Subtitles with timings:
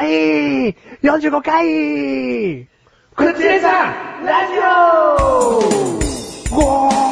[0.00, 0.72] 第
[1.02, 2.68] 45回。
[3.16, 3.90] くつねさ
[4.20, 4.62] ん、ラジオ。
[6.54, 7.08] ゴー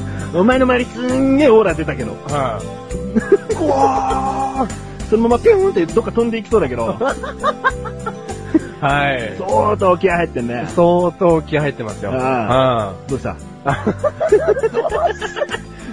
[0.36, 2.12] お前の周りすんげえオーラ出たけど。
[2.28, 2.60] は
[3.58, 7.04] うわーそのままピューンってどっか飛んでいきそうだけど、い。
[8.84, 9.34] はい。
[9.38, 10.64] 相当気合入ってんね。
[10.68, 12.10] 相当気合入ってますよ。
[12.12, 13.36] あどうした？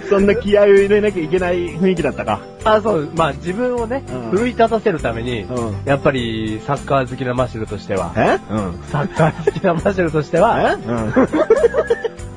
[0.08, 2.40] そんな気合を入れなきゃいけない雰囲気だったか。
[2.64, 8.38] あ、そう、まあ自分をね、うん奮い立たせるために、うんやっぱりサッカー好きなマシュルとしては、え？
[8.50, 8.82] うん。
[8.90, 10.78] サッカー好きなマシュルとしては、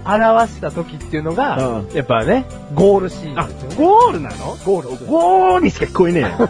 [0.06, 3.48] 表した時っていうのが、うんやっぱね、ゴールシーンあ。
[3.78, 4.58] ゴールなの？
[4.66, 5.06] ゴール。
[5.06, 6.30] ゴーにしか聞こえねえよ。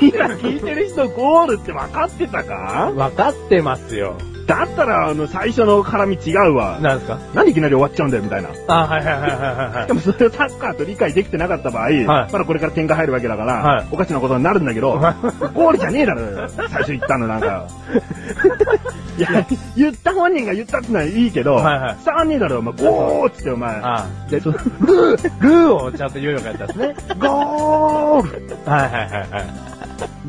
[0.00, 2.92] 今聞いてる人ゴールって分かってたか？
[2.94, 4.16] 分かってますよ。
[4.46, 6.78] だったら、あの、最初の絡み違うわ。
[6.80, 7.18] なんですか？
[7.34, 8.50] なんでいきなり終わっちゃうんだよ、みたいな。
[8.68, 9.36] あ、はいはいはいは
[9.72, 9.92] いはいで。
[9.92, 15.14] もそれをサッカーと理解できてなかった場合、まだこれから点が入るわけだから、はいおかしなことになるんだけど、は
[15.54, 17.66] ゴールじゃねえだろ、最初言ったのなんか。
[19.18, 19.28] いや、
[19.76, 23.70] 言った本人が言ったってのはいいけど、はいはい伝わんねえだろ、お前、ゴーっつってお前。
[23.82, 26.94] あで、そルー、ルーをちゃんと言うようになったんですね。
[27.18, 29.46] ゴールはいはいはいはい。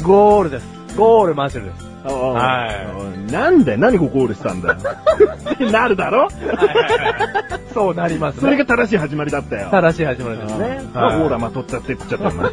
[0.01, 0.65] ゴールです。
[0.95, 1.85] ゴールマシュルです。
[2.13, 2.71] は
[3.31, 4.77] なんだよ、何こゴールしたんだよ。
[5.53, 6.27] っ てなるだろ？
[7.73, 8.41] そうなりますね。
[8.41, 9.67] それが正しい始まりだったよ。
[9.71, 10.81] 正しい始まりですね。
[10.93, 12.49] あオーラまとっちゃって言っちゃったお前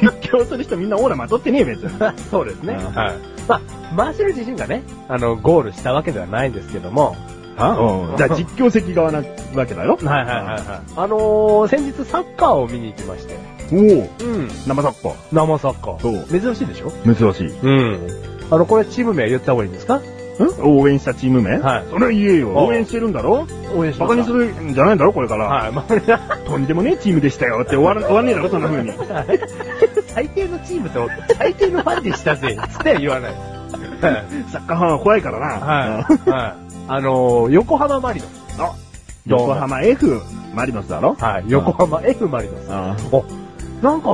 [0.00, 1.90] 実況する人みんなオーラまとってねえ別に。
[2.30, 2.78] そうですね。
[2.80, 3.14] うんはい。
[3.48, 3.60] まあ、
[3.94, 7.16] マシュル自身がね、あの、ゴールしたわけではないんですけども、
[7.58, 9.22] うんじゃあ実況席側な
[9.54, 9.96] わけだよ。
[10.04, 10.60] はいはいはいはい。
[10.96, 13.34] あのー、先日サッカーを見に行きまして、
[13.72, 13.82] おおう
[14.42, 14.48] ん。
[14.66, 15.14] 生サッカー。
[15.32, 16.40] 生サッカそうー。
[16.40, 16.92] 珍しいでしょ？
[17.14, 17.58] 珍しい。
[17.62, 18.00] うん。
[18.50, 19.96] あの、これチーム名言った方がいいんですか？
[19.96, 20.02] ん？
[20.62, 21.58] 応援したチーム名？
[21.58, 22.52] はいそれは言えよ。
[22.58, 23.46] あ応援してるんだろ？
[23.74, 25.46] 応援しバカにするんじゃないんだろこれから。
[25.46, 28.92] はい、まあ、とんでもねえチームでしたよって終わら終わんねえだろそんな風に。
[30.08, 31.08] 最低のチームと
[31.38, 33.34] 最低のファンでしたぜ、つって言わない。
[34.52, 35.46] サッカーファンは怖いからな。
[35.46, 36.30] はい。
[36.30, 36.54] はい。
[36.88, 38.60] あのー、横浜マリノス。
[38.62, 38.72] あ
[39.26, 40.20] 横浜 F
[40.54, 41.16] マリノスだろ？
[41.18, 41.44] はい。
[41.48, 42.66] 横浜 F マリノス。
[42.70, 43.24] あお、
[43.82, 44.08] なんか、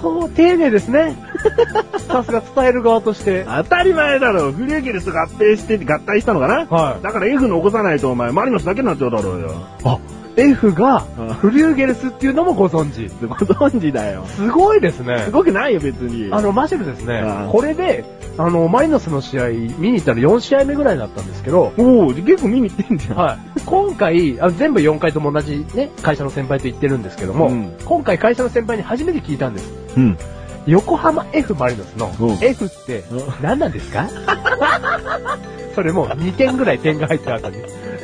[0.00, 1.16] そう、丁寧ですね。
[2.06, 3.44] さすが伝える側として。
[3.48, 4.52] 当たり前だろ。
[4.52, 6.66] フリューゲルス合併して合体したのかな？
[6.66, 9.50] はいだから F 残さないとお前マリノスだけになっちゃうだろうよ。
[9.84, 9.98] あ、
[10.36, 13.08] F がうん、フリューゲルスっていうのもご存知。
[13.26, 14.24] ご存知だよ。
[14.26, 15.30] すごいですねす。
[15.30, 16.28] ごくないよ別に。
[16.30, 17.50] あの、マシュルですねうん。
[17.50, 18.04] これで、
[18.36, 23.16] あの、マリノスの試合、見に行ったら4試合目ぐらいだったんですけど、おお結構見に行ってんじゃん。
[23.16, 23.60] はい。
[23.64, 29.72] 今回、あ全部4回とも同じね、会社の先輩と言ってるんですけども、うん今回会社の先輩に初めて聞いたんです。
[29.96, 30.18] うん。
[30.66, 34.06] 横浜 F マリノスのうん F ってうん何なんですか？
[35.74, 37.56] それも2点ぐらい点が入ってる後に。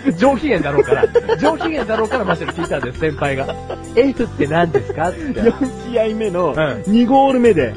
[0.18, 1.06] 上機嫌だろうから、
[1.38, 3.54] 上機嫌だろうからマシュル聞いたんです、先輩が。
[3.94, 5.10] F って何ですか？
[5.10, 5.18] って。
[5.40, 6.54] 4試合目のん。
[6.54, 7.74] 2ゴール目で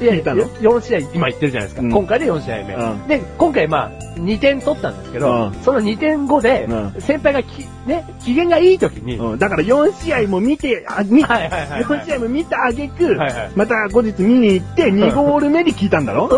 [0.00, 0.44] 聞いたの。
[0.44, 1.82] 4試合、今言ってるじゃないですか。
[1.82, 1.90] うん。
[1.92, 2.74] 今回で4試合目。
[2.74, 3.06] うん。
[3.08, 5.52] で、今回まあ、2点取ったんですけど、うん。
[5.62, 6.94] その2点後で、うん。
[6.98, 9.38] 先輩がき、ね、機嫌がいい時に、うん。
[9.38, 11.82] だから4試合も見て、あ、見、はいはいはいはい。
[11.84, 16.28] 4試合も見たあげく、はいはいまた後日見に行って2ゴール目で聞いたんだろ？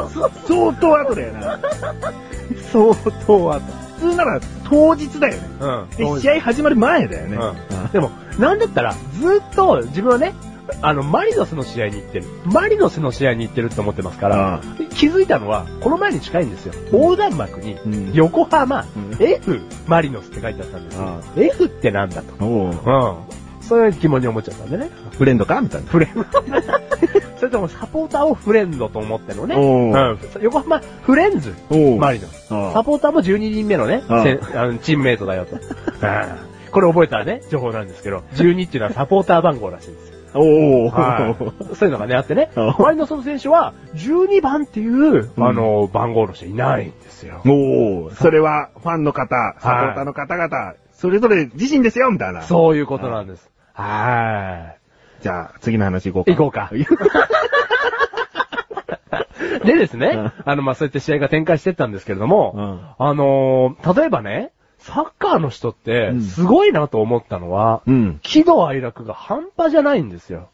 [0.47, 1.59] 相当後だよな。
[2.73, 2.95] 相
[3.27, 3.61] 当後。
[4.01, 5.49] 普通なら当日だよね。
[5.61, 6.15] うん。
[6.15, 7.37] で試合始まる前だよね。
[7.37, 10.33] うんでも、なんだったら、ずっと自分はね、
[10.83, 12.27] あの、マリノスの試合に行ってる。
[12.45, 14.61] マリノスの試合に行ってるって思ってますから、
[14.95, 16.75] 気づいたのは、この前に近いんですよ。
[16.93, 21.21] 横断幕に、うん横浜、うん F、マリノスって書いてあったんですよ。
[21.37, 22.45] F ってなんだと。
[22.45, 22.71] うん。
[23.71, 24.91] そういう疑問に思っちゃったんでね。
[25.13, 25.61] フレンドか？
[25.61, 25.89] みたいな。
[25.89, 26.25] フレンド。
[27.39, 30.19] それともサポーターをフレンドと思ってるのね。
[30.41, 31.55] 横浜フレンズ、
[32.01, 32.49] マリノス。
[32.49, 34.25] サポーターも12人目のね、あ
[34.67, 35.57] のチームメイトだよと。
[36.73, 40.17] これ覚えたらね、情報なんですけど、12っていうのはサポーター番号らしいんですよ。
[40.35, 41.75] おお、はい。
[41.77, 42.51] そういうのがね、あってね。
[42.57, 47.41] あマリノスの選手は、12番っていう、うんあの、番号の人いないんですよ。
[47.47, 52.43] おお、それはファンの方、サポーターの方々、それぞれ自身ですよみたいな。
[52.43, 53.51] そういうことなんです。
[53.75, 54.75] は
[55.21, 56.33] じゃあ、次の話行こうか。
[56.33, 56.87] 行こうかい。
[59.65, 68.19] でですねうん、あの、まあ、そうやって試合が展開してったんですけれども、うんあのー例えばね、サッカーの人ってう、んすごいなと思ったのは、うん。
[68.23, 70.49] 喜怒哀楽が半端じゃないんですよ。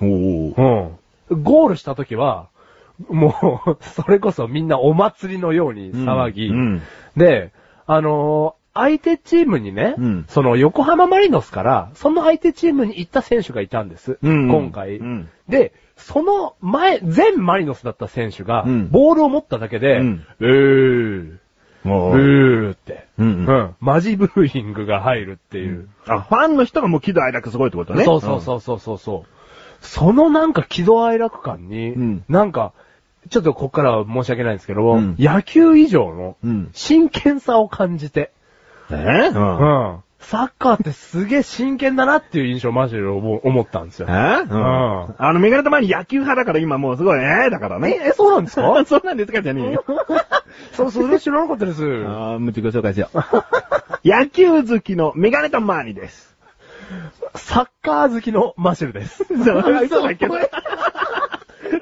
[0.00, 0.98] おお。
[1.30, 1.42] うん。
[1.42, 2.48] ゴールした時は、
[3.08, 6.82] もう、 それこそみんなお祭りのように騒ぎ、うん。
[7.16, 7.52] で、
[7.86, 10.24] あのー相手チームにね、うん。
[10.28, 14.18] その横浜マリノスから、その相手チームに行った選手がいたんです。
[14.22, 14.48] うんうん。
[14.48, 15.28] 今回、うん。
[15.48, 18.90] で、その前、全マリノスだった選手が、うん。
[18.90, 20.26] ボールを持っただけで、うん。
[20.40, 21.38] えー、
[21.82, 23.74] もうーって、うんうん。
[23.80, 25.88] マジブーイングが入るっていう。
[26.06, 28.04] あ、ファンの人がもう喜怒哀楽すごいってことね。
[28.04, 29.84] そうそうそうそうそうそう。
[29.84, 32.24] そのなんか喜怒哀楽感に、うん。
[32.28, 32.72] なんか、
[33.28, 35.16] ちょっとこっからは申し訳ないんですけど、うん。
[35.18, 36.70] 野球以上のうん。
[36.72, 38.30] 真剣さを感じて、うん。
[38.96, 39.28] え？
[39.28, 39.94] ううん。
[39.96, 40.02] ん。
[40.20, 44.06] サッカーってすげえ真剣だなっていう印象をマジで思思ったんですよ。
[44.08, 44.12] え？
[44.12, 45.14] うん。
[45.18, 48.00] あの、メガネたまに野球派だから今もうすごい、ええだからえ、ね。
[48.08, 48.62] え、そうなんですか？
[48.86, 49.84] そうなんですかじゃねえよ。
[50.72, 51.82] そう、それ知らなかったです。
[51.82, 53.18] あー、むちご紹介しよう。
[54.04, 56.36] 野球好きのメガネタマーニです。
[57.34, 59.24] サッカー好きのマシュルです。
[59.30, 60.50] 嘘だけどこれ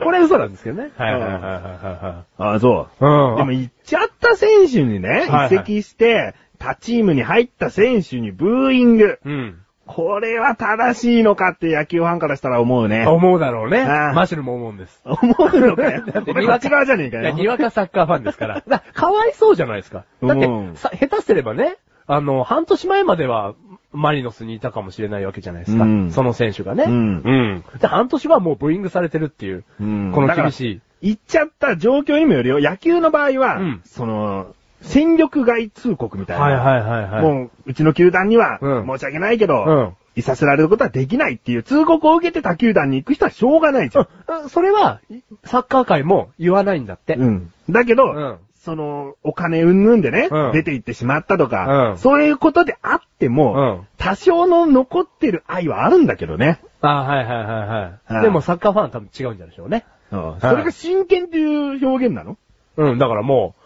[0.05, 0.91] これ嘘なんですけどね。
[0.97, 3.05] はいはいはいはいはああ、そう。
[3.05, 3.09] い。
[3.09, 3.37] うん。
[3.37, 9.19] でも行っちゃった選手にね、移籍して、他チームに入った選手にブーイング。
[9.25, 9.59] うん。
[9.89, 13.07] これは正しいのかって野球ファンからしたら思うね。
[13.07, 13.85] 思うだろうね。
[13.85, 15.01] マシュルも思うんです。
[15.05, 16.05] 思うのかよ。
[16.05, 17.37] だって俺こっち側じゃねえかいや、よ。
[17.37, 18.63] にわかサッカーファンですから。
[18.69, 20.05] だかわいそうじゃないですか。
[20.23, 23.55] だってうん、さ、下手すればね、あの、半年前までは、
[23.93, 25.85] マリノスにいたかもしれないわけじゃないですか。
[25.85, 26.85] うんその選手がね。
[26.85, 27.65] うんうん。
[27.81, 29.65] で、半年はもうブーイングされてるっていう。
[29.81, 30.81] うんこの厳しい。
[31.01, 32.61] 行っちゃった状況にもよるよ。
[32.61, 36.45] 野球の場合は、うんその、戦力外通告みたいな。
[36.45, 37.23] はいはいはいはい。
[37.23, 44.09] もう、うちの球団には、うん申し訳ないけど、うんいさせられることはできないっていう通告を受けて他球団に行く人はしょうがないじゃん。
[44.43, 45.01] うんそれは、
[45.45, 47.15] サッカー界も言わないんだって。
[47.15, 47.53] うん。
[47.71, 56.61] だけど、うんその、お金うんぬんでね、うん出て行ってしまったとか、うんそういうことであっても、うん多少の残ってる愛はあるんだけどね。
[56.81, 58.15] あはいはいはいはい。
[58.15, 59.85] うんでもサッカーファンは多分違うんじゃないでしょうね。
[60.11, 62.37] それが真剣っていう表現なの？
[62.77, 63.58] うん、だからもう、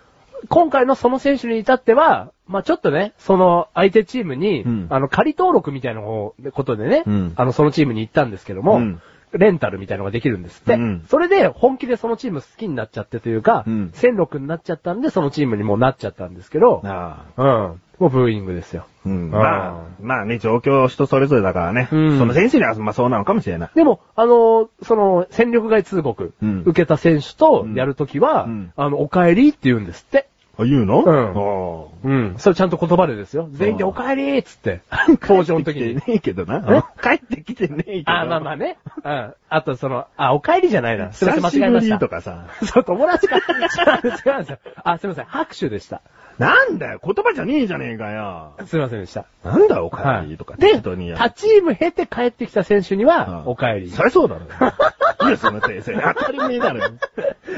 [0.48, 6.34] 今回のその選手に至っては、まあちょっとね、その相手チームに、うんあの、仮登録みたいなこ
[6.64, 9.00] とでね、うんあの、そのチームに行ったんですけども、うん
[9.32, 10.74] レンタルみたいなのができるんですって。
[10.74, 17.80] うんそれで本気でそのチーム好きになっちゃってというか、うん戦力になっちゃったんで、そのチームにもうなっちゃったんですけど、あうん。
[17.98, 18.86] もうブーイングですよ。
[19.06, 21.88] うん、あまあ、まあね、状況人それぞれだからね。
[21.92, 23.70] うんその選手には、まあそうなのかもしれない。
[23.74, 30.28] でも、あの、その、戦力外通告、うん受けた選手とやるときは、うんあの、お帰りって言うんですって。
[30.58, 31.02] あ、言うの？
[31.02, 32.12] うんうん。
[32.32, 32.38] うん。
[32.38, 33.48] それちゃんと言葉でですよ。
[33.52, 34.80] 全員でお帰りっつって。
[35.22, 36.00] 登場の時に。
[36.00, 36.84] 帰ってきてねえけどな。
[37.02, 38.12] 帰ってきてねえけど。
[38.12, 38.76] あ、まあまあね。
[39.02, 39.34] うん。
[39.48, 41.12] あとその、あ、お帰りじゃないな。
[41.12, 41.98] すいません、間違えました。
[41.98, 42.46] とかさ。
[42.64, 44.58] そう、友達が、違う、違うんですよ。
[44.84, 46.02] あ、すいません、拍手でした。
[46.38, 48.52] なんだよ、言葉じゃねえじゃねえかよ。
[48.66, 49.26] すいませんでした。
[49.44, 50.28] なんだよ、お帰はい。
[50.28, 50.80] りとか、で、
[51.14, 53.90] 他チーム経て帰ってきた選手には、お帰り。
[53.90, 55.28] そりゃそうだろ。
[55.28, 55.94] いや、その訂正。
[55.94, 56.80] 当たり前だろ。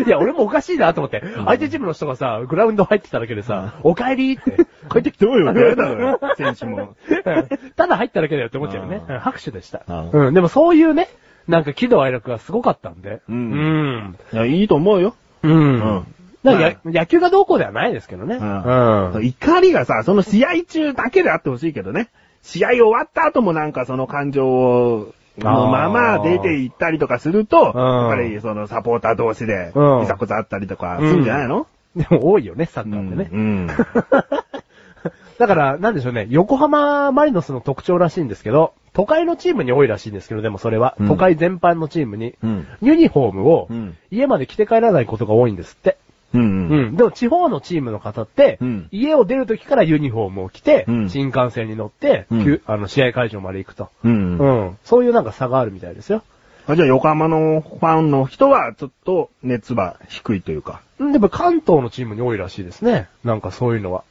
[0.07, 4.57] いや、俺もおかしいなと思って、相手チームの人がさ、グラウンド入ってただけでさ、お帰りって、
[4.91, 6.97] 帰ってきておいよ、誰だよ、選手も。
[7.77, 9.03] ただ入っただけだよって思っちゃうよね。
[9.21, 9.83] 拍手でした。
[9.89, 11.09] うん、でもそういうね、
[11.49, 13.21] なんか喜怒哀楽がすごかったんで。
[13.29, 14.17] うんうん。
[14.33, 15.15] いや、いいと思うよ。
[15.43, 15.53] うん。
[15.53, 15.57] う
[16.01, 16.07] ん
[16.45, 18.37] だ野球がどうこうではないですけどね。
[18.37, 22.11] うん怒りがさ、その試合中だけであってほしいけどね。
[22.43, 27.81] 試合終わった後もなんかその感情を、のまま出て行ったりとかすると、うん。
[27.81, 31.67] やっぱりそのサポーター同士でうん、いざこざあったりとかするんじゃないの？
[31.97, 33.29] でも多いよね、サッカーってね。
[33.33, 33.67] うん。
[35.39, 41.09] だから、なんでしょうね、横浜マリノスの特徴らしいんですけど、都会のチームに多いらしいんですけど、でもそれは、うん。
[41.09, 42.67] 都会全般のチームに、うん。
[42.81, 43.97] ユニフォームをうん。
[44.11, 45.99] 家まで着て帰らないことが多いんですって。
[46.35, 46.43] うん。
[46.43, 46.93] ううん。
[46.93, 46.97] ん。
[46.97, 52.27] でも地方のチームの方って、うん家を出る時からユニフォームを着て、うん新幹線に乗って、
[52.67, 53.89] あの試合会場まで行くと。
[54.05, 54.39] うん。
[54.39, 54.79] うん。
[54.85, 56.23] そういうなんか差があるみたいですよ。
[56.67, 60.81] あじゃあ横浜のファンの人はちょっと熱は低いというか。
[61.03, 63.09] んでも関東のチームに多いらしいですね。
[63.23, 64.05] なんかそういうのは。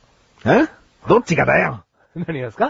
[0.46, 0.68] え？
[1.08, 1.84] どっちがだよ？
[2.16, 2.70] 何がですか？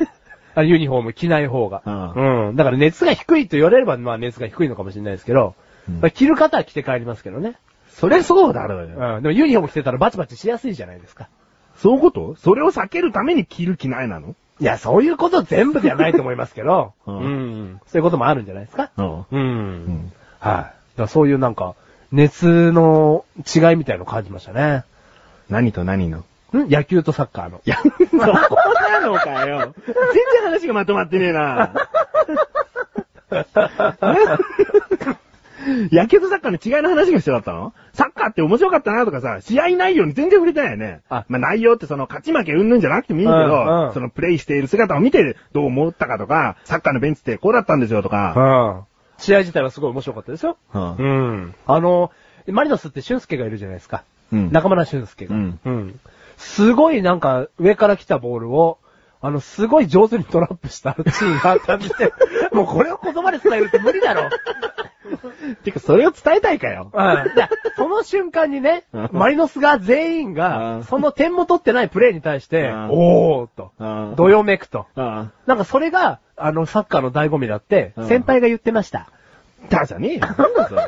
[0.55, 2.13] あユニフォーム着ない方が。
[2.15, 2.55] ううん。
[2.55, 5.55] だから熱が低いと言われれば、まあ熱が低いのかもしれないですけど、
[5.89, 7.55] うんまあ着る方は着て帰りますけどね。
[7.93, 9.15] そりゃそうだろうよ。
[9.17, 9.23] うん。
[9.23, 11.29] でもユニフォーム着てたらバチバチしやすいじゃないですか。
[11.77, 12.35] そういうこと？
[12.39, 14.35] それを避けるために着る着ないなの？
[14.59, 17.81] いや、そういうこと全部ではないと思いますけど、う うんん。
[17.87, 18.91] そういうこともあるんじゃないですか？
[18.97, 19.25] うん。
[19.31, 20.11] うん。
[20.39, 20.55] はい。
[20.55, 21.75] だからそういうなんか、
[22.11, 24.83] 熱の違いみたいのを感じましたね。
[25.49, 26.19] 何と何の？
[26.19, 26.23] ん？
[26.69, 27.61] 野球とサッカーの。
[27.65, 29.73] いや、 そこなのかよ。
[29.85, 31.73] 全然話がまとまってねえな。
[35.91, 37.73] 野球とサッカーの違いの話が必要だったの？
[37.93, 41.01] サッカーって面白かったなとかさ、試合内容に全然触れてないよね。
[41.09, 48.85] あまあ内容ってその勝ち負けうんぬんじゃなくてもいいけど、うんうんそのプレイしている姿を見てどう思ったかとか、サッカーのベンチってこうだったんですよとか。
[49.17, 49.21] うん。
[49.21, 50.57] 試合自体はすごい面白かったですよ。
[50.73, 51.55] うんうん。
[51.65, 52.11] あの、
[52.47, 54.03] マリノスって俊介がいるじゃないですか。
[54.31, 55.35] うん中村俊介が。
[55.35, 55.99] うんうん。
[56.37, 58.79] すごいなんか上から来たボールを、
[59.21, 62.11] あの、すごい上手にトラップしたシーンがあったんですよ。
[62.51, 64.29] もうこれを言葉で伝えるって無理だろ。
[65.63, 66.91] てか、それを伝えたいかよ。
[66.93, 67.35] うん。
[67.35, 74.85] でその瞬間にねうん、マリノスが全員うが、んその点も取ってないプレーに対して、うんおーっと、うんどよめくと。
[74.95, 78.99] あなんかそれが、あの、サッカーの醍醐味だってう、ん先輩が言ってました。
[78.99, 79.07] あ。
[79.69, 80.19] だじゃねえよ。
[80.19, 80.81] なんだそれ。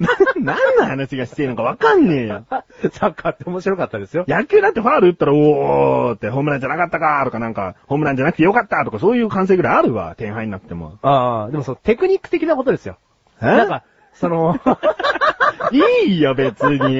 [0.00, 2.44] な、何の話がしてるのかわかんねえよ。
[2.48, 4.24] サッカーって面白かったですよ。
[4.28, 10.14] 野球だってファール打ったら、おーって、ホームランじゃなかったかとかなんか、ホームランじゃなくてよかったとか、そういう感性ぐらいあるわ。
[10.16, 10.98] 点入んなくても。
[11.02, 12.96] ああ、でもそう、テクニック的なことですよ。
[13.42, 13.46] え？
[13.46, 13.82] なんか、
[14.14, 14.58] その、
[16.06, 16.96] いいよ、別に。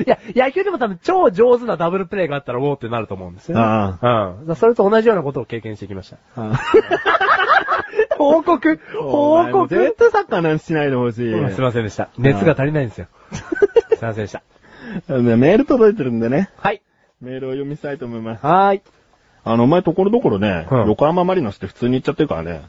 [0.00, 3.62] いや、野球でも多分超上手なダブルプレーがあったらウォーってなると思うんですよ、ね。
[3.62, 4.56] あうん。
[4.56, 6.16] それと同じようなことを経験してきました。
[8.16, 11.32] 報告報告絶対サッカーなんしないでほしい。
[11.32, 12.08] うんすいませんでした。
[12.18, 13.06] 熱が足りないんですよ。
[13.32, 14.42] すいませんでした。
[15.08, 16.50] ねメール届いてるんでね。
[16.58, 16.82] はい。
[17.20, 18.46] メールを読みしたいと思います。
[18.46, 18.82] はーい。
[19.44, 22.62] あの、お前ところどころね、うん横浜マリノスって普通に言っちゃってるからね。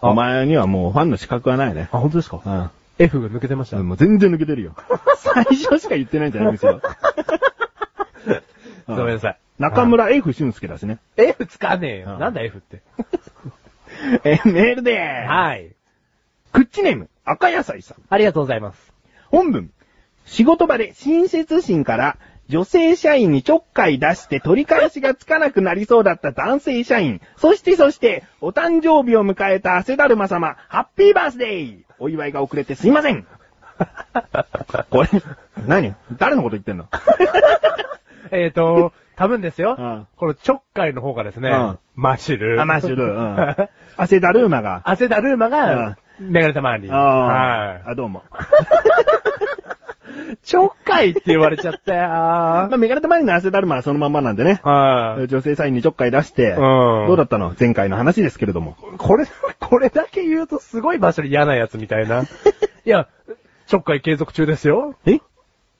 [0.00, 1.88] あお前にはもうファンの資格はないね。
[1.92, 2.40] あ、本当ですか？
[2.44, 2.70] うん。
[2.98, 3.78] ?F が抜けてました。
[3.78, 4.74] もう全然抜けてるよ。
[5.18, 6.80] 最初しか言ってないんじゃないですよ。
[8.86, 9.38] ごめんなさい。
[9.58, 10.98] 中村 F 俊介だしね。
[11.16, 12.12] F つかねえよ。
[12.14, 12.82] うんなんだ F って。
[14.24, 15.28] え、メールでーす。
[15.28, 15.72] はい。
[16.52, 17.96] クッチネーム、赤野菜さん。
[18.08, 18.92] ありがとうございます。
[19.30, 19.70] 本文。
[20.24, 22.16] 仕事場で親切心から
[22.48, 27.20] 女性社員にちょっかい出して取り返しがつかなくなりそうだった男性社員。
[27.36, 33.26] そしてそして、お誕生日を迎えた汗だるま様、ハッピーバースデーお祝いが遅れてすいません。
[34.90, 35.08] これ、
[35.66, 35.94] 何？
[36.16, 36.86] 誰のこと言ってんの？
[38.32, 39.76] えっと、多分ですよ。
[39.78, 42.60] うんこのちょっかいの方がですね、うんマッシュル。
[42.62, 43.56] アマシュル、うん。
[43.98, 44.80] 汗だるまが。
[44.84, 46.90] 汗だルーマが、メガネたまわり。
[46.90, 47.82] ああ、はい。
[47.88, 48.22] あ、どうも。
[50.48, 52.08] ちょっかいって言われちゃったよ。
[52.08, 54.62] まあ、メガネたまわりの汗だるまはそのまんまなんでね。
[54.64, 55.28] はい。
[55.28, 57.54] 女性社員にちょっかい出して、んどうだったの？
[57.60, 58.74] 前回の話ですけれども。
[58.96, 59.26] これ、
[59.60, 62.22] これだけ言うとすごい場所で嫌なやつみたいな。
[62.24, 62.26] い
[62.86, 63.08] や、
[63.66, 64.94] ちょっかい継続中ですよ。
[65.04, 65.20] え？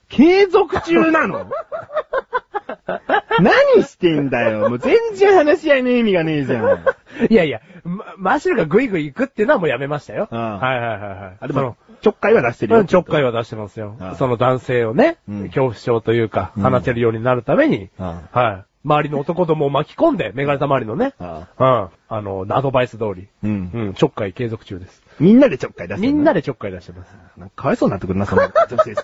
[0.07, 1.47] 継続中なの？
[3.41, 4.69] 何してんだよ。
[4.69, 6.85] もう全然話し合いの意味がねえじゃん。
[7.29, 10.27] いやいや、ま、マッシュルがグイグイ行くっていうのはもうやめましたよ。
[10.31, 11.37] うんはいはいはいはい。
[11.39, 12.79] あ、でも、ちょっかいは出してるよ。
[12.79, 14.11] うん、ちょっかいは出してますよあ。
[14.11, 18.65] あその男性をね、うん恐怖症というか、うん話せるようになるために、あはい。
[18.85, 21.89] 周りの男どもを巻き込んで、メガネた周りのね、あうん。
[22.07, 23.71] あの、アドバイス通り、うん。
[23.73, 25.03] うん、ちょっかい継続中です。
[25.19, 27.13] みんなでちょっかい出してるみんなでちょっかい出してます。
[27.37, 28.95] なんかかわいそうになってくるな、その女性。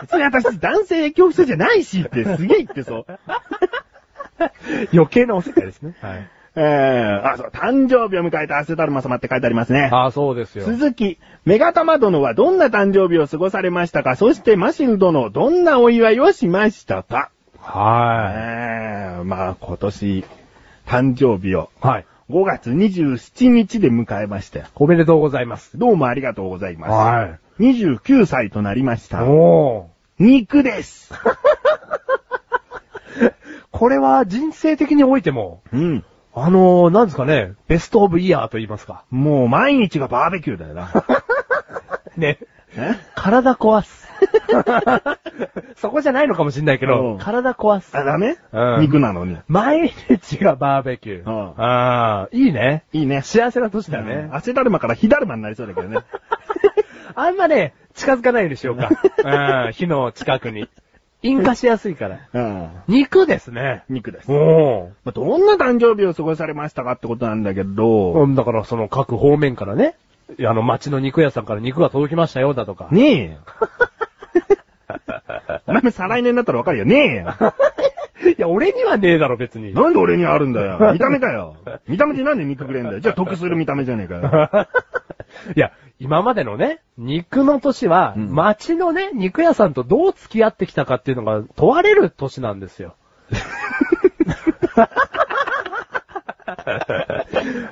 [0.00, 3.06] 別に私、男性恐怖症じゃないしって、すげえ言ってそう。
[4.92, 5.94] 余計なおせっかいですね。
[6.00, 6.28] はい。
[6.56, 9.88] えー、あ、そう、誕生日を迎えた汗だるま様って書いてありますね。
[9.92, 10.64] ああ、そうですよ。
[10.64, 14.16] 続き、メガタマ殿はどんな誕生日を過ごされましたか？
[14.16, 17.30] そしてマシル殿、どんなお祝いをしましたか？
[17.58, 20.24] はえー、まあ今年、
[20.86, 21.86] 誕生日をい。
[21.86, 22.06] はい。
[22.30, 24.66] 5月27日で迎えましたよ。
[24.76, 25.78] おめでとうございます。
[25.78, 26.90] どうもありがとうございます。
[26.92, 27.38] はい。
[27.60, 29.24] 29歳となりました。
[29.24, 30.24] おー。
[30.24, 31.12] 肉です。
[33.70, 36.04] これは人生的においても、うん。
[36.34, 39.04] あのー、なんですかね、ベストオブイヤーと言いますか。
[39.10, 40.90] もう毎日がバーベキューだよな。
[42.16, 42.38] ね。
[42.76, 42.94] え？
[43.14, 44.08] 体壊す。
[45.76, 47.94] そこじゃないのかもしんないけうどん、体壊す。
[47.96, 48.36] あ、ダメ？
[48.52, 49.36] うん肉なのに。
[49.48, 51.28] 毎日がバーベキュー。
[51.28, 52.84] うんああ、いいね。
[52.92, 53.20] いいね。
[53.22, 54.14] 幸せな年だね。
[54.14, 55.98] うん汗だるまから火だるまになりそうだけどね。
[57.20, 58.88] あんまね、近づかないようにしようか。
[59.66, 60.68] うん、火の近くに。
[61.22, 62.20] 引火しやすいから。
[62.32, 62.70] うん。
[62.88, 63.84] 肉ですね。
[63.90, 64.32] 肉です。
[64.32, 68.34] おまあどんな誕生日を過ごされましたかってことなんだけど、うん。
[68.34, 69.96] だからその各方面からね、
[70.38, 72.88] あの町の肉屋さんから肉が届きましたよだとか。
[72.90, 73.36] ねえよ。
[75.66, 76.84] お前も再来年になったらわかるよ。
[76.86, 77.34] ねえよ。
[78.36, 79.74] いや、俺にはねえだろ別に。
[79.74, 80.78] なんで俺にあるんだよ。
[80.92, 81.56] 見た目かよ。
[81.88, 83.00] 見た目でなんで肉くれんだよ。
[83.00, 84.66] じゃあ得する見た目じゃねえかよ。
[85.56, 92.94] いや、今までのね、肉の年は、うん町のね、肉屋さんとどう付き合ってきたかっていうのが問われる年なんですよ。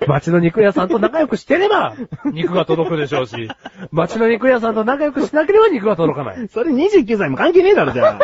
[0.07, 1.95] 町の肉屋さんと仲良くしてれば、
[2.33, 3.50] 肉が届くでしょうし、
[3.90, 6.49] 町の肉屋さんと仲良くしなければ肉が届かない。
[6.49, 8.19] それ29歳も関係ねえだろ、じゃ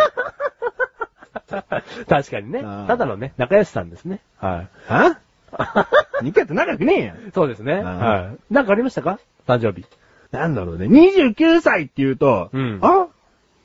[2.08, 2.84] 確かにねあ。
[2.84, 4.20] ーただのね、仲良しさんですね。
[4.38, 4.68] はい。
[4.88, 5.18] あ。
[5.52, 5.88] は？
[6.22, 7.14] 肉屋って仲良くねえよ。
[7.34, 7.74] そうですね。
[7.82, 8.54] はい。
[8.54, 9.18] なんかありましたか？
[9.46, 9.86] 誕生日。
[10.32, 10.86] なんだろうね。
[10.86, 13.06] 29歳って言うと、うんあ？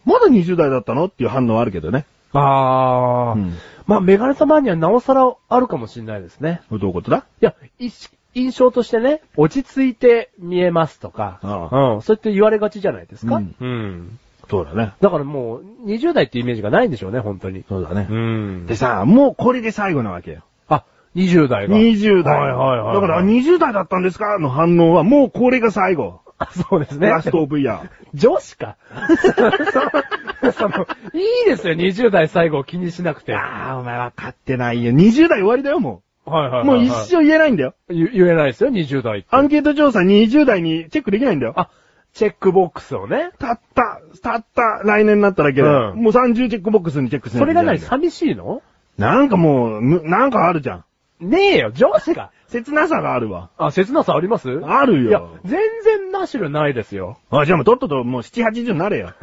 [0.05, 1.05] まだ20代だったの？
[1.05, 2.05] っていう反応はあるけどね。
[2.33, 3.39] あー。
[3.39, 3.53] うん
[3.87, 6.61] まあ、メガネ様にはなおさらあるかもしれないですね。
[6.69, 7.25] どういうことだ？
[7.41, 7.89] いや、い
[8.35, 13.37] 印象としてね、落ち着いて見えますとか、あうん、そうやって言われがちじゃないですか？
[13.37, 14.19] うんうん。
[14.49, 14.93] そうだね。
[14.99, 17.63] だからもう、20代ってイメージがないんでしょうね、本当に。
[17.69, 18.03] そうだね。
[18.05, 20.43] んでさ、もうこれで最後なわけよ。
[20.67, 21.75] あ、20代が。
[21.75, 22.39] 20代。
[22.39, 22.95] はいはいはい。
[22.95, 24.39] だから、20代だったんですか？
[24.39, 26.21] の反応は、もうこれが最後。
[26.39, 27.09] あそうですね。
[27.09, 27.89] ラストオブイヤー。
[28.17, 28.77] 女子か。
[30.41, 33.33] そその、いいですよ、20代最後を気にしなくて。
[33.33, 34.93] はいああ、お前分かってないよ。
[34.93, 36.01] 20代終わりだよ、も。
[36.25, 37.73] はいはいうもう一生言えないんだよ。
[37.89, 39.27] 言言えないですよ、20代って。
[39.31, 41.53] アンケート調査20代にチェックできないんだよ。
[41.57, 41.69] あ、
[42.13, 43.31] チェックボックスをね。
[43.39, 48.61] たった、たった来年になっただけで、うんもう30チェックボックスにチェックしないそれがない寂しいの？
[48.97, 51.29] なんかもう、むなんかあるじゃん。
[51.29, 52.31] ねえよ、女子か。
[52.47, 53.49] 切なさがあるわ。
[53.57, 54.49] あ、切なさあります？
[54.63, 57.19] あるよいや、全然ナシュルないですよ。
[57.29, 59.13] あ、じゃあもうとっとともう7、80になれよ。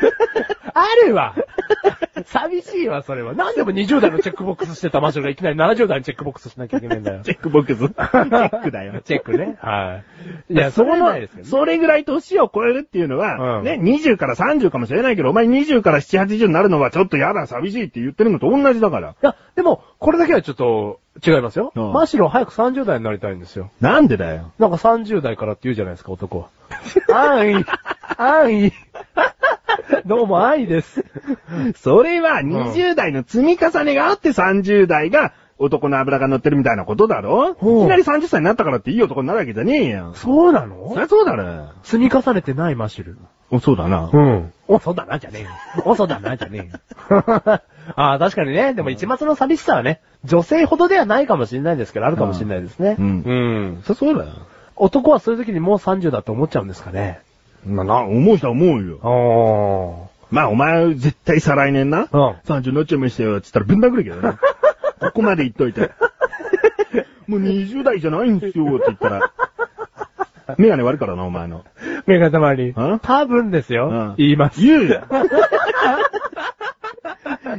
[0.74, 1.34] あるわ
[2.24, 3.34] 寂しいわ、それは。
[3.34, 7.22] なんでも20代のチェックボックスしてたマシュルがいきなり70代のチェックボックスしなきゃいけないんだよ。
[7.24, 7.78] チェックボックス。
[7.78, 9.00] チェックだよ。
[9.02, 9.56] チェックね。
[9.60, 10.00] は
[10.48, 10.54] い。
[10.54, 11.44] いや、それはその。
[11.44, 19.10] それぐらい年を超えるっていうのは、うんね、20から30かもしれないけど、お前20から7、80になるのはちょっとやだ、寂しいって言ってるのと同じだから。
[19.10, 21.72] いや、でも、これだけはちょっと違いますよ。
[21.74, 23.70] うんマシロ早く30代になりたいんですよ。
[23.80, 24.52] なんでだよ。
[24.58, 26.48] なんか30代からって言うじゃないですか、男は。
[27.12, 27.64] 安易。
[28.16, 28.72] 安易。
[30.06, 31.04] どうも安易です。
[31.76, 40.12] それは20代の積み重ねがあって30代が男の油が乗ってるみたいなことだろいきなり30歳になったからっていい男になるわけじゃねえよ。
[40.14, 40.90] そうなの？
[40.94, 41.72] そりゃそうだろ。
[41.82, 43.18] 積み重ねてないマシル。
[43.50, 44.06] お、そうだな。
[44.06, 44.52] ん。
[44.68, 45.50] お、そうだな、じゃねえよ。
[45.84, 46.78] お、そうだな、じゃねえよ。
[47.96, 48.74] ああ、確かにね。
[48.74, 52.96] でも一末の寂しさはね、女性ほどではないかもしれないですけど、あるかもしれないですね。
[52.98, 53.34] うんう
[53.78, 53.82] ん。
[53.84, 54.30] そそうだよ。
[54.80, 57.20] 男はそういう時にもう30だと思っちゃうんですかね。
[57.66, 58.96] まあ、な、思う人は思うよ。
[59.02, 60.34] おー。
[60.34, 62.08] まあ、お前、絶対再来年な。
[62.10, 64.38] うん30になっちゃいましたよ、つったらぶん殴るけどね。
[65.00, 65.90] ここまで言っといて。
[67.26, 69.32] もう20代じゃないんですよ、って言ったら。
[70.56, 71.64] メガネ割るからな、お前の。
[72.06, 72.70] 目がたまり。
[72.70, 72.74] ん？
[73.02, 73.88] 多分ですよ。
[73.88, 74.60] うん言います。
[74.60, 75.02] 言うよ。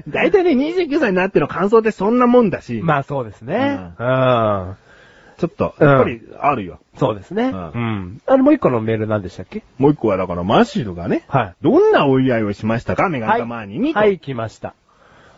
[0.08, 2.82] 大体ね、29歳になっての感想ってそんなもんだし。
[2.84, 3.92] まあそうですね。
[4.00, 4.76] ううん。
[5.42, 6.80] ちょっと、やっぱり、あるよ。
[6.98, 7.46] そうですね。
[7.46, 7.84] ううん
[8.16, 8.22] ん。
[8.28, 9.64] あの、もう一個のメール何でしたっけ？
[9.80, 11.56] もう一個はだから、マッシュルがね、はい。
[11.62, 13.94] どんなお祝いをしましたか、メガネたまにに。
[13.94, 14.76] はい、来ました。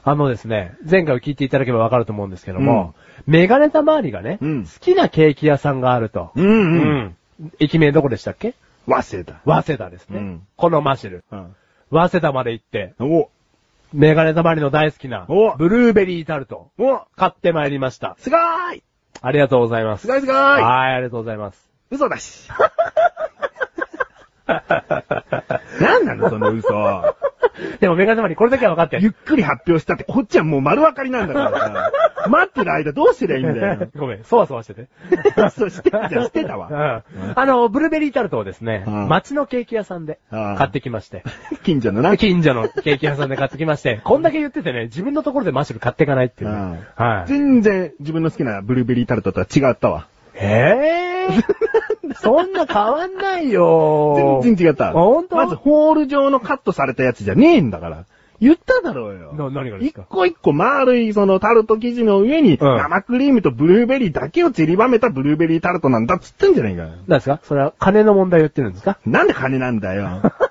[0.04, 2.94] あのですね、前回を聞いていただければわかると思うんですけども、
[3.26, 6.32] メガネたまわりがね、うん好きなケーキ屋さんがあると。
[6.36, 7.18] うんうん。
[7.60, 8.54] 駅名どこでしたっけ？
[8.86, 9.36] 忘れた。
[9.46, 10.20] 早稲田ですね。
[10.20, 11.24] うんこのマシル。
[11.32, 11.56] うん。
[11.90, 13.30] 早稲田まで行って、お、
[13.94, 18.18] メガネたまわりの大好きな、おブルーベリータルト、お、買ってまいりました。
[18.20, 18.84] すごーい
[19.26, 20.02] ありがとうございます。
[20.02, 21.70] すごいすごいはい、ありがとうございます。
[21.90, 22.50] 嘘だし。
[25.80, 26.68] なんなの、その嘘。
[27.80, 31.92] でもメガネたまわりこれだけは分かってゆっくり発表したって、こっちはもう丸分かりなんだからさ。
[32.30, 33.88] 待ってる間どうすりゃいいんだよ。
[33.96, 34.88] ごめん、そわそわしてて。
[35.50, 37.04] そう、してたじゃん、してたうんわ。
[37.36, 41.24] あの、ブルーベリータルトをですね、うん街のケーキ屋さんでうん買ってきまして、
[41.64, 42.18] 近所のな。
[42.18, 46.82] 近所のケーキ屋さんで買ってきまして、こんだけ言っててね、自分のところでマッシュル買っていかないっていうね。
[46.96, 47.28] はい。
[47.28, 50.08] 全然自分の好きなブルーベリータルトとは違ったわ。
[50.36, 51.13] えー、
[52.16, 54.90] そんな変わんないよ全然違った。
[54.90, 58.06] あほんとまずホール状のカットされたやつじゃねえんだから。
[58.42, 59.34] 言っただろうよ。
[59.34, 66.90] な何がです一か個一個丸いそのタルト生地の上にうん生クリームとブルーベリーだけを散りばめたブルーベリータルトなんだっつってんじゃねえかよ。
[67.08, 67.40] 何ですか？
[67.44, 68.98] それは金の問題を言ってるんですか？
[69.06, 70.22] なんで金なんだよ。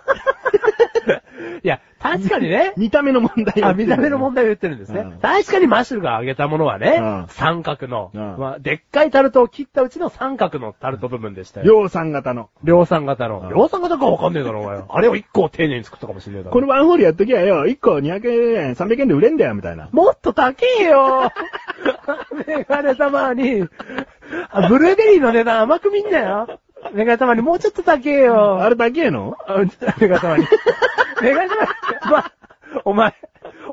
[1.64, 2.72] いや、確かにね。
[2.78, 5.00] 見た目の問題をあ、見た目の問題を言ってるんですね。
[5.02, 11.66] うん確かにマッシュルが揚げたものはね、うん三角の、うんまあ、でっかいタルトを切ったうちの三角のタルト部分でしたよ。
[11.66, 12.50] 量産型の。
[12.64, 13.40] 量産型の。
[13.40, 14.80] うん量産型かわかんねえだろ、お前。
[14.88, 16.52] あれを一個丁寧に作ったかもしれねえだろ。
[16.52, 19.88] これワンホールやっときゃよ、1個200円、300円で売れんだよ、みたいな。
[19.92, 21.30] もっと高えよ
[22.46, 23.68] メガネたまに。
[24.50, 26.60] あブルーベリーの値段甘く見んなよ。
[26.92, 28.62] メガネたまにもうちょっと高えよ。
[28.62, 29.36] あれだけの？
[29.46, 29.58] あ
[30.00, 30.46] メガネたまに。
[31.22, 31.68] メガネたまに。
[32.10, 32.32] ま、
[32.84, 33.14] お前、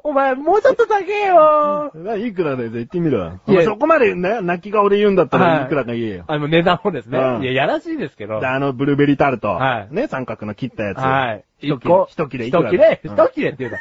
[0.04, 1.92] お前、もうちょっと高えよ。
[2.18, 3.40] いくらだよ、言ってみろ。
[3.48, 6.26] いやそこまでね、泣き顔で言うんだったはいらいくらか言えよ。
[6.28, 7.18] あの、値段もですね。
[7.18, 8.40] うんいや、やらしいですけど。
[8.40, 9.50] で、あの、ブルーベリータルト。
[9.50, 11.00] はいね、三角の切ったやつ。
[11.00, 11.44] はい。
[11.62, 12.08] 一一個。
[12.10, 13.78] 一切れ一切れうん一切れっていうの。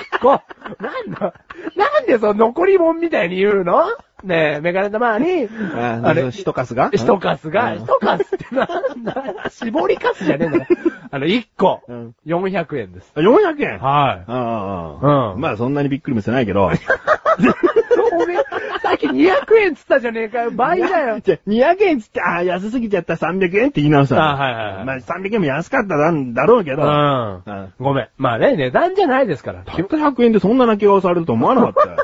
[0.00, 0.28] 一個。
[0.30, 1.34] なんだ
[1.76, 3.84] なんでその残り物みたいに言うの？
[4.24, 6.90] ねえ、メガネたまに、ああれ、一カスが？
[6.92, 7.82] 一カスが、うん。
[7.82, 9.50] 一カスってなんだ？
[9.50, 10.66] 絞りカスじゃねえんだよ。
[11.10, 11.82] あの、一個。
[11.86, 12.14] う、ん。
[12.26, 13.12] 400円です。
[13.14, 13.78] 400円？
[13.78, 14.32] はああ、
[15.06, 15.40] ああうん。
[15.40, 16.68] まあそんなにびっくりもしてないけど。
[18.98, 20.50] き200円つったじゃねえかよ。
[20.56, 21.20] 倍だよ。
[21.20, 24.22] じゃあ200円つって、ああ、安すぎちゃった300円って言い直したの。
[24.22, 26.82] あはいはいはいまあ300円も安かったんだろうけど。
[26.82, 27.72] うんうん。
[27.80, 28.08] ごめん。
[28.18, 29.60] まあね、値段じゃないですから。
[29.60, 31.96] たった100円でそんな泣き顔されると思わなかったよ。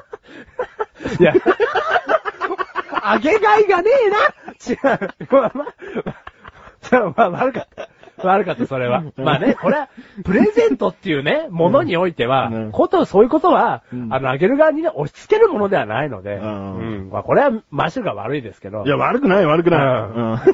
[1.21, 5.11] いや、上げがいがねえな違う。
[5.31, 6.15] まあ、まあ、
[6.81, 7.89] ちょ、まあ、悪かった。
[8.29, 9.05] 悪かった、それは。
[9.17, 9.89] まあね、これは、
[10.25, 12.73] プレゼントっていうね、ものにおいては、うん。
[12.73, 14.13] こと、そういうことは、うん。
[14.13, 16.77] あの、あげる側にね、押し付けるものではないので、うん。
[16.77, 17.11] うん。
[17.11, 18.85] まあ、これは、マッシュが悪いですけど。
[18.85, 19.81] いや、悪くない、悪くない。
[19.81, 20.31] うん。
[20.33, 20.39] うん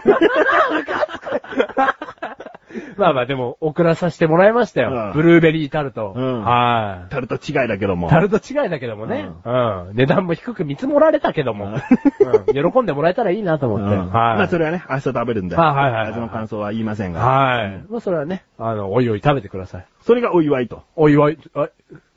[2.96, 4.90] まあまあ、でも、送らさせてもらいましたよ。
[4.90, 6.12] うんブルーベリータルト。
[6.16, 7.10] うんはい。
[7.10, 8.08] タルト違いだけども。
[8.08, 9.28] タルト違いだけどもね。
[9.44, 9.90] うん。
[9.94, 11.66] 値段も低く見積もられたけども。
[11.66, 12.72] うんうん。
[12.72, 13.96] 喜んでもらえたらいいなと思って。
[13.96, 14.08] うんはい。
[14.38, 15.56] まあ、それはね、明日食べるんで。
[15.56, 17.20] はいはいはいはい味の感想は言いませんが。
[17.20, 17.82] はい。
[17.90, 19.84] まあ、それはね、あの、おいおい食べてください。
[20.02, 20.82] それがお祝いと。
[20.96, 21.68] お祝い、あ、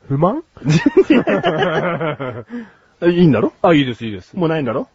[0.08, 0.42] 不満？
[3.02, 3.52] いいんだろ？
[3.62, 4.36] あ、いいです、いいです。
[4.36, 4.88] もうないんだろ？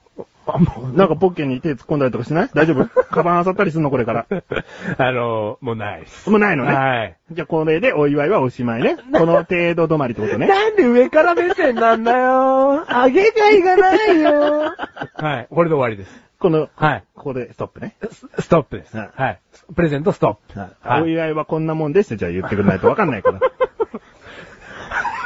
[0.94, 2.50] なんかポッケに手突っ込んだりとかしない？
[2.54, 2.86] 大丈夫？
[3.10, 4.26] カバン漁ったりすんのこれから。
[4.30, 4.44] う、
[4.98, 6.30] あの、もうないです。
[6.30, 6.74] もうないのね。
[6.74, 7.16] はい。
[7.32, 8.98] じゃあこれでお祝いはおしまいね。
[9.14, 10.48] この程度止まりってことね。
[10.48, 12.86] なんで上から目線なんだよ。
[12.90, 14.74] 上げがいがないよ。
[15.16, 15.48] はい。
[15.50, 16.30] これで終わりです。
[16.40, 17.04] この、はい。
[17.16, 17.96] ここでストップね。
[18.12, 18.98] スストップです。
[18.98, 19.40] はいはい。
[19.76, 20.60] プレゼントストップ。
[20.60, 23.40] はいお祝いはこんなもんですってじゃあ言ってくれないとわかんないから。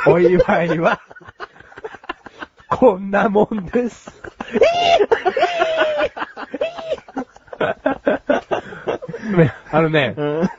[0.08, 1.00] お祝いは、
[2.76, 4.12] こんなもんです。
[9.38, 10.50] ねあのね、うん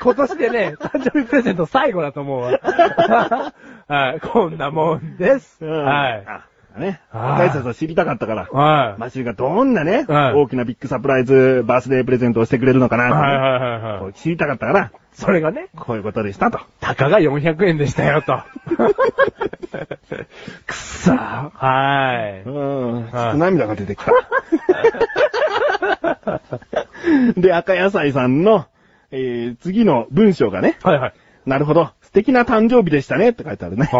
[0.00, 2.58] 今年でね、誕生日プレゼント最後だと思うわ。
[3.86, 5.64] はい、こんなもんです。
[5.64, 6.51] うんはい。
[6.76, 7.00] あね。
[7.10, 8.48] はい私たちは知りたかったから。
[8.50, 9.00] はい。
[9.00, 14.10] マシューがどんなね、はい大きなビッグサプライズバースデープレゼントをしてくれるのかなねはいはいはいこはい。
[14.10, 16.60] う知りたかったから、それがね、こういうことでしたと。
[16.80, 18.42] たかが400円でしたよ、と。
[20.66, 21.50] くっそー。
[21.54, 22.48] はい。
[22.48, 23.08] うん。
[23.10, 24.12] ちょはいっと涙が出てきた。
[27.40, 28.66] で、赤野菜さんの、
[29.10, 31.12] えー、次の文章がね、はいはい。
[31.46, 33.88] なるほど、素敵な誕生日でしたねって書いてあるね。
[33.90, 33.96] あ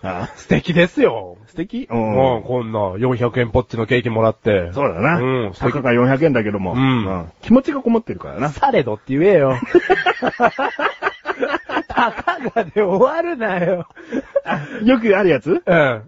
[0.02, 0.22] あ。
[0.22, 1.36] あ素敵ですよ。
[1.46, 1.86] 素敵？
[1.90, 4.72] ううん、こんな400円ポッチのケーキもらって。
[4.72, 5.18] そうだな。
[5.18, 5.52] うん。
[5.52, 8.48] たかが400円だけども、うん気持ちがこもってるからな。
[8.48, 9.56] されどって言えよ。
[11.86, 13.88] たかがで終わるなよ。
[14.82, 15.50] よくあるやつ？
[15.50, 15.62] ようん。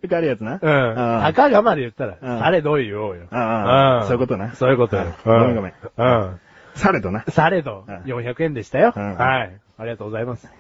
[0.09, 0.59] くあるやつな？
[0.63, 1.23] うん。
[1.23, 3.25] あたかがまで言ったら、うんされど言おうよ。
[3.31, 5.05] ああんそういうことなそういうことよ。
[5.27, 6.41] うんごめんごめんうん。
[6.77, 7.25] されどな。
[7.29, 8.95] されどうん、400円でしたよ。
[8.97, 9.53] うんはい。
[9.79, 10.51] ありがとうございます。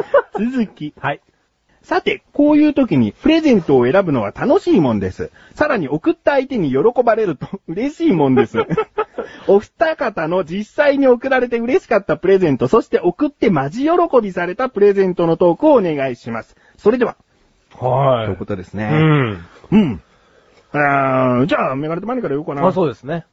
[0.38, 0.94] 続き。
[0.98, 1.20] はい。
[1.84, 5.30] さて、こういう時にプレゼントを選ぶのは楽しいもんです。
[5.54, 8.58] さらに送った相手に喜ばれると 嬉しいもんです。
[9.46, 13.90] お二方の実際に送られて嬉しかったプレゼント、そして送ってマジ喜
[14.22, 16.56] びされたプレゼントのトークをお願いします。
[16.78, 17.16] それでは、
[17.76, 18.88] はということですうね。
[18.88, 19.46] ん。
[19.72, 20.02] うん。
[20.72, 22.66] あーじゃあ、メガネとマニから言おうかな。
[22.66, 23.26] あ、そうですね。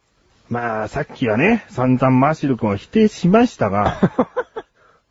[0.49, 3.97] まあ、さっきはね、散々マーシル君を否定しましたが、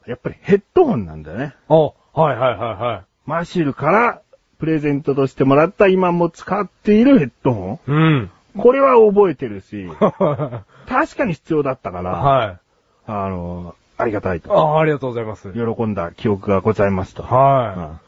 [0.07, 1.55] やっぱりヘッドホンなんだよね。
[1.69, 3.05] お、はいはいはいはい。
[3.27, 4.23] マーシルから
[4.59, 8.31] プレゼントとしてもらった今も使っているヘッドホンうん。
[8.57, 12.59] これは覚えてるし、は 確かに必要だったから、い。
[13.07, 14.53] あの、ありがたいと。
[14.53, 15.53] あありがとうございます。
[15.53, 17.23] 喜んだ記憶がございますと。
[17.23, 17.99] は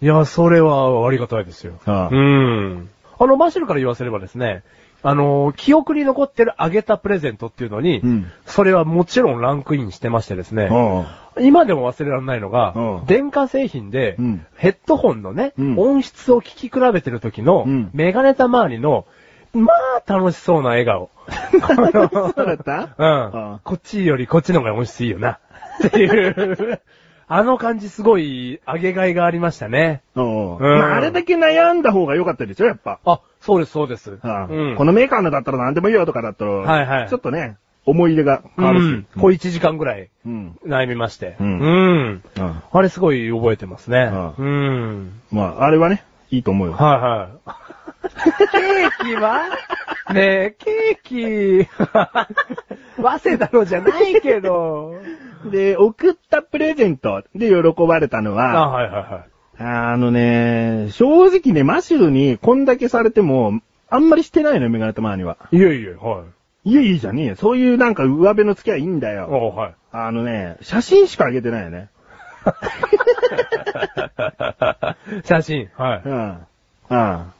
[0.00, 0.04] い。
[0.04, 1.74] いや、それはありがたいですよ。
[1.86, 2.90] ああうん。
[3.18, 4.64] あの、マシルから言わせればですね、
[5.04, 11.06] あの、記憶に残ってるあげたプレゼントっていうのに、うんそれはもちろんランクインしてましてですね、うん
[11.40, 13.06] 今でも忘れられないのが、うん。
[13.06, 14.46] 電化製品で、うん。
[14.56, 15.78] ヘッドホンのね、うん。
[15.78, 17.90] 音質を聞き比べてる時の、うん。
[17.94, 19.06] メガネた周りの、
[19.54, 19.68] ま
[20.06, 21.10] あ楽しそうな笑顔。
[21.60, 22.94] そうだった？
[22.98, 23.54] うん。
[23.54, 25.38] あこっちよりこっちの方が音質いいよな。
[25.86, 26.80] っていう、
[27.28, 30.02] あの感じすごい上げがいがありましたね。
[30.14, 30.58] うんう。
[30.58, 30.60] ん。
[30.62, 32.98] まああれだけ悩んだ方が良かったでしょ、やっぱ。
[33.04, 34.18] あ、そうです、そうです。
[34.22, 34.46] あ。
[34.50, 34.76] うん。
[34.76, 37.08] このメーカーのだったら何でもいいよとかだと、はいはい。
[37.08, 38.82] ちょっとね、思い入れが変わるし。
[38.82, 40.58] うん小1時間ぐらいうん。
[40.66, 41.36] 悩みまして。
[41.40, 44.10] うんうんうんあれすごい覚えてますね。
[44.38, 45.20] ううん。
[45.30, 46.74] まあ、あれはね、いいと思うよ。
[46.74, 48.48] はいはい。
[48.52, 49.42] ケーキは？
[50.12, 51.68] ねえ、ケーキ。
[52.96, 54.94] 早稲田のじゃないけど。
[55.50, 59.62] で、送ったプレゼントで喜ばれたのあ、は、はいはいはい。
[59.62, 65.36] あのね、正直ね、マシュルにこんだけされても、あんまりしてないのよ、メガネとマーには。
[65.52, 66.24] いえいえ、はい。
[66.64, 67.36] いや、いいじゃねえよ。
[67.36, 69.26] そういうなんか上辺の付き合いいいんだよ。
[69.26, 69.74] おはい。
[69.90, 71.88] あのね、写真しか上げてないよね。
[75.24, 75.68] 写真。
[75.76, 76.02] はい。
[76.04, 76.18] うん。
[76.18, 76.94] うん。
[76.94, 77.32] あ、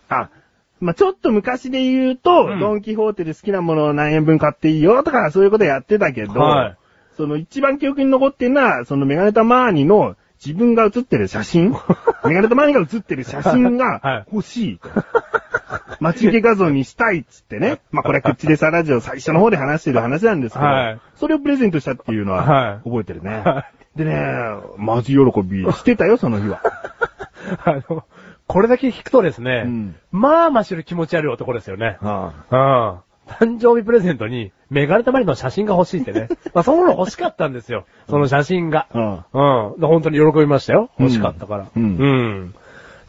[0.81, 6.77] まあ、ちょっと昔で言うと、うんドンキホーテで好きなものを何円分買っていいよとか、そういうことやってたけど、はい
[7.17, 11.73] その一番記憶に残ってるのは、そのメガネタマーニの自分が写ってる写真
[12.25, 14.89] メガネタマーニが写ってる写真はがい欲しいと。
[16.03, 17.81] 待ち受け画像にしたいっつってね。
[17.93, 23.31] まあ、これは口でさラジオ最初の方で話してる話なんですけど、はいそれをプレゼントしたっていうのははい覚えてるね。
[23.45, 24.15] はでね、
[24.79, 26.63] マジ喜びしてたよ、その日は。
[27.65, 28.05] あの、
[28.47, 31.99] これだけ聞くとですね、うんまあ、マシュル気持ち悪い男ですよね。
[32.01, 33.13] あうん。
[33.27, 36.29] 誕生日プレゼントに、メガネたまりの写真が欲しいってね。
[36.55, 37.85] まあ、そのの欲しかったんですよ。
[38.09, 38.89] その写真が。
[38.93, 39.13] うん。
[39.73, 39.81] うん。
[39.81, 40.91] で本当に喜びましたよ。
[40.99, 41.67] 欲しかったから。
[41.75, 42.55] うんうん。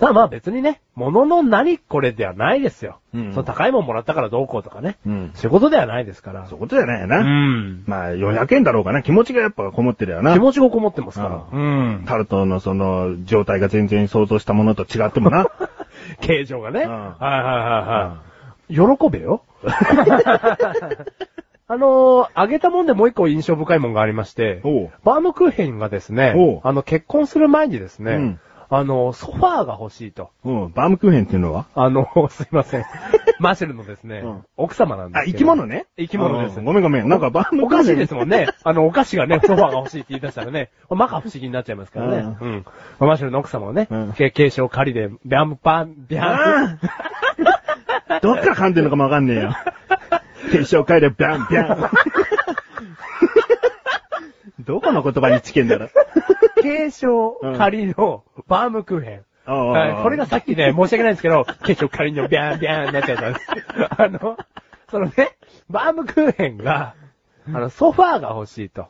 [0.03, 2.99] ただまあ別にね、物の何これではないですよ。
[3.13, 4.97] うんその高いもんもらったからどうこうとかね。
[5.05, 5.31] うん。
[5.33, 6.45] そういうことではないですから。
[6.47, 7.19] そういうことじゃないよな。
[7.19, 7.83] うん。
[7.87, 9.01] まあ、400円だろうかな。
[9.01, 10.33] 気持ちがやっぱこもってるよな。
[10.33, 11.45] 気持ちがこもってますから。
[11.57, 12.03] うん。
[12.05, 15.47] タルトのその、状態が全然想像したものと違ってもな。
[16.19, 16.81] 形状がね。
[16.81, 17.41] うんはいはい
[18.73, 18.97] はいはい。
[18.97, 19.43] 喜べよ。
[21.65, 24.61] あのー、あげたもんでもう一個印象深いもんがありまして、
[25.05, 28.39] バームクーヘンがですねあの、結婚する前にですね、うん
[28.75, 30.31] あの、ソファーが欲しいと。
[30.43, 30.71] うん。
[30.71, 31.67] バームクーヘンっていうのは？
[31.75, 32.85] あの、 すいません。
[33.39, 35.85] マシェルのですね、うん奥様なんですあ、けど生き物ね？
[35.97, 37.07] 生き物ですうんごめんごめん。
[37.09, 37.81] なんかバームクーヘン。
[37.81, 38.47] おかしいですもんね。
[38.63, 42.35] あの、お菓子がね、ソファーが欲しいって言い出したらね、 まか不思議になっちゃいますからね。
[42.41, 42.65] ううん。
[43.07, 46.23] マシュルの奥様をねうん、け継承仮で、ビャンパン、ビャン。
[46.23, 46.77] あ
[48.09, 49.53] あ どっから噛んでるのかもわかんねえよ。
[50.51, 51.89] 決勝会でビャンビャン。
[54.59, 55.89] どこの言葉にチキンだろ。
[56.63, 59.25] 継承仮のバームクーヘン。
[59.45, 63.45] はい、これがさっきね、申し訳ないんですけど、結局仮のビャンビャンになっちゃったんです。
[64.01, 64.37] あの、
[64.89, 65.35] そのね、
[65.69, 66.95] バームクーヘンが、
[67.47, 68.87] あの、ソファーが欲しいと。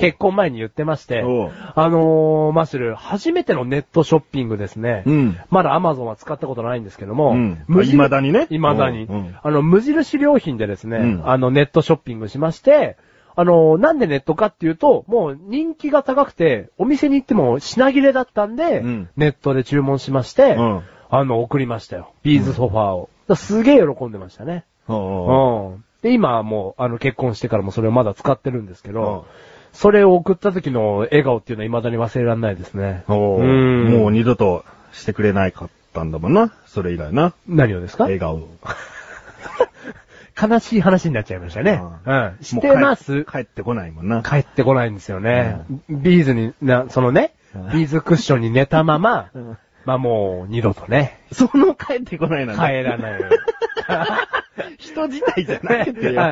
[0.00, 5.04] 結婚前に言ってましてあのー、マッシュル、初めてのネットショッピングですね。
[5.06, 5.38] うん。
[5.50, 7.64] まだアマゾンは使ったことないんですけども、うん。
[7.68, 8.46] 未だにね。
[8.50, 9.06] 未だに。
[9.40, 11.22] あの、無印良品でですね、うん。
[11.24, 12.96] あの、ネットショッピングしまして、
[13.34, 22.12] あのー、なんでネットかっていうと、もう人気が高くて、お店に行っても品切れだったんで、うんネットで注文しまして、うんあの、送りましたよ。
[22.22, 23.10] ビーズソファーを。
[23.36, 24.64] すげえ喜んでましたね。
[24.88, 25.84] おうん。
[26.02, 29.26] で、今はもう、あの、結婚してからもそれをまだ使ってるんですけうんど、
[29.72, 33.04] それを送った時の笑顔っていうのは未だに忘れられないですね。
[33.08, 36.52] もう二度としてくれないかったんだもんな。
[36.66, 37.32] それ以来な。
[37.46, 38.04] 何をですか？
[38.04, 38.40] 笑顔。
[40.40, 41.82] 悲しい話になっちゃいましたね。
[42.06, 42.38] ううん。
[42.40, 44.22] してます帰帰ってこないもんな。
[44.22, 45.64] 帰ってこないんですよね。
[45.88, 52.54] ビーズに、な、そのねうん、ビーズクッションに寝たままうん、まあもう二度とね、その帰ってこないな。
[52.54, 53.20] 帰らない。
[54.78, 55.80] 人自体じゃない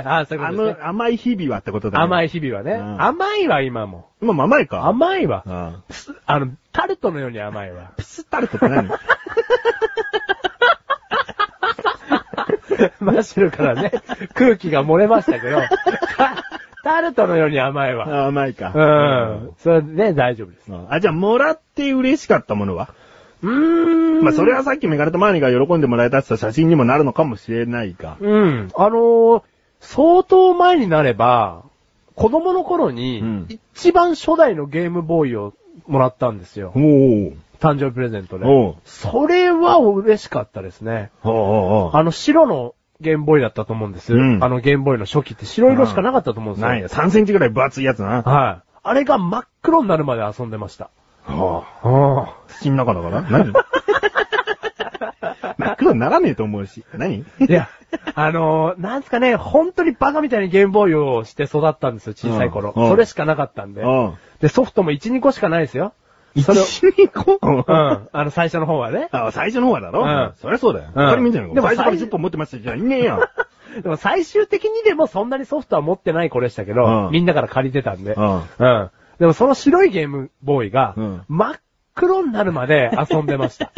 [0.06, 2.04] あそういうことですねの甘い日々はってことだよ。
[2.04, 2.72] 甘い日々はね。
[2.72, 4.10] うん甘いわ、今も。
[4.20, 5.42] 今も甘いか甘いわ。
[5.46, 5.82] うん。
[6.26, 7.92] あの、タルトのように甘いわ。
[7.96, 8.90] プスタルトって何？
[13.00, 13.92] マッシュルからね、
[14.34, 15.58] 空気が漏れましたけど、
[16.16, 16.44] タ
[16.82, 18.06] タルトのように甘いわ。
[18.24, 18.72] あ甘いか。
[18.74, 18.80] う
[19.48, 19.50] ん。
[19.58, 20.72] それでね、大丈夫です。
[20.72, 20.86] うん。
[20.88, 22.88] あ、じゃあ、もらって嬉しかったものは？
[23.42, 24.24] うーん。
[24.24, 28.16] まあ、それはさっきメガネとマーニが喜んでもらえたって言った写真にもなるのかもしれないが。
[28.20, 28.68] うん。
[28.74, 29.42] あのー
[29.82, 31.62] 相当前になれば、
[32.14, 35.54] 子供の頃にうん、一番初代のゲームボーイを
[35.86, 36.72] もらったんですよ。
[36.76, 37.32] おー。
[37.60, 38.44] 誕生日プレゼントで。
[38.46, 41.10] おうそれは嬉しかったですね。
[41.22, 41.42] おうおう
[41.86, 44.12] おうあの白のゲームボーイだったと思うんです。
[44.14, 46.68] うんあのゲームボーイの初期って白色しかなかったと思うんですよ。
[46.68, 46.88] ないよ。
[46.88, 48.22] 3センチぐらい分厚いやつな。
[48.22, 48.68] はい。
[48.82, 50.90] あれが真っ黒になるまで遊んでました。
[51.26, 51.88] はあ。
[51.88, 53.22] あ土の中だから？
[53.22, 53.52] 何？
[55.58, 56.84] 真っ黒にならねえと思うし。
[56.96, 57.18] 何？
[57.18, 57.68] いや、
[58.14, 62.72] あのーなんすかね、本当にバカみたいにゲームボーイをして育ったんですよ、小さい頃。
[62.74, 63.82] うんうんそれしかなかったんで。
[63.82, 64.14] うん。
[64.40, 65.92] で、ソフトも1、2個しかないですよ。
[66.42, 67.64] それを、一にこううん。
[67.68, 69.08] あの、最初の方はね。
[69.12, 70.02] あ、最初の方はだろ？
[70.02, 70.86] うんそりゃそうだよ。
[70.86, 71.54] うん当たり前じゃん。
[71.54, 72.78] でも最初から最10本持ってましたじゃん。
[72.80, 73.28] いねえよ。
[73.82, 78.14] でも最終的にでもそんなにソフトは持ってない子でしたけど、うんみんなから借りてたんで。
[78.14, 78.90] うんうん。
[79.18, 81.54] でもその白いゲームボーイが、うん真っ
[81.94, 83.72] 黒になるまで遊んでました。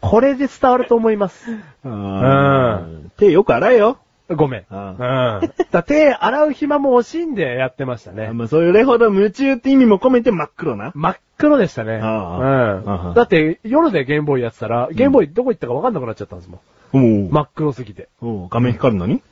[0.00, 1.50] これで伝わると思います。
[1.84, 3.12] うん。
[3.16, 3.98] 手よく洗えよ。
[4.34, 4.60] ごめん。
[4.60, 5.52] ううんん。
[5.70, 8.30] だ手洗う暇も惜しんでやってましたね。
[8.32, 10.92] まあ、それほど夢中って意味も込めて真っ黒な。
[10.94, 11.94] 真っ黒でしたね。
[11.94, 13.14] うん。
[13.14, 16.60] だって夜でゲームボーイやってたら、ゲームボーイどこ行ったか分かんなくなっちゃったんですもん。
[16.92, 18.08] おう真っ黒すぎて。
[18.20, 19.22] おう画面光るのに？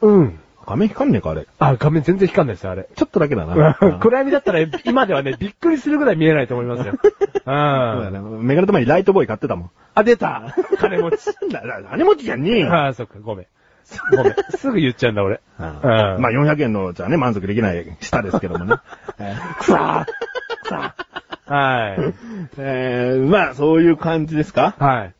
[0.00, 0.38] うん。
[0.66, 1.46] 画面光んねえか、あれ。
[1.60, 2.88] あ、画面全然光んないですよ、あれ。
[2.96, 3.78] ちょっとだけだな。
[3.80, 6.94] うん暗闇だったら今ではね、びっくりするぐらい見えないと思いますよ。
[6.96, 6.98] うん。
[6.98, 9.70] そうだねメガネと前にライトボーイ買ってたもん。
[9.94, 11.18] あ、出た金持ち。
[11.88, 12.72] 金持ちじゃねえよ。
[12.72, 13.46] ああ、そっか、ごめん。
[14.16, 14.34] ごめん。
[14.56, 15.40] すぐ言っちゃうんだ、俺。
[15.58, 15.72] うんうん
[16.20, 18.76] まあ400円のじゃね、満足できない舌ですけどもね。
[19.18, 22.14] えーくさーくさーはい。
[22.58, 24.74] えーまあそういう感じですか？
[24.78, 25.14] はい。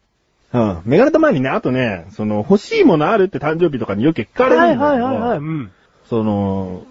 [0.52, 0.82] うん。
[0.84, 5.38] メガネと前にね、あとね、その欲しいものあるって誕生日とかによく聞かれるんだけど、はいはいはいはい。
[5.38, 5.70] うん。
[6.08, 6.84] その、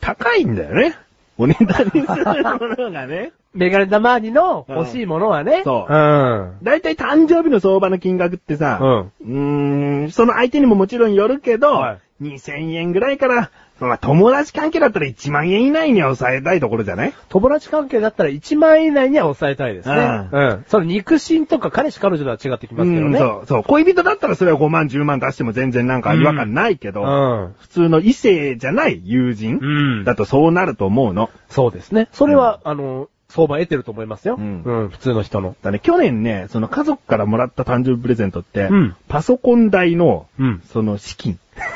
[0.00, 0.96] 高いんだよね。
[1.36, 3.32] お値段にするものがね。
[3.54, 5.62] メガネたまーにの欲しいものはね。
[5.64, 6.52] そううん。
[6.62, 17.14] だいたい誕生日の相場の金額ってさ、うんうーん、その相手にももちろんよるけど、はい2000円ぐらいからまあ、友達関係だったら1万円以内には抑えたいところじゃない？
[17.28, 20.28] 友達関係だったら1万円以内には抑えたいですね。
[20.32, 20.64] ううん。
[20.68, 23.06] その肉親とか彼氏彼女とは違ってきますけどね。
[23.06, 23.62] うんそう、そう。
[23.64, 27.54] 恋人だったらそれは5万、10万出しても全然なんか違和感ないけど、うん。
[27.58, 31.30] 普通の異性じゃない友人うんだとそうなると思うの。
[31.48, 32.08] そうですね。
[32.12, 34.36] それは、あの、相場得てると思いますよ。
[34.38, 35.56] うんうん、普通の人の。
[35.62, 40.62] だね、去年ね、その家族からもらった誕生日プレゼントって、うんパソコン代の、うん。
[40.72, 41.40] その資金、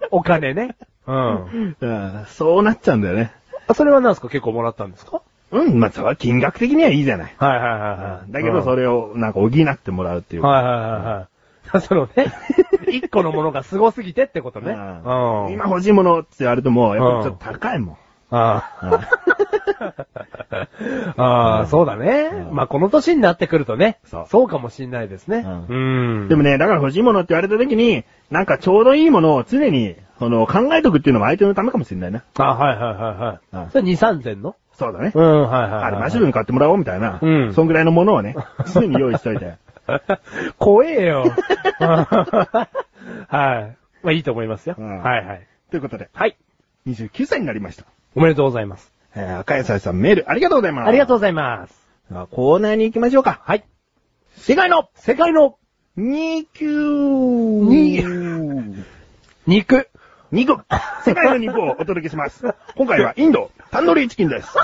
[0.10, 0.76] お金ね。
[1.06, 1.74] うん。
[1.80, 3.32] うんそうなっちゃうんだよね。
[3.68, 4.28] あそれは何ですか？
[4.28, 5.22] 結構もらったんですか？
[5.52, 7.34] うん、まあ、それは金額的にはいいじゃない。
[7.38, 8.32] はいはいはいはい。
[8.32, 10.42] だけどそれ、れをなんか補ってもらうっていう。
[10.42, 10.90] はいはいはい
[11.72, 11.80] はい。
[11.82, 12.32] そのね、
[12.88, 14.72] 一個のものが凄すぎてってことね。
[14.72, 15.52] うんうん。
[15.52, 17.96] 今欲しいものって言われても、やっぱりちょっと高いもん。
[18.30, 19.16] ああ。
[21.16, 22.30] ああ、そうだね。
[22.32, 25.44] うんまあ、この年になってくるとね、そうかもしんないですね。
[25.68, 26.28] ううん。
[26.28, 32.22] でもね、だから欲しいものって言われた時に、なんかちょうどいいものを常に、その、考えとくっていうのも相手のためかもしれないな。
[32.38, 33.56] あはいはいはいはい。
[33.64, 34.54] うんそれ2、3千の？
[34.74, 35.12] そうだね。
[35.14, 35.82] うん、はいはいはい。
[35.84, 37.18] あれ、マシュルに買ってもらおうみたいな。
[37.20, 38.36] うんそんぐらいのものをね、
[38.72, 39.54] 常に用意しといて。
[40.58, 41.24] 怖えよ。
[41.78, 43.76] はい。
[44.02, 44.76] まあいいと思いますよ。
[44.78, 45.46] うんはいはい。
[45.70, 46.36] ということで、はい。
[46.86, 47.84] 29歳になりました。
[48.16, 48.92] おめでとうございます。
[49.14, 50.88] えー、赤野菜さんメールありがとうございます。
[50.88, 51.74] ありがとうございます。
[52.10, 52.14] う。
[52.30, 53.40] コーナーに行きましょうか。
[53.44, 53.64] はい。
[54.36, 55.58] 世界の世界の
[55.96, 58.02] 2級に
[59.46, 59.88] 肉。
[60.32, 60.58] 肉
[61.04, 62.44] 世界の肉をお届けします。
[62.76, 64.54] 今回はインド、タンドリーチキンです。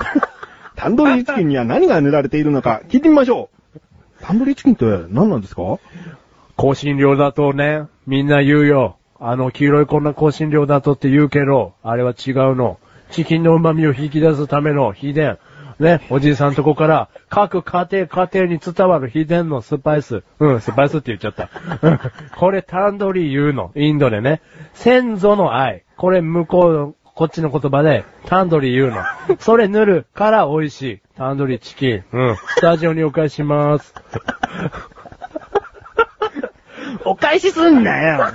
[0.76, 3.80] タンドリーチキンには何が塗られているのか聞いてみましょう。
[4.22, 5.78] タンドリーチキンって何なんですか？
[6.56, 8.97] 香辛料だとね、みんな言うよ。
[9.20, 12.78] あの、黄色いこんな香辛料だとって言うけど、あれは違うの。
[13.10, 15.38] チキンの旨味を引き出すための秘伝。
[15.78, 20.24] ね、おじいさんとこから、各家庭家庭に伝わる秘伝のスパイス。
[20.40, 21.48] うん、スパイスって言っちゃった。
[22.36, 23.70] これタンドリー言うの。
[23.76, 24.42] インドでね。
[24.74, 25.84] 先祖の愛。
[25.96, 29.04] これ向こうの、こっちの言葉で、タンドリー言うの。
[29.38, 31.00] それ塗るから美味しい。
[31.16, 32.04] タンドリーチキン。
[32.12, 32.36] うん。
[32.36, 33.94] スタジオにお返しします。
[37.04, 38.32] お返しすんなよ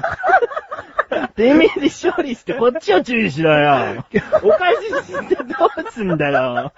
[1.35, 4.05] てめえで処理してこっちを注意しろよ
[4.43, 6.71] お返ししてどうすんだよ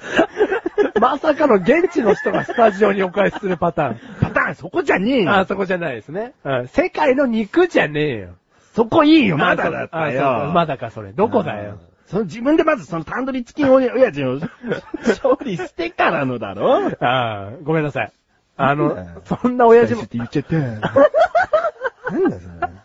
[1.00, 4.00] まさかの現地の人がスタジオにお返しするパターン。
[4.20, 6.32] パターンそこじゃねえよあ、そこじゃないですね。
[6.44, 6.68] うん。
[6.68, 8.28] 世界の肉じゃねえよ。
[8.74, 10.50] そこいいよ、まだだったよ。
[10.54, 11.12] まだか、それ。
[11.12, 11.78] どこだよ。
[12.06, 14.40] その自分でまずそのタンドリーチキン親親父を
[15.22, 18.12] 処理 してからのだろああ、ごめんなさい。
[18.56, 20.56] あのそんな親父もっ、て言っちゃって。
[20.56, 20.90] なんだよ、
[22.10, 22.79] それ。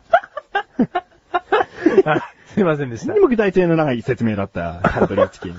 [2.06, 2.22] あ
[2.56, 3.20] すいませんでした何。
[3.20, 5.58] も具体性のない説明だった、タンドリーチキン。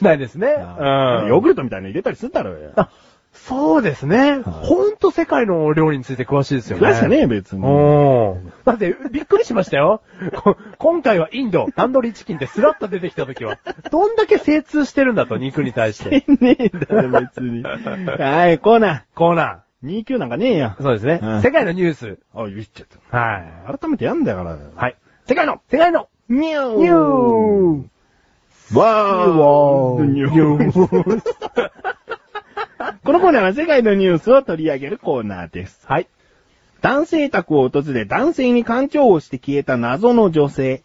[0.00, 0.48] ないですね。
[0.48, 0.64] うん。
[1.28, 2.72] ヨーグルトみたいなの入れたりするだろうよ。
[2.76, 2.88] あ、
[3.34, 4.38] そうですね。
[4.38, 6.88] ほんと世界の料理について詳しいですよね。
[6.88, 7.66] 詳しくねえ、別に。
[7.66, 8.40] おー。
[8.64, 10.00] だって、びっくりしましたよ。
[10.34, 13.58] こ今回はインド、タンドリーチキンってスラッと出てきた時は、
[13.90, 16.24] どんだけ精通してるんだと、肉に対して。
[16.40, 17.62] ねえんだよ、別に。
[18.18, 19.63] はい、コーナコーナー。
[19.84, 20.82] 2級なんかねえよー。。
[20.82, 21.20] そうですね。
[21.22, 22.18] うん世界のニュース。
[22.34, 23.16] あ、言っちゃった。
[23.16, 23.78] はい。
[23.78, 24.56] 改めてやんだから。
[24.74, 24.96] はい。
[25.26, 31.22] 世界の世界のニューニューわーニュー
[33.04, 35.86] このコーナーは世界のニュースを取り上げるコーナーです。
[35.86, 36.08] はい。
[36.80, 40.82] 男性宅を訪れ男性に干潮をして消えた謎の女性。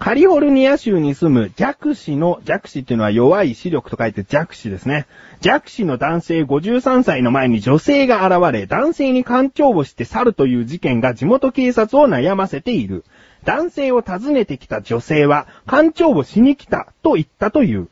[0.00, 5.06] カリフォルニア州に住む弱視の、弱視っていうのは弱い視力と書いて弱視ですね。
[5.42, 13.04] 弱視の男性53歳の前に女性が現れ、男性に干潮をして去るという事件が地元警察を悩ませている。
[13.44, 17.88] 男性を訪ねてきた女性は、干潮をしに来たと言ったという。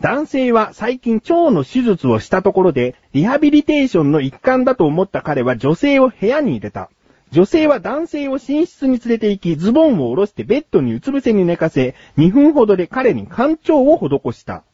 [0.00, 6.88] 男性は最近腸の手術をしたところで、リハビリテーションの一環だと思った彼は女性を部屋に入れた。
[7.32, 14.64] 女性は男性を寝室に連れて行き、ズボンを下ろしてベッドにうつ伏せに寝かせ、2分ほどで彼に干潮を施した。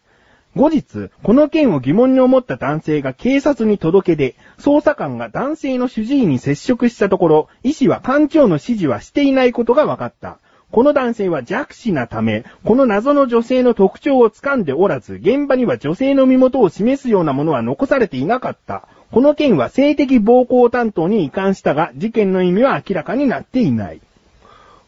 [0.55, 10.39] 後日、この件を疑問に思った男性が警察に届け出、捜査官が男性の主治医に接触したところ、医師は干潮の指示はしていないことが分かった。
[10.73, 18.89] この男性は弱視なため、この謎の女性の特徴を掴んでおらず、現場には女性の身元を示すようなものは残されていなかった。
[19.17, 24.03] この件は性的暴行担当に移管したが、事件の意味は明らかになっていない。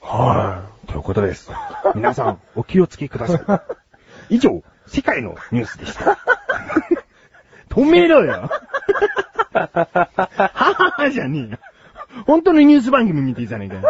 [0.03, 0.87] はい。
[0.87, 1.51] ということです。
[1.97, 3.63] 皆さん、お気をつけくださ
[4.29, 4.37] い。
[4.37, 6.19] 以上、世界のニュースでした。
[7.75, 8.51] 止めろよ。
[9.55, 11.59] はははじゃねえよ。
[12.27, 13.83] 本当のニュース番組見ていいじゃねえかよ。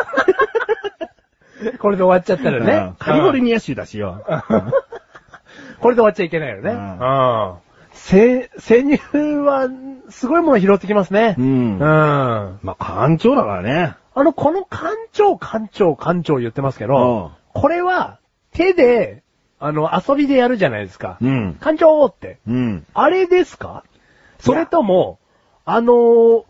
[1.80, 2.93] これで終わっちゃったらうんね。
[3.01, 4.24] カリフォルニア州だしよ。
[5.80, 6.70] これで終わっちゃいけないよね。
[6.70, 7.68] ううん
[7.99, 8.01] ん。
[8.01, 8.99] せ、潜入
[9.40, 9.68] は、
[10.11, 11.34] すごいもの拾ってきますね。
[11.38, 11.82] ううんん。
[11.82, 13.94] あまあ、干潮だからね。
[14.14, 18.18] あの、この館長、館長、館長言ってますけど、これは、
[18.53, 19.22] 手で、
[19.61, 21.18] あの、遊びでやるじゃないですか。
[21.20, 21.55] うん。
[21.61, 22.38] 館長って。
[22.46, 22.86] うん。
[22.94, 23.84] あれですか？
[24.38, 25.18] それとも、
[25.64, 26.44] あのー、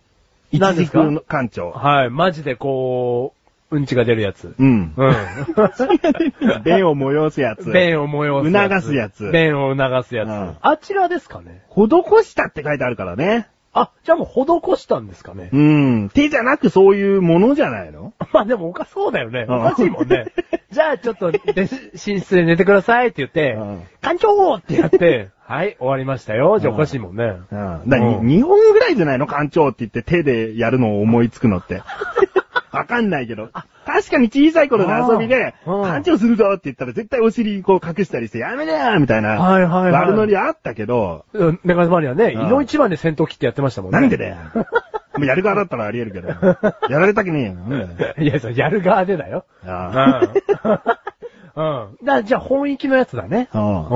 [0.52, 1.00] 一何ですか？
[1.00, 1.70] 軸の館長。
[1.70, 3.34] はい、マジでこ
[3.70, 4.54] う、うんちが出るやつ。
[4.58, 4.92] うん。
[4.96, 5.14] うん。
[6.64, 7.70] 便を催すやつ。
[7.72, 10.28] 便を催す促すやつ便を促すやつ。
[10.28, 13.48] うんあちらですかね施したって書いてあるからね。
[13.74, 14.28] あ、じゃあもう
[14.74, 16.10] 施したんですかねうん。
[16.12, 18.12] 手じゃなくそういうものじゃないの？
[18.32, 19.44] まあでもおかそうだよね。
[19.48, 20.26] うんおかしいもんね。
[20.72, 21.66] じゃあちょっと、で寝
[21.96, 26.58] 室で寝てくださいって言ってうん、館長ってやって、はい、終わりましたよ。
[26.58, 27.24] じゃあおかしいもんね。
[27.50, 27.82] うん。
[27.88, 29.26] だうん2本ぐらいじゃないの？
[29.26, 31.82] 館長って言って手でやるのを思いつくのって。
[32.72, 33.50] わかんないけど。
[33.86, 39.40] 確かに小さい頃の遊びで、うん館長するぞって言ったら絶対お尻こう隠したりして、やめなよみたいな。
[39.40, 44.00] はいはいはい悪ノリあったけど、うんメガネマリはね、うん井の一番で戦闘機ってやってましたもんね。
[44.00, 44.36] なんでだよ。
[45.18, 46.28] もうやる側だったらあり得るけど。
[46.88, 48.24] やられたくねえよ。
[48.24, 49.44] いや、そう、やる側でだよ。
[49.66, 50.20] あ
[51.56, 51.62] うん。
[51.62, 51.96] うん。
[52.06, 53.48] だじゃあ本域のやつだね。
[53.52, 53.58] あ。
[53.58, 53.94] う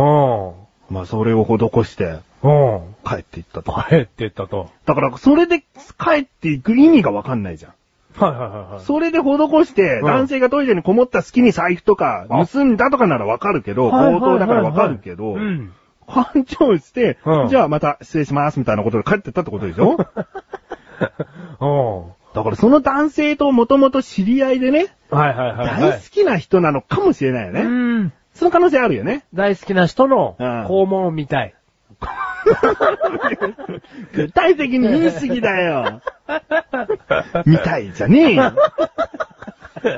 [0.91, 0.95] うん。
[0.95, 2.21] まあ、それを施して、ん。
[2.43, 2.49] う
[2.79, 2.95] ん。
[3.05, 3.73] 帰っていったと。
[3.89, 4.71] 帰ってったと。
[4.85, 7.73] だから、それで帰っていく意味がわかんないじゃん。
[8.17, 8.85] はいはいはいはい。
[8.85, 15.73] それで施して、うん男性がトイレにこもった隙に財布とかあ盗んだとかならわかるけど、強盗だからわかるけどう、ん。
[16.07, 19.97] 勘定してうん、じゃあまた失礼しますみたいなことで帰ってったってことでしょ？
[21.61, 22.13] うん。
[22.35, 25.81] だからその男性ともともと知り合いでね、はいはいはい、はい。
[25.81, 27.63] 大好きな人なのかもしれないようね。
[27.63, 28.13] ん。
[28.35, 29.25] その可能性あるよね。
[29.35, 31.55] 大好きな人のうん肛門を見たい。
[34.13, 36.03] 具体的に言い過ぎだよ。
[37.47, 38.53] みたいじゃねえよ。
[39.83, 39.91] すい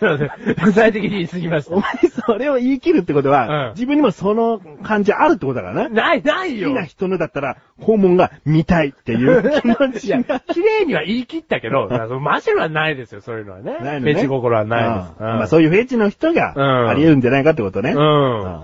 [0.00, 0.30] ません
[0.64, 1.92] 具体的に言い過ぎましお前
[2.26, 5.82] それを言い切るってことは、うん自分にもその感じあるってことだからな。
[5.84, 5.88] た。
[5.90, 9.72] ない、ないよ好きな人のだったら、訪問が見たいっていう 気持
[10.06, 13.76] いやちが。、綺麗には言い切ったけど、だからそのマシュルはないですよ、そういうのはね。
[13.82, 14.14] ないのね。
[14.14, 15.14] フェチ心はないです。
[15.18, 17.92] うんまあそういうフェチの人がうんあり得るんじゃないかってことね。
[17.92, 18.62] うん。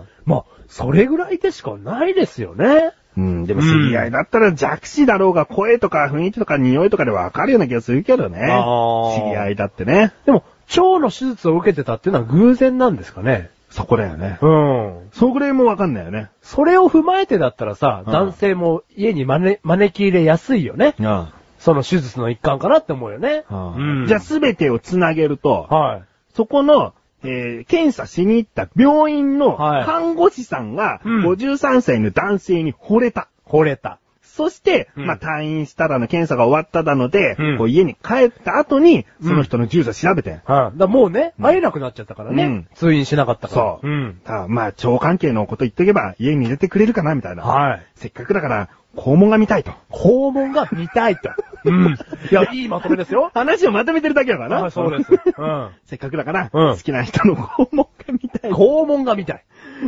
[0.72, 2.92] それぐらいでしかないですよね。
[3.16, 3.46] うん。
[3.46, 8.38] でも知り合いだったら弱視だろうが声とか雰囲気とか匂いとかでわかるような気がするけどね。
[8.38, 10.12] 知り合いだってね。
[10.26, 13.50] でも、腸の手術を受けてたっていうのは偶然なんですかね。
[13.70, 14.38] そこだよね。
[14.42, 15.08] うん。
[15.12, 16.28] そぐらいもわかんないよね。
[16.42, 20.94] それを踏まえてだったらさ、うん男性も家に招招き入れやすいよね。
[20.98, 21.28] うん。
[21.58, 23.44] その手術の一環かなって思うよね。
[23.50, 26.02] うんじゃあすべてをつなげると、はい。
[26.34, 26.92] そこの、
[27.24, 33.28] えー検査しに行った病院のはい看護師さんが、うん53歳の男性に惚れた。
[33.46, 33.98] 惚れた。
[34.34, 40.40] そして、うんまあ、退院しただの検査が終わっただので、うんこう家に帰った後に、うんその人の住所調べて。
[40.46, 40.78] はい。
[40.78, 42.44] だもうね、うん会えなくなっちゃったからね。
[42.44, 43.62] うん通院しなかったから。
[43.62, 43.88] そう。
[43.88, 44.20] うん。
[44.48, 47.42] まあ、腸関係のこと言っとけば、家に入れてくれるかな、みたいな。
[47.42, 47.82] はい。
[47.94, 49.72] せっかくだから、肛門が見たいと。
[49.90, 51.30] 肛門が見たいと。
[51.64, 51.96] うん。
[52.30, 53.30] いや、いいまとめですよ。
[53.34, 54.66] 話をまとめてるだけだからな。
[54.66, 55.12] あそうです。
[55.12, 55.70] うん。
[55.86, 58.50] せっかくだから、うん好きな人の肛門が見たい。
[58.50, 59.44] 肛門が見たい。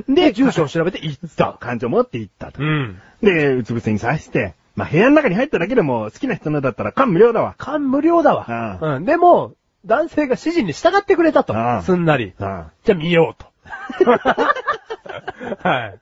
[0.08, 1.56] で、住所を調べて行った。
[1.60, 2.62] 感情持って行ったと。
[2.62, 3.00] うん。
[3.22, 7.54] で、うつ伏せに刺して、まあ、部屋の中に入っただけでも好きな人のだったら感無量だわ。
[7.58, 8.78] 勘無料だわ。
[8.80, 9.04] うん。
[9.04, 9.54] でも、
[9.86, 11.82] 男性が指示に従ってくれたとああ。
[11.82, 12.34] すんなり。
[12.38, 13.46] あじゃあ見ようと。
[15.62, 15.98] はい。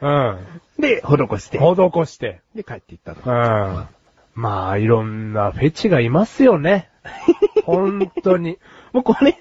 [0.00, 0.38] うん。
[0.80, 2.40] で、施して、施して。
[2.54, 3.20] で、帰っていったと。
[3.24, 3.86] うん。
[4.34, 6.88] まあ、いろんなフェチがいますよね。
[7.64, 8.58] 本当に。
[8.92, 9.38] もうこれ、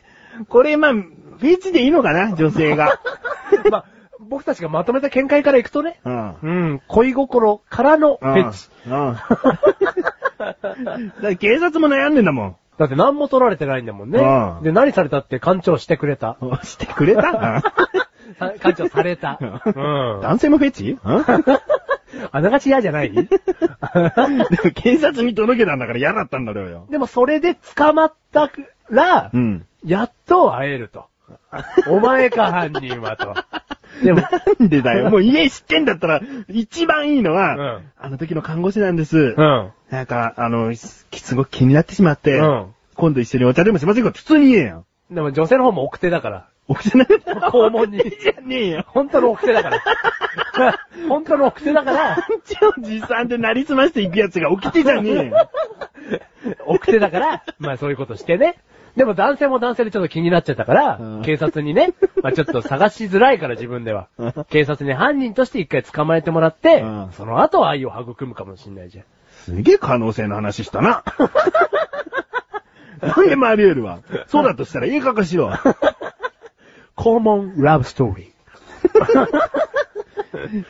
[0.50, 0.94] これ、まあ、
[1.42, 3.00] フェチでいいのかな女性が。
[3.70, 3.86] まあ、
[4.20, 6.00] 僕たちがまとめた見解からいくとね。
[6.06, 6.36] うん。
[6.42, 6.82] うん。
[6.88, 8.70] 恋心からのフェチ。
[8.88, 9.08] うん。
[9.10, 9.16] うん。
[11.22, 12.56] だ警察も悩んでんだもん。
[12.78, 14.62] だって何も取られてないんだもんねう。
[14.62, 16.38] んで、何されたって館長してくれた。
[16.64, 17.62] してくれた？
[18.40, 19.38] さ館長された。
[19.42, 20.22] うん。
[20.22, 20.98] 男性もフェチ？
[21.04, 21.26] うん
[22.34, 23.12] あながち嫌じゃない？
[23.14, 23.28] でも
[24.76, 26.86] 警察に届けたんだから嫌だったんだろうよ。
[26.90, 28.52] でもそれで捕まった
[28.90, 29.66] ら、うん。
[29.86, 31.06] やっと会えると。
[31.88, 33.34] お前か犯人はと。
[34.04, 35.10] でも、なんでだよ。
[35.10, 39.36] もう家知ってんだったら、一番いいのは、うんあの時の看護師なんです。
[39.38, 39.72] うん。
[39.90, 42.66] なんか、あの、すすごく気になってしまって、うん
[42.96, 44.86] 今度一緒にお茶でもしませんか普通に言えよ。
[45.10, 46.48] でも女性の方も奥手だから。
[46.76, 47.08] 起きてない。
[47.08, 48.00] 肛門に。
[48.00, 48.86] じゃねえよ。
[48.88, 49.82] 本当の奥手だから。
[51.08, 55.50] 本当の奥手だから、ちょ、持参でなりすましていくやつが起きてじゃねえよ。
[56.66, 58.56] 奥手だから、まあそういうことしてね。
[58.96, 64.34] でも男性も男性でちょっと気になっちゃったから、うん警察にね、まあちょっと探しづらいから自分ではうん。
[64.50, 69.06] 警察に犯人として一回捕まえてもらって、うんその後愛を育むかもしんないじゃん。
[69.46, 71.04] すげえ可能性の話したな。
[73.02, 74.00] なんでもあり得るわ。
[74.28, 75.38] そうだとしたら映画化し
[77.04, 77.18] ろ。
[77.18, 78.32] 肛門ラブストーリ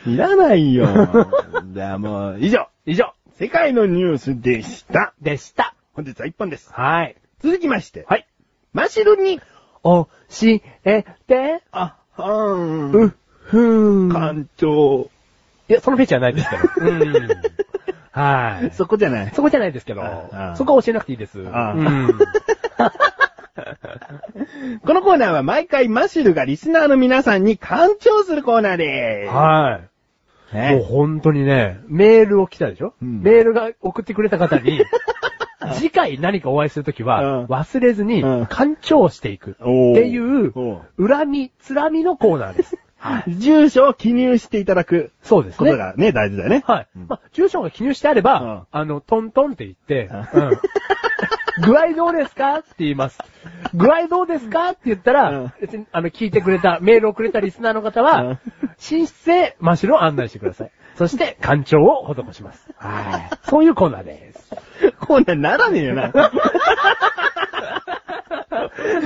[0.06, 0.86] いらないよ。
[1.72, 2.68] じゃあもう、以上。
[2.86, 2.92] ー。
[2.92, 5.14] 以上、世界のニュースでした。
[5.20, 5.74] でした。
[5.94, 6.72] 本日は一本です。
[6.72, 7.16] はい。
[7.40, 8.26] 続きまして、はい。
[8.72, 9.40] マシルに、
[9.84, 10.08] 教
[10.84, 14.08] えて、あ、はーん、う、ふーん。
[14.08, 15.10] 館長、
[15.68, 16.62] いや、そのフェチはないですけど。
[16.86, 17.28] うん。
[18.12, 18.70] はい。
[18.72, 19.32] そこじゃない。
[19.34, 20.02] そこじゃないですけど
[20.56, 21.42] そこは教えなくていいです。
[21.50, 22.18] あうん。
[24.84, 29.88] このコーナーは毎回マシルがリスナーの皆さんに干潮するコーナーではい。
[30.50, 30.54] す。
[30.54, 34.82] ねもう本当にね、メールを来たでしょ、うんメールが送ってくれた方に、
[35.74, 39.52] 次回何かお会いするときは、うん忘れずにうん、干潮していく。
[39.52, 42.78] っていうお、恨み、つらみのコーナーです。
[42.98, 43.34] はい。
[43.34, 45.58] 住所を記入していただくそうですね。
[45.58, 46.62] ことがね、大事だよね。
[46.66, 46.86] はい。
[46.96, 50.50] うんまあ、住所が記入してあれば、うんあの、トントンって言って、ううん。
[51.64, 52.58] 具合どうですか？
[52.58, 53.18] って言います。
[53.74, 54.70] 具合どうですか？
[54.70, 58.38] って言ったら、うん別に、あの、聞いてくれた、メールをくれたリスナーの方は、うん
[58.90, 60.70] 寝室へ真白を案内してください。
[60.96, 62.68] そして、干潮を施します。
[62.76, 63.48] はい。
[63.48, 64.50] そういうコーナーです。
[65.00, 66.12] コーナーならねえよな。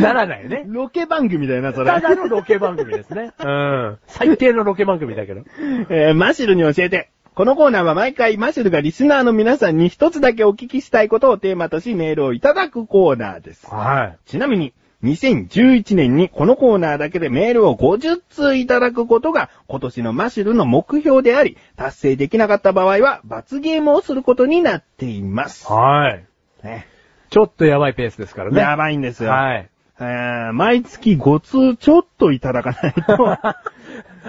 [0.00, 0.64] ならないよね。
[0.66, 1.86] ロケ番組だよな、それ。
[1.86, 3.32] ただのロケ番組ですね。
[3.38, 3.98] うん。
[4.07, 5.42] 最低のロケ番組だけど。
[5.90, 7.11] えーマシルに教えて。
[7.37, 13.66] このコーナーは毎回マシルがリスナーの皆さんに一つだけお聞きしたいことをテーマとしメールをいただくコーナーです。
[13.66, 14.18] はい。
[14.24, 14.72] ちなみに、
[15.05, 25.70] 2011年にこのコーナーだけでメールを50通いただくことが今年のマシルの目標であり、達成できなかった場合は罰ゲームをすることになっています。
[25.70, 26.24] はい。
[26.64, 26.87] ね、
[27.28, 28.59] ちょっとやばいペースですからね。
[28.59, 29.28] やばいんですよ。
[29.28, 29.68] はい。
[29.99, 31.40] えー毎月5
[31.72, 33.57] 通ちょっといただかないと、ハ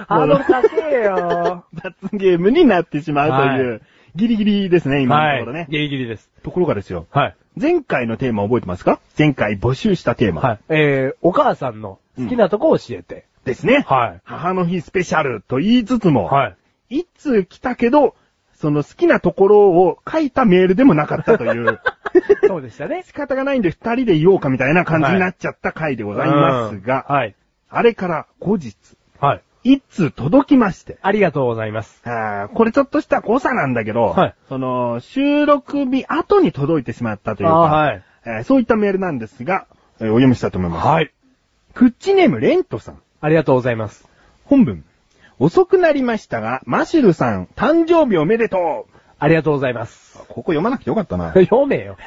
[0.09, 1.65] ードル高えよ。
[1.73, 3.79] 罰ゲームになってしまうという、は
[4.15, 5.59] ギリギリですね、今のところね。
[5.59, 5.67] はい。
[5.69, 6.29] ギリギリです。
[6.43, 7.35] ところがですよ、はい。
[7.59, 8.99] 前回のテーマ覚えてますか？
[9.17, 10.41] 前回募集したテーマ。
[10.41, 10.59] はい。
[10.69, 13.25] えー、お母さんの好きなとこを教えて。
[13.45, 13.85] ですね。
[13.87, 14.21] はい。
[14.25, 16.55] 母の日スペシャルと言いつつも、は
[16.89, 16.99] い。
[16.99, 18.15] いつ来たけど、
[18.55, 21.79] その好きなところを書いたメールでもなかったという、
[22.47, 23.03] そうでしたね。
[23.03, 27.35] 仕方がないんで二人で言おうかみたいな感じになっちゃった回でございますが、うんはい。
[27.69, 28.75] あれから後日、
[29.19, 29.41] はい。
[29.63, 32.01] 一通届きまして、ありがとうございます。
[32.05, 39.65] あーこれちょっとした誤差なんだけど、はいその、収録日後に届いてしまったというか、はいえーそういったメールなんですが、
[39.99, 40.87] えーお読みしたいと思います。
[40.87, 41.11] はい。
[41.73, 42.99] クッチネームレントさん。
[43.19, 44.07] ありがとうございます。
[44.45, 44.83] 本文。
[45.39, 50.17] 遅くなりましたが、マシルさん、誕生日おめでとうありがとうございます。
[50.27, 51.33] ここ読まなくてよかったな。
[51.35, 51.97] 読めよ。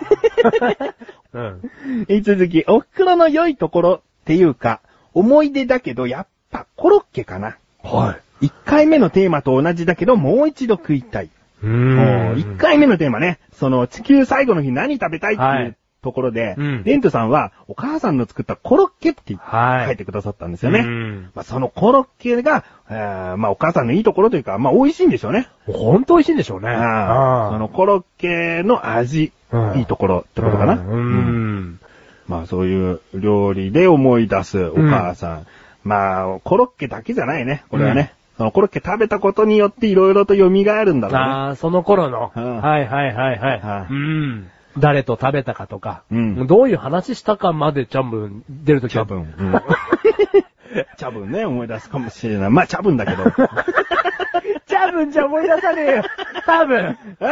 [1.34, 1.60] うん。
[2.08, 4.80] 引き続き、お袋の良いところっていうか、
[5.14, 7.56] 思い出だけど、やっぱコロッケかな。
[7.82, 8.46] はい。
[8.46, 11.30] 一回目のテーマと同じだけど、もう一度食いたい。
[11.62, 20.80] うもう一回目のテーマね、その地球最後の日何食べたいってはいいうところで、うんレントさんはお母さんの作ったコロッケってはい書いてくださったんですよね。
[20.80, 25.48] うんまあ、そのコロッケが、えーまあお母さんのいいところというか、まあ美味しいんでしょうね。
[25.66, 26.68] ほんと美味しいんでしょうね。
[26.68, 30.74] そのコロッケの味、うんいいところってことかな。
[30.74, 30.90] うん。
[30.90, 31.80] うん
[32.28, 35.46] まあそういう料理で思い出すお母さん。
[35.82, 38.12] まあ、コロッケだけじゃないね、これはね。
[38.36, 41.08] そのコロッケ食べたことによっていろいろと蘇るんだろうね。
[41.10, 42.30] ああ、その頃の。
[42.34, 43.38] はいはいはい。
[43.38, 44.50] はいうん。
[44.78, 49.04] 誰と食べたかとか、うんどういう話したかまでちゃんぶん出るときは。
[49.04, 49.34] 多分。
[49.38, 49.60] うん。
[50.98, 52.50] 多分ね、思い出すかもしれない。
[52.50, 53.24] まあ、多分だけど。
[54.66, 56.04] チャブンじゃ思い出さねえよ。
[56.46, 56.96] 多分。
[57.20, 57.26] え？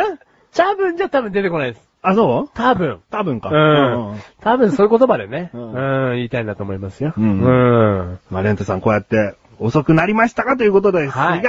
[0.53, 1.89] チャブンじゃ多分出てこないです。
[2.03, 2.51] あ、そう？
[2.55, 2.99] 多分。
[3.11, 3.51] 多分か。
[3.51, 4.21] うん。
[4.41, 7.13] 多分そういう言葉でね、ううんん、言いたいんだと思いますよ。
[7.17, 8.19] うんうん。
[8.31, 11.43] まあ、レントさんこうやって遅くなりましたかということですが、はい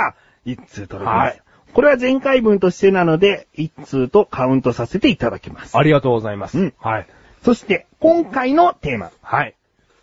[0.46, 1.26] 一通届きます。
[1.26, 1.42] はい
[1.74, 5.78] これは前回分としてなので、一通とカウントさせていただきます。
[5.78, 6.60] ありがとうございます。
[6.60, 7.08] うんはい。
[7.44, 9.12] そして、今回のテーマ。
[9.22, 9.56] はい。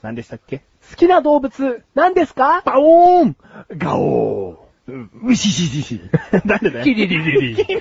[0.03, 0.59] 何でしたっけ？
[0.91, 2.63] 好きな動物、何ですか？
[2.65, 3.37] パオーン
[3.77, 6.01] ガオう、うしししし。
[6.45, 6.85] なんでだよ。
[6.85, 7.67] リリリリ。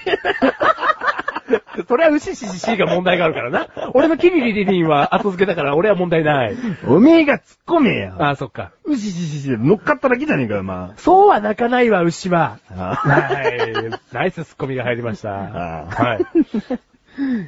[1.87, 3.67] それはウシシシシが問題があるからな。
[3.93, 6.55] 俺のキリリリリンは後付けだから俺は問題ない。
[6.87, 8.15] おめえが突っ込めよ。
[8.19, 8.71] ああ、そっか。
[8.83, 9.49] うしししし。
[9.49, 12.59] 乗っかっただけじゃねえかよ、まそうは泣かないわ、牛は。
[12.71, 12.95] あ。
[12.95, 13.73] はい。
[14.11, 15.29] ナイスツッコミが入りました。
[15.29, 16.25] あはい。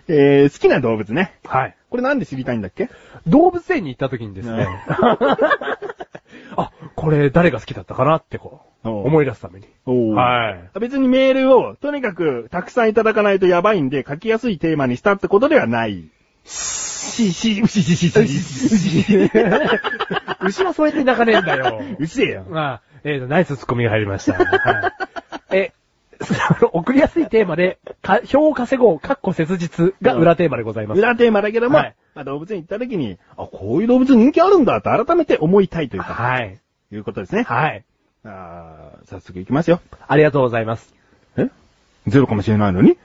[0.08, 1.34] えー、好きな動物ね。
[1.44, 1.76] はい。
[1.90, 2.90] これなんで知りたいんだっけ
[3.26, 4.68] 動物園に行った時にですね。
[6.56, 8.62] あ、これ誰が好きだったかなってこ
[8.92, 9.68] 思い出すために。
[9.86, 10.80] おはい。
[10.80, 16.10] 別にメールを、とにかく、たくさんいただかないとやばいんで、書きやすいテーマにしたってことではない。
[16.46, 19.32] し、し、うし、し、し、し、うし、
[20.42, 21.82] 牛はそうやって泣かねえんだよ。
[22.00, 22.46] うせえよ。
[22.50, 24.34] まあ、えーと、ナイスツッコミが入りました。
[24.38, 24.92] は
[25.52, 25.58] い。
[25.58, 25.72] え、
[26.74, 31.00] 送りやすいテーマで、か票を稼ごう、かっこ切実が裏テーマでございます。
[31.00, 36.58] 裏テーマだけども、はいまあ、動物園行った時に、あ、こういう動物人気あるんだと改めて思いたいというか、はい。
[36.92, 37.44] いうことですね。
[37.44, 37.84] はい。
[38.28, 39.82] あー早速行きますよ。
[40.08, 40.94] ありがとうございます。
[41.38, 41.50] え？
[42.08, 42.98] ゼロかもしれないのに？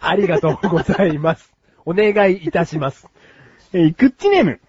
[0.00, 1.52] ありがとうございます。
[1.84, 3.08] お願いいたします。
[3.72, 4.60] えー、クッチネーム、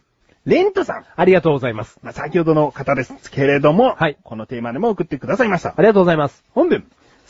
[0.45, 1.05] レントさん。
[1.15, 1.99] ありがとうございます。
[2.03, 5.75] まあ、先ほどの方ですけれども、はいこのテーマでも送ってくださいましたあ。
[5.79, 6.43] りがとうございます。
[6.51, 6.81] 本文。
[6.81, 6.87] 好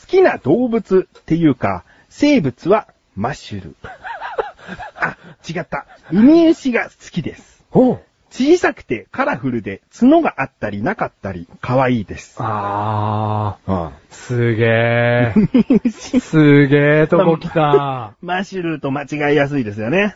[0.07, 3.75] きな動物っていうか、生物はマッシュル。
[4.95, 5.17] あ、
[5.47, 5.85] 違った。
[6.11, 7.63] ウミウシが好きです。
[7.71, 8.01] おう。
[8.31, 12.37] 小さくてカラフルで角があったりなかったり可愛いです。
[12.39, 13.85] あー。
[13.85, 13.91] うん。
[14.09, 15.89] すげー。
[15.91, 18.13] すげーとこ来た。
[18.23, 20.15] マッシュルと間違いやすいですよね。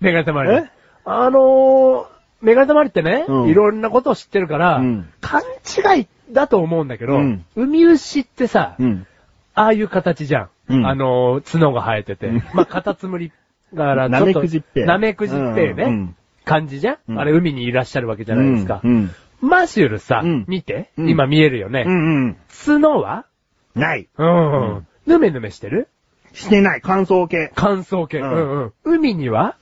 [0.00, 0.70] メガネたまりえ？
[1.04, 2.06] あのー、
[2.42, 9.06] メガネたまりってね、うんいろんなことを知ってるから、うん勘違いだと思うんだけど、うんウミウシってさ、うん。
[9.54, 10.48] ああいう形じゃん。
[10.68, 12.26] うんあのー、角が生えてて。
[12.26, 13.30] うんまあ、カタツムリ
[13.76, 16.14] からちょっと、ナメクジっぺナメクジっぺね、うんうん
[16.44, 18.80] 感じじゃん、うんあれ海にいらっしゃるわけじゃないですか。
[18.82, 19.10] うん。
[19.42, 21.84] マシュルさ、うん見て、うん今見えるよね。
[21.86, 22.36] うんうん。
[22.66, 23.26] 角は？
[23.74, 24.08] ない。
[24.16, 25.88] うん、うんぬめぬめしてる？
[26.32, 26.80] してない。
[26.82, 27.52] 乾燥系。
[27.54, 28.72] 乾燥系、ううんんうん。
[28.84, 29.56] 海には？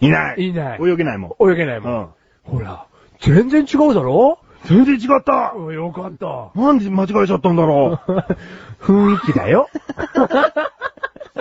[0.00, 0.48] いない。
[0.48, 1.82] いない泳げないも泳げないん。
[1.84, 1.94] もん。
[1.94, 2.08] うん。
[2.44, 2.86] ほら、
[3.20, 4.40] 全然違うだろ？
[4.64, 6.50] 全然違ったうんよかった。
[6.60, 8.00] なんで間違えちゃったんだろ
[8.82, 9.68] 雰囲気だよ。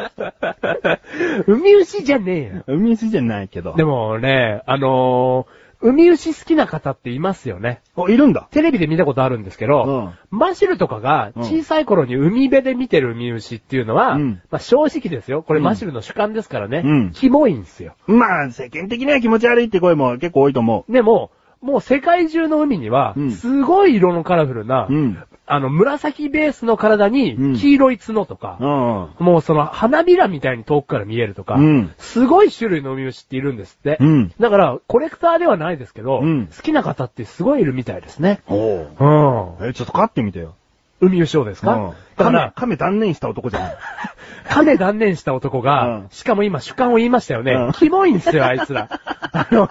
[1.48, 2.64] 海牛じゃねえよ。
[2.68, 2.76] う。
[2.76, 3.74] 海牛じゃないけど。
[3.76, 7.82] でもね、あのー、海牛好きな方っていますよね。
[7.96, 8.48] お、いるんだ。
[8.52, 15.42] テレビで見たことあるんですけど、マシルとかが小さい頃に海辺で見てる海牛っていうのは、うんまあ正直ですよ。
[15.42, 16.84] これうんマシルの主観ですからね。
[16.86, 17.96] うんキモいんですよ。
[18.06, 21.32] まあ、世間的には気持ち悪いって声も結構多いと思でも、
[21.62, 24.94] もう世界中の海にはうん、すごい色のカラフルな、う。
[24.94, 25.18] うん。
[25.54, 29.26] あの、紫ベースの体にうん黄色い角とか、うん。
[29.26, 33.98] もうその花びらみたいに遠くから見えるとか、うんすごい種類のウミウシっているんですって。
[34.00, 38.42] うんだから、コレクターではないですけど、うん好きな方ってすごいいるみたいですね。
[38.48, 39.70] おうん。
[39.70, 40.56] え、ちょっと飼ってみてよ。
[41.02, 41.94] ウミウシをですか、うん。
[42.16, 43.78] だから、亀、亀断念した男じゃない。
[44.48, 47.54] 亀断念した男が、うんしかも今主観を言いましたよね。
[47.54, 48.88] うんキモいんですよ、あいつら。
[49.34, 49.70] あの、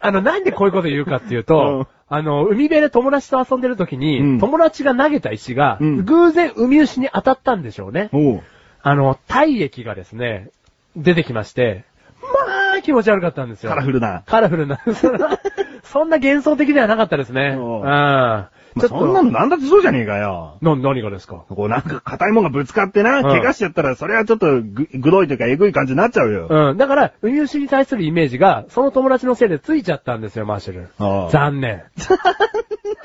[0.00, 8.08] あの、なんでこういうこと言うかっていうと、うんあの、海辺で友達と遊んでる時に、うん友達が投げた石が、うん偶然海牛に当たったんでしょうね。
[8.12, 8.42] おう。
[8.82, 10.50] あの、体液がですね、
[10.96, 11.84] 出てきまして、
[12.22, 12.28] ま
[12.78, 13.70] あ、気持ち悪かったんですよ。
[13.70, 14.22] カラフルな。
[14.26, 14.80] カラフルな。
[15.84, 17.56] そんな幻想的ではなかったですね。
[17.58, 18.46] うん。
[18.78, 20.56] まあそんなのなんだってそうじゃねえかよ。
[20.60, 21.44] な、何がですか？
[21.48, 26.46] こうなんか硬いもんがぶつかってな、ん怪我しちゃったら、それはちょっとぐ、ぐどいというか、えぐい感じになっちゃうよ。
[26.48, 26.76] うん。
[26.76, 30.88] だから、ウミウシに対するイメージが、その友達のせいでついちゃったんですよ、マーシャル。
[30.98, 31.82] ああ残念。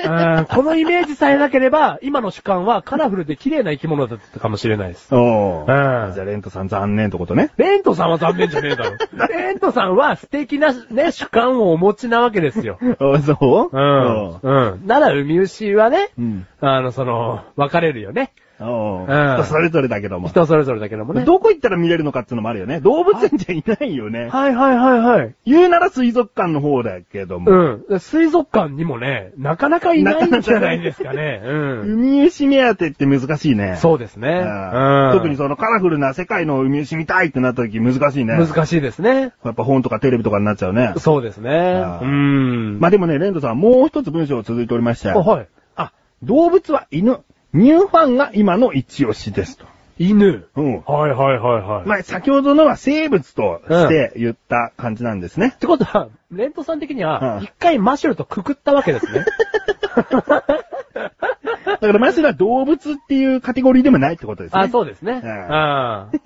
[0.05, 5.13] うんこのイメージさえなければ、今の主観はカラフルで綺麗な生き物だったかもしれないです。
[5.15, 7.51] おううんじゃあ、レントさん残念ってことね。
[7.57, 8.97] レントさんは残念じゃねえだろ。
[9.29, 12.79] レントさんは素敵なね、主観をお持ちなわけですよ。
[12.99, 13.77] あそう？
[13.77, 14.71] うん。
[14.71, 14.87] うん。
[14.87, 16.47] なら、ウミウシはね、うん。
[16.59, 18.33] あの、その、分かれるよね。
[18.59, 20.29] おううん人それぞれだけども。
[20.29, 21.25] 人それぞれだけどもね。
[21.25, 22.79] どこ行ったら見れるのかっていうのもあるよね。
[22.79, 24.29] 動物園じゃいないよね。
[24.29, 25.35] はいはいはいはい。
[25.45, 27.51] 言うなら水族館の方だけども。
[27.89, 27.99] うん。
[27.99, 31.41] 水族館にもね、なかなかいないんじゃないですかね。
[31.45, 31.79] うん。
[31.93, 33.75] 海牛目当てって難しいね。
[33.77, 34.29] そうですね。
[34.29, 35.11] うんうん。
[35.13, 38.37] 特にそのカラフルな世界の海牛見たいってなった時難しいね。
[38.37, 39.33] 難しいですね。
[39.43, 40.93] やっぱ本とかテレビとかになっちゃうね。
[40.97, 41.83] そうですね。
[42.01, 42.79] うん。
[42.79, 45.09] まあでもね、レンドさんもう一つ文章続いておりまして。
[45.09, 45.47] あはい。
[45.75, 45.91] あ、
[46.21, 47.19] 動物は犬。
[47.53, 49.65] ニューファンが今の一押しですと。
[49.99, 50.47] 犬。
[50.55, 50.81] うん。
[50.81, 51.87] はいはいはいはい。
[51.87, 55.57] まあ先ほどのは生物として言った感じなんですねっ。
[55.59, 59.25] てことは、レントさん的にうは、ん一回マシュルとくくったわけですね。
[59.95, 64.61] だからまずは動物っていうカテゴリーでもないってことですね。
[64.63, 65.21] あ、そうですね。
[65.23, 66.07] うん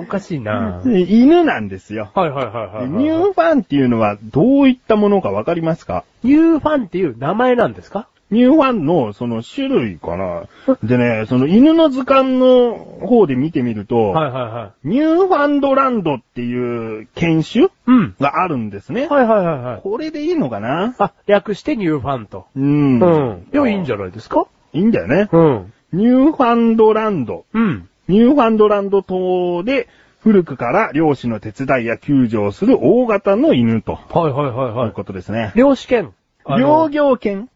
[0.00, 2.10] おかしいなで犬なんですよ。
[2.14, 2.88] はいはいはいはいはい。
[2.88, 6.04] ニューファンっていうのはどういったものかわかりますか？
[6.22, 8.06] ニューファンっていう名前なんですか？
[8.30, 10.42] ニューファンのその種類かな。
[10.82, 14.88] でね、その犬の図鑑の方で見てみると、はいはいはい。
[14.88, 18.14] ニューファンドランドっていう犬種うん。
[18.20, 19.06] があるんですね。
[19.06, 19.80] はいはいはいはい。
[19.80, 20.94] これでいいのかな？
[20.98, 22.46] あ、略してニューファンと。
[22.54, 23.00] うん。
[23.00, 23.46] うん。
[23.52, 24.46] いや、いいんじゃないですか？
[24.74, 25.28] いいんだよね。
[25.32, 25.72] うん。
[25.94, 27.46] ニューファンドランド。
[27.54, 27.88] うん。
[28.08, 29.88] ニューファンドランド島で
[30.20, 33.94] 古くから漁師の手伝いや救助をする大型の犬と。
[33.94, 34.92] はいはいはいというはい。
[34.92, 35.52] ことですね。
[35.56, 36.12] 漁師犬。
[36.44, 37.48] あ猟の業犬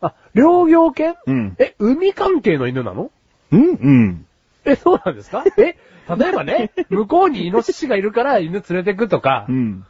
[0.00, 1.14] あ、猟業犬？
[1.26, 1.56] うん。
[1.58, 3.10] え、海関係の犬なの？
[3.52, 4.26] うんうん。
[4.64, 5.44] え、そうなんですか？
[5.58, 5.76] え、
[6.16, 9.84] 例えばね、向こうにイノシシがいるから犬連れてくとかう、ん。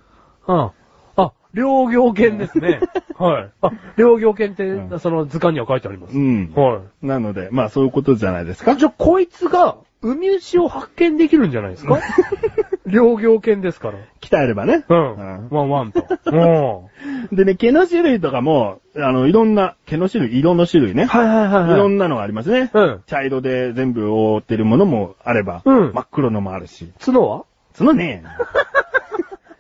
[0.47, 0.71] うん。
[1.17, 2.81] あ、猟業犬ですね。
[3.19, 3.51] はい。
[3.61, 6.17] あ、猟業犬って、うんその図鑑には書いてあります。
[6.17, 6.53] うん。
[6.55, 8.73] はなので、まあそういうことじゃないですか？
[8.73, 8.77] い。。
[8.79, 11.99] じゃあ、こいつが、海牛を発見できるんじゃないですか？
[12.89, 13.99] 猟業犬ですから。
[14.21, 14.85] 鍛えればね。
[14.89, 15.15] うん。
[15.15, 16.05] うんワンワンと。
[16.27, 17.37] うん。
[17.37, 21.05] でね、毛の種類とかも、あの、いろんな、毛の種類、色の種類ね。
[21.05, 22.71] はいはいはいいろんなのがありますね。
[22.73, 23.03] うん。
[23.07, 26.93] 茶色で全部覆ってるものもあれば、うん真っ黒のもあるし。
[27.05, 27.45] 角は？
[27.77, 28.29] 角ねえ。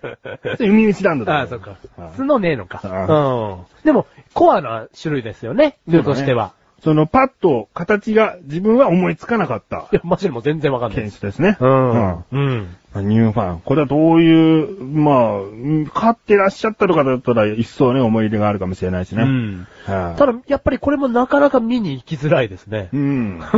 [0.56, 2.10] それ海牛ランドだよああ、そっかあ。
[2.16, 2.80] 角ねえのか。
[2.84, 3.84] あうん。
[3.84, 5.78] でも、コアな種類ですよね。
[5.86, 6.52] 犬としては。
[6.82, 11.20] そのパッと形が自分は思いつかなかったいや、マジでもう全然わかんない犬です。
[11.20, 11.56] 種ですね。
[11.58, 11.90] うん。
[11.90, 12.24] うん。
[12.30, 13.08] うん。
[13.08, 13.60] ニューファン。
[13.60, 19.24] これはどういう、まあうん、飼ってらっしゃったとかだったら一層ね、思い入れがあるかもしれないしね。
[19.24, 19.66] うん。
[19.86, 22.96] はいただ、やっぱりこれもなかなか見に行きづらいですねう。
[22.96, 23.40] ん。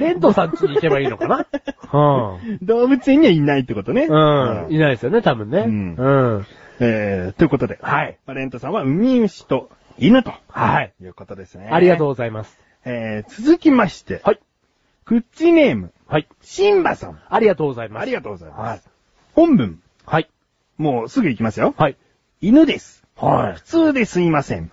[0.00, 1.46] レントさん家に行けばいいのかな？
[2.62, 4.06] 動物園にはいないってことね。
[4.08, 4.64] うん。
[4.66, 4.72] うん。
[4.72, 5.64] いないですよね、多分ね。
[5.66, 6.46] うんうん。
[6.80, 7.78] えー、ということで。
[7.82, 8.16] はい。
[8.26, 10.32] まあレントさんは海牛と犬と。
[10.48, 10.94] はい。
[11.02, 11.68] いうことですね。
[11.70, 12.08] ありがとうう。
[12.08, 12.58] ございます。
[12.84, 14.20] えー、続きまして。
[14.24, 14.40] はい。
[15.04, 16.28] クッチネーム、はい。
[16.42, 17.20] シンバさん。
[17.28, 18.02] ありがとうございます。
[18.02, 18.60] ありがとうございます。
[18.60, 18.80] はい。
[19.34, 19.82] 本文。
[20.04, 20.28] はい。
[20.76, 21.74] もうすぐ行きますよ。
[21.76, 21.96] はい。
[22.40, 23.02] 犬です。
[23.16, 24.70] はい普通ですいません。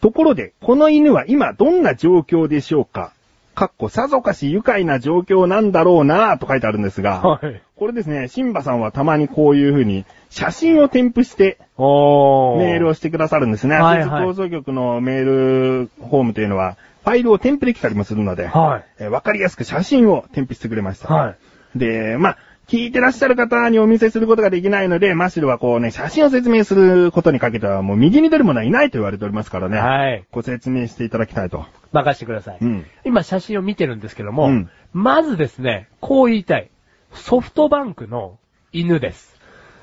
[0.00, 3.12] ところで、この犬は今どんな状況でしょうか
[3.54, 7.62] かっこさぞかし愉快な状況なんだろうなぁと書いてあるんですが、はい。
[7.82, 13.74] これですね、シンバさんはたまにこういう風に写真を添付しておメールをしてくださるんですね。
[13.74, 18.84] はいはい放送局のメールフォームというのは、ファイルを添付できたりもするので、はい。
[19.00, 21.12] えーわかりやすく写真を添付してくれました。
[21.12, 21.34] は
[21.74, 21.78] い。
[21.78, 29.78] で、まあ、聞いてらっしゃる方にお見せすることができないので、マシルはこうね、写真を説明することにかけてはもう右に出るものはいないと言われておりますからね。
[29.78, 30.24] はい。
[30.30, 31.66] ご説明していただきたいと。
[31.90, 32.58] 任してください。
[32.60, 32.86] うん。
[33.04, 36.70] 今写真を見てるんですけども、うんまずですね、こう言いたい。
[37.14, 38.38] ソフトバンクの
[38.72, 39.36] 犬です。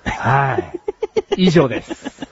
[0.05, 0.59] は
[1.36, 1.45] い。
[1.45, 2.27] 以上です。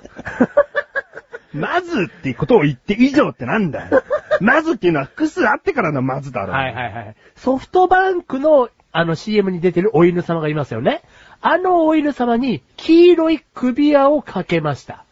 [1.53, 4.03] まずってことを言って以上ってなんだよ。
[4.41, 6.53] まずっていうのは複数あってからのまずだろ。
[6.53, 7.15] はいはいはい。
[7.35, 11.01] ソフトバンクのあの CM に出てるお犬様がいますよね。
[11.41, 15.03] あのお犬様に黄色い首輪をかけました。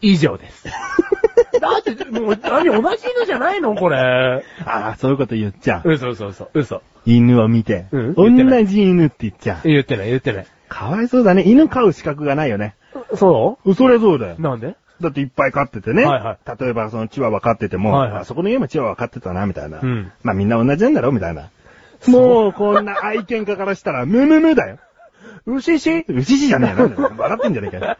[0.00, 0.68] 以上です。
[1.60, 3.76] だって、もう、何、同じ犬じゃないの？
[3.76, 4.44] これ。
[4.66, 5.92] ああ、そういうこと言っちゃう。
[5.92, 6.82] 嘘嘘嘘、嘘。
[7.04, 9.68] 犬を見て、うん同じ犬って言っちゃう。
[9.68, 10.46] 言ってない、言ってない。
[10.68, 11.42] かわいそうだね。
[11.44, 12.74] 犬飼う資格がないよね。
[13.14, 14.42] そそれそうだよう。
[14.42, 14.76] なんで？
[15.00, 16.04] だっていっぱい飼っててね。
[16.04, 19.80] はいは例えばそのチワワ飼ってても、はいはいあそこの家もチワワ飼ってたな、みたいな。
[19.80, 21.50] うんまあみんな同じなんだろ、みたいな。
[22.08, 24.78] もうこんな愛犬家からしたら、ムムムだよ。
[25.46, 27.10] 牛し牛じゃねえな。
[27.16, 27.96] 笑ってんじゃねえかよ。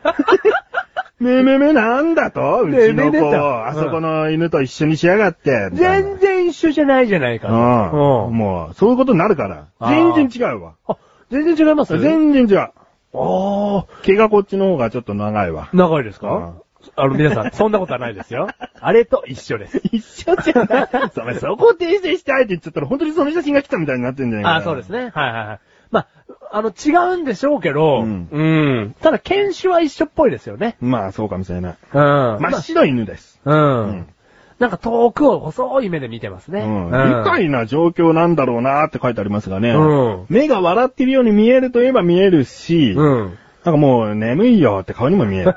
[1.22, 5.70] ムムムなんだとうちの子、ねえねえとあそこの犬と一緒にしやがって。
[5.72, 7.48] 全然一緒じゃないじゃないか。
[7.48, 8.34] うん。
[8.34, 9.68] もう、そういうことになるから。
[9.88, 10.74] 全然違うわ。
[10.88, 10.96] あ、
[11.30, 11.98] 全然違います？
[11.98, 12.58] 全然違う。
[12.58, 12.72] あ
[13.14, 15.68] あ、毛がこっちの方がちょっと長いわ。
[15.72, 16.32] 長いですか？
[16.34, 16.52] うん
[16.96, 18.48] あの、皆さん、 そんなことはないですよ。
[18.80, 19.80] あれと一緒です。
[19.92, 20.88] 一緒じゃない。
[21.36, 24.56] そこを訂正したいって言っちゃったら、本当にその写真が来たみたいになってんじゃないかな。
[24.56, 25.12] あそうですね。
[25.14, 25.60] はいはいはい。
[25.92, 26.08] まあ、
[26.50, 28.94] あの、違うんでしょうけど、ううんん。
[29.00, 30.76] ただ、犬種は一緒っぽいですよね。
[30.80, 31.76] まあ、そうかもしれない。
[31.92, 32.00] うん。
[32.40, 33.40] 真っ白い犬です。
[33.44, 33.88] まあうん。
[33.88, 34.06] うん
[34.58, 36.60] なんか遠くを細い目で見てますね。
[36.60, 36.86] うん。
[36.86, 39.70] 愉快な状況なんだろうなって書いてありますがね。
[39.70, 43.38] うん目が笑ってるように見えるといえば見えるし、うん。
[43.64, 45.56] なんかもう眠いよって顔にも見える。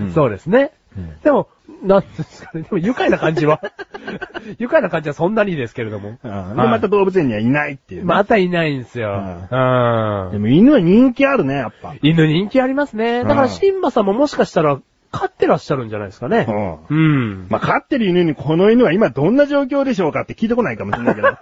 [0.00, 0.72] う んそうですね。
[0.96, 1.48] うんでも、
[1.82, 2.62] なんですかね。
[2.62, 3.60] でも愉快な感じは、
[4.58, 6.10] 愉快な感じはそんなにですけれども。
[6.10, 9.10] うんで、また動物園にはいないっていうね、またいないんですよ。
[9.10, 10.32] ううん。
[10.32, 11.94] でも犬は人気あるね、やっぱ。
[12.02, 13.22] 犬人気ありますね。
[13.24, 14.78] だかうんら、シンバさんももしかしたら、
[15.12, 16.46] 飼ってらっしゃるんじゃないですかね。
[16.90, 17.46] うんうん。
[17.48, 21.28] まあ、飼ってる犬にこの犬は今どんな状況でしょうかって聞いてこないかもしれないけど。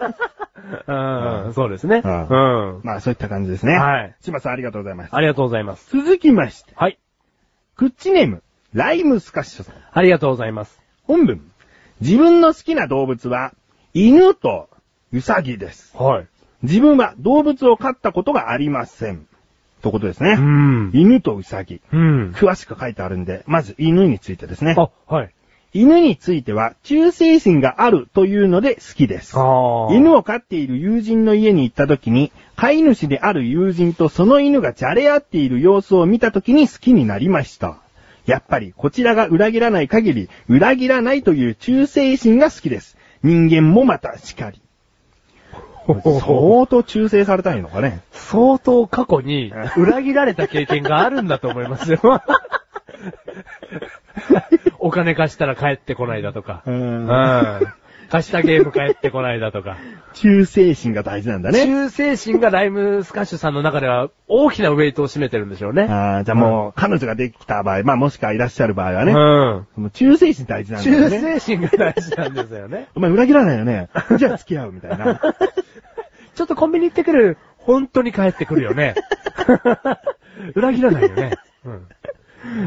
[1.46, 2.02] うん、そうですね。
[2.04, 2.80] ううんん。
[2.84, 3.76] まあ、そういった感じですね。
[3.76, 4.14] はい。
[4.20, 5.14] 島さんありがとうございます。
[5.14, 5.96] ありがとうございます。
[5.96, 6.98] 続きまして、はい。
[7.76, 8.42] クッチネーム、
[8.74, 9.74] ライムスカッシュさん。
[9.92, 10.80] ありがとうございます。
[11.04, 11.40] 本文。
[12.00, 13.54] 自分の好きな動物は、
[13.94, 14.68] 犬と
[15.12, 15.96] ウサギです。
[15.96, 16.26] はい。
[16.62, 19.28] 自分は動物を飼ったことがありません。
[19.80, 20.34] ということですね。
[20.34, 20.90] ん。
[20.92, 21.80] 犬とウサギ。
[21.92, 22.32] うん。
[22.32, 24.74] 詳しく書いてあるんで、まず犬についてですね。
[24.76, 25.30] あ、はい。
[25.72, 29.38] 犬については、忠誠心があるというので好きです。
[29.38, 37.83] あ犬を飼っている友人の家に行った時に、飼い主である友人とその犬がじゃれ合っている様子を見た時に好きになりました。
[38.26, 42.96] やっぱりこちらが裏切らない限り、裏切らないという忠誠心が好きです。
[43.22, 44.60] 人間もまたしかり。
[45.86, 48.00] 相当忠誠されたいのかね。
[48.12, 52.00] 相当過去に裏切られた経験があるんだと思いますよ。
[54.78, 56.62] お金貸したら帰ってこないだとか。
[56.66, 57.06] ううん
[58.18, 58.20] ん。
[58.20, 59.76] 貸したゲーム帰ってこないだとか。
[60.14, 61.64] 忠誠心が大事なんだね。
[61.64, 65.82] 忠誠心がライムスカッシュさんの中では大きなウェイトを占めてるんでしょうね。
[65.82, 69.82] あーじゃあもう、彼女ができた場合、まあもしくはいらっしゃる場合はね、うん。
[69.82, 71.18] もう忠誠心大事なんだ忠よね。
[71.18, 72.88] 誠心が大事なんですよね。
[72.94, 73.88] お前裏切らないよね。
[74.18, 75.20] じゃあ付き合うみたいな。
[76.34, 77.38] ちょっとコンビニ行ってくる。
[77.58, 78.94] 本当に帰ってくるよね。
[80.54, 81.32] 裏切らないよね。
[81.64, 81.88] うん。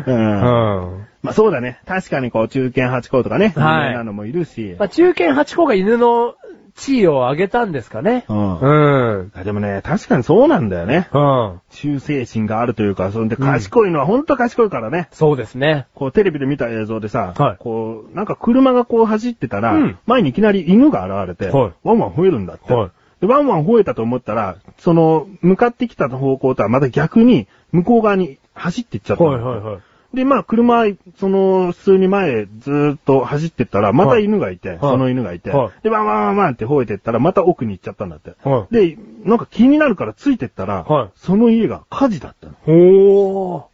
[0.07, 0.91] うん。
[0.91, 1.07] うん。
[1.21, 1.80] まあそうだね。
[1.86, 3.53] 確かにこう、中堅八校とかね。
[3.55, 4.75] はいなのもいるし。
[4.80, 6.36] まあ、中堅8個が犬の
[6.78, 8.25] 地位を上げたんですかね。
[8.30, 9.32] うんうん。
[9.36, 11.09] あでもね、確かにそうなんだよね。
[11.11, 11.61] うん。
[11.71, 15.09] 忠誠心があるというか、そんで賢いのはほんと賢いからね。
[15.11, 15.88] そうですね。
[15.95, 22.73] こうテレビで見た映像でさ、はいこう、なんか車がこう走ってたら、うん前にいきなり犬が現れて、はいワンワン吠えるんだって。
[22.73, 29.30] はいでワンワン吠えたと思ったら、その、向かってきた方向とはまた逆に、向こう側に走っていっちゃったの。
[29.30, 29.82] はいはいはい。
[30.14, 30.86] で、まあ、車、
[31.20, 38.36] その、普通に前へずーっと走ってったら、また犬がいて、はいその犬がいて、はいで、ワンワンワンって吠えてったら、また奥に行っちゃったんだって。
[38.43, 42.53] はいで、なんか気になるからついてったら、はいその家が火事だったの。
[42.68, 43.70] お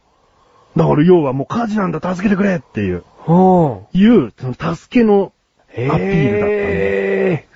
[0.76, 0.78] ー。
[0.78, 3.86] だから要はもう火事なんだ、助けてくれっていう、うん。
[3.92, 5.32] いう、その助けの
[5.70, 7.53] アピールだったんだー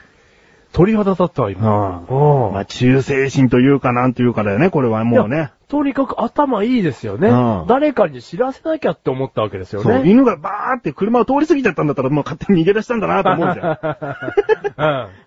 [0.78, 2.04] 鳥肌立ったわ、今。
[2.08, 5.52] うんまあ、忠誠心というかなんというかだよね、これはもういねや。
[5.66, 7.66] とにかく頭いいですよねうん。
[7.66, 10.08] 誰かに知らせなきゃって思ったわけですよそう、ね。
[10.08, 13.78] 犬がバーって車を通り過ぎちゃったんだったらもう勝手に逃げ出したんだなと思うじゃん。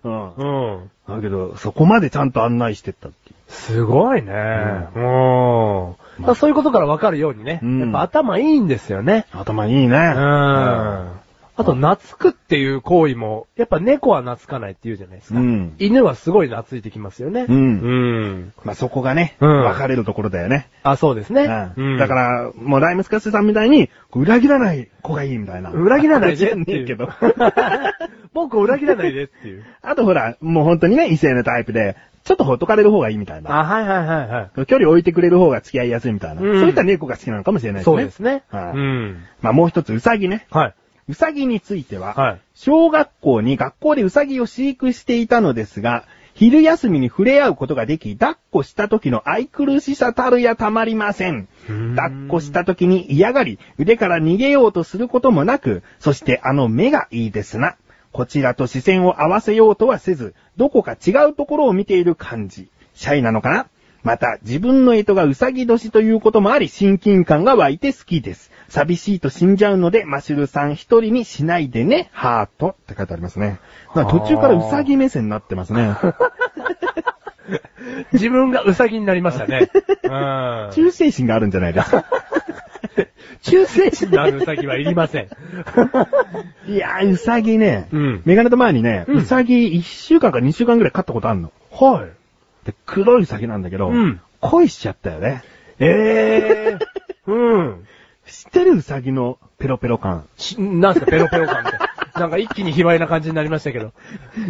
[0.04, 0.10] うん。
[0.10, 0.72] うん。
[0.72, 0.90] うん。
[1.06, 3.34] だけど、そこまでちゃんと案内してったっていう。
[3.48, 4.32] すごいね。
[4.32, 5.94] うん。
[6.18, 7.60] だからそういうことからわかるようにね。
[7.62, 9.26] うんやっぱ頭いいんですよね。
[9.32, 9.96] 頭いいね。
[10.16, 11.21] うん。
[11.54, 15.40] あと、懐くっていう行為も、やっぱ猫は懐かないって言うじゃないですか。
[15.40, 17.46] うん犬はすごい懐いてきますよね。
[17.48, 18.52] うんうん。
[18.64, 20.70] まあ、そこがね、うん分かれるところだよね。
[20.82, 21.44] あ、そうですね。
[21.76, 21.98] うん。
[21.98, 25.70] だか、ら、もうライムスカッシュさんみたいに、裏切らない子がいいみたいな。
[25.70, 27.10] 裏切らないでっていうけど。
[28.32, 29.64] 僕を裏切らないでっていう。
[29.82, 33.52] あとほら、もう本当にね、異性のタイプで、ちょっとほっとかれる方がいいみたいな。
[33.52, 34.66] あ、はいはいはいはい。
[34.66, 36.42] 距離置いてくれる方が付き合いやすいみたいな。
[36.42, 37.96] うんそういった猫が好きなのかもしれないですね。
[37.96, 38.44] そうですね。
[38.48, 39.24] はいうん。
[39.42, 40.46] まあもう一つ、うさぎね。
[40.50, 40.74] はい。
[41.12, 42.40] うさぎについては、はい。
[42.54, 51.48] 小学校に学校でうさぎを飼育していたのですが、昼休みに触れ合うことができ、抱っこした時の愛くるしさたるやたまりません。
[51.68, 57.76] うん抱っこした時に嫌がり、腕から逃げようとすることもなく、そしてあの目がいいですな。
[58.10, 62.68] こちらと視線を合わせようとはせず、どこか違うところを見ている感じ。
[62.94, 63.66] シャイなのかな？
[64.02, 68.50] また、自分の干支がうさぎ年ということもあり、親近感が湧いて好きです。
[68.68, 73.60] 寂しいと死んじゃうので、マシュルさん一人にしないでね、ハートって書いてありますね。
[73.94, 75.94] 途中からうさぎ目線になってますね。
[78.12, 79.70] 自分がウサギになりましたね。
[80.04, 80.10] うん。
[80.72, 82.04] 忠誠心があるんじゃないですか。
[83.42, 85.28] 忠誠心のあるウサギはいりません。
[86.66, 91.52] いやー、うさぎね、うんメガネと前にね、うんうさぎ1週間か2週間ぐらい飼ったことあるの。
[91.70, 92.21] はい。
[92.64, 95.44] で、黒いうさぎなんだけど、うん恋しちゃったよね。
[95.78, 96.78] ええ
[97.30, 97.86] うん。
[98.26, 100.24] 知ってるうさぎのペロペロ感。
[100.36, 101.78] しなんすか、ペロペロ感って。
[102.18, 103.92] なんか一気に卑猥な感じになりましたけど。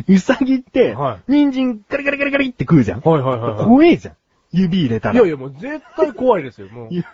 [0.09, 3.01] うさぎって、は人参ガリガリガリガリって食うじゃん。
[3.01, 4.15] はいはいはいはい怖えじゃん。
[4.53, 5.15] 指入れたら。
[5.15, 6.89] いやいや、もう絶対怖いですよ、もう。
[6.91, 7.05] ゆ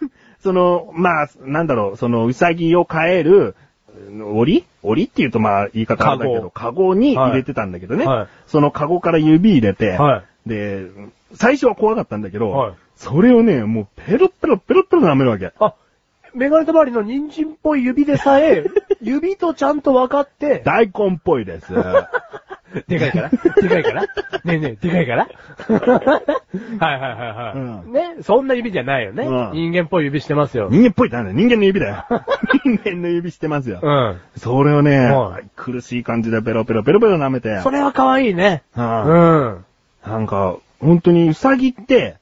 [0.41, 3.57] その、まあ、なんだろう、その、うさぎを飼える、
[4.11, 4.65] 檻？
[4.83, 8.07] 檻って言うとまあ言い方あれだけど、カゴに入れてたんだけどね。
[8.07, 10.87] はいそのカゴから指入れて、はで、
[11.35, 15.53] 最初は怖かったんだけど、はいそれをね、もうペロペロペロペロ舐めるわけ。
[15.61, 15.75] あ、
[16.35, 18.65] メガネと周りの人参っぽい指でさえ、
[19.01, 21.73] 指とちゃんと分かって、大根っぽいです。
[22.89, 23.31] でかいから？
[23.63, 24.03] でかいから？
[24.03, 24.09] ね
[24.47, 25.29] えねえ、でかいから？
[25.69, 27.59] はいはいはいはい。
[27.59, 29.25] うんね、そんな指じゃないよね。
[29.25, 30.69] うん人間っぽい指してますよ。
[30.71, 32.05] 人間っぽいってなんだよ人間の指だよ。
[32.65, 33.79] 人間の指してますよ。
[33.83, 34.17] うん。
[34.37, 37.59] それをね、はい苦しい感じでペロペロペロペロ舐めて。
[37.61, 38.65] それは可愛いね。
[38.77, 39.65] ううんん。
[40.07, 42.17] なんか、本当にウサギって、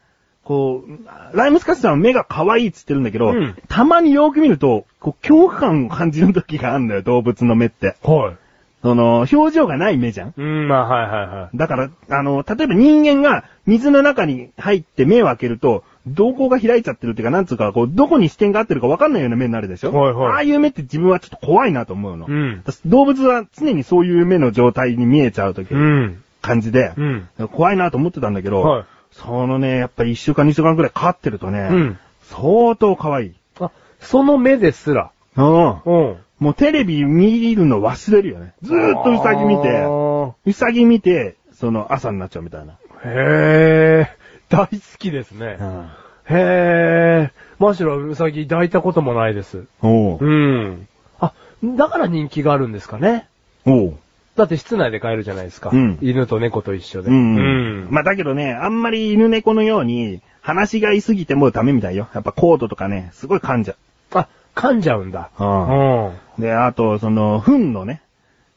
[0.44, 7.96] こう、ライムスカッシュさんは目が可愛いって言ってるんだけど、うんたまによく見ると、こう、恐怖感を感じる時があるんだよ、動物の目って。
[8.02, 8.36] はい。
[8.82, 11.56] その、表情がない目じゃんうん、まあはいはいはい。
[11.56, 19.92] だから、あの、例えば人間が水の中に入って目を開けると、瞳孔が開いちゃってるっていうか、なんつうか、こう、どこに視点が合ってるか分かんないような目になるでしょ？
[19.92, 22.26] はいはいああいう目って自分はちょっと怖いなと思うの。
[22.28, 26.22] うん動物は常にそういう目の状態に見えちゃう時、うん。
[26.46, 27.28] 感じで、うん。
[27.52, 33.34] 怖いなと思ってたんだけど、はいそのね、やっぱり一週間二週間くらい飼ってるとね、うん相当可愛い。
[33.60, 33.70] あ、
[34.00, 35.10] その目ですら。
[35.36, 35.46] うん。
[35.46, 36.16] うん。
[36.38, 38.52] もうテレビ見るの忘れるよね。
[38.62, 42.74] ずーっとウサギ見て、あウサギ見て、その朝になっちゃうみたいな。
[43.04, 44.08] ーへえ、
[44.48, 45.56] 大好きですね。
[45.60, 45.88] うん。
[46.28, 49.64] へえ、マシュラウサギ抱いたこともないです。
[49.82, 50.18] おう。
[50.20, 50.88] うん。
[51.20, 51.32] あ、
[51.64, 53.28] だから人気があるんですかね。
[53.64, 53.98] おう。
[54.36, 55.70] だって室内で飼えるじゃないですか。
[55.72, 57.08] うん犬と猫と一緒で。
[57.08, 57.36] うん。
[57.36, 57.40] う
[57.86, 62.08] んまあだけどね、あんまり犬猫のように、話がいすぎてもダメみたいよ。
[62.14, 63.74] やっぱコードとかね、すごい噛んじゃ
[64.12, 65.30] あ、噛んじゃうんだ。
[65.38, 65.44] う。
[65.44, 66.06] うん。
[66.08, 66.12] う。
[66.38, 68.00] で、あと、その、糞のね、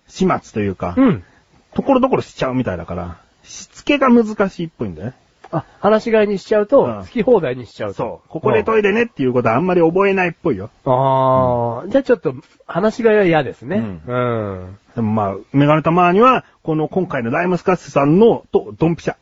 [0.07, 1.23] 始末というか、うん。
[1.73, 5.13] ところどころしちゃうみたいだから、しつけが難しいっぽいんだよね。
[5.51, 7.95] あ、話し飼いにしちゃうと、うん好き放題にしちゃうと。
[7.95, 8.29] そう。
[8.29, 10.69] ここでトイレねっていうことはあんまり覚えないっぽいよ。
[10.85, 12.35] ああ、じゃあちょっと、
[12.67, 13.77] 話し飼いは嫌ですね。
[14.07, 14.77] ううん。
[14.95, 19.15] でもまあ、メガネたまには、この今回のライムスカッシュさんの、と、ドンピシャ。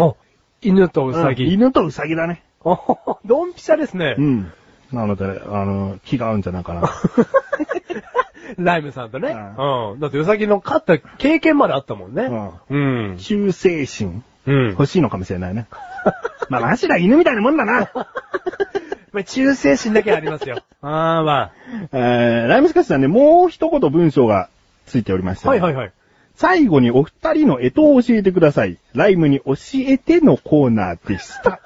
[0.00, 0.16] お、
[0.62, 1.44] 犬とウサギ。
[1.44, 2.42] うん犬とウサギだね。
[2.62, 4.22] おほほドンピシャですねう。
[4.22, 4.52] ん。
[4.92, 6.90] なので、あの、気が合うんじゃないかな。
[8.58, 9.36] ライムさんとね。
[9.58, 9.62] う
[9.92, 10.00] うん。
[10.00, 12.28] だってウサギの飼った経験まであったもんね。
[12.70, 13.16] うん。
[13.18, 14.22] 忠誠心。
[14.46, 14.70] うん。
[14.70, 15.66] 欲しいのかもしれないね。
[16.48, 17.90] まあ、マシラ犬みたいなもんだな。
[19.12, 20.62] まあ、忠誠心だけありますよ。
[20.82, 21.50] ああ、ま
[21.92, 24.48] えー、ライムスカッシュさんね、もう一言文章が
[24.86, 25.42] ついておりましあ。
[25.44, 25.92] た、はいはいはい。
[26.34, 28.76] 最後にお二人の干支を教えてください。
[28.94, 29.54] ライムに教
[29.86, 31.60] えてのコーナーでした。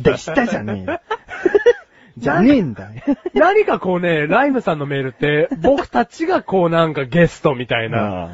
[0.00, 1.00] でしたじゃねえよ。
[2.16, 2.90] じゃねえんだよ。
[3.34, 8.30] 何かこうね、ライムさんのメールって、僕たちがこうなんかゲストみたいな、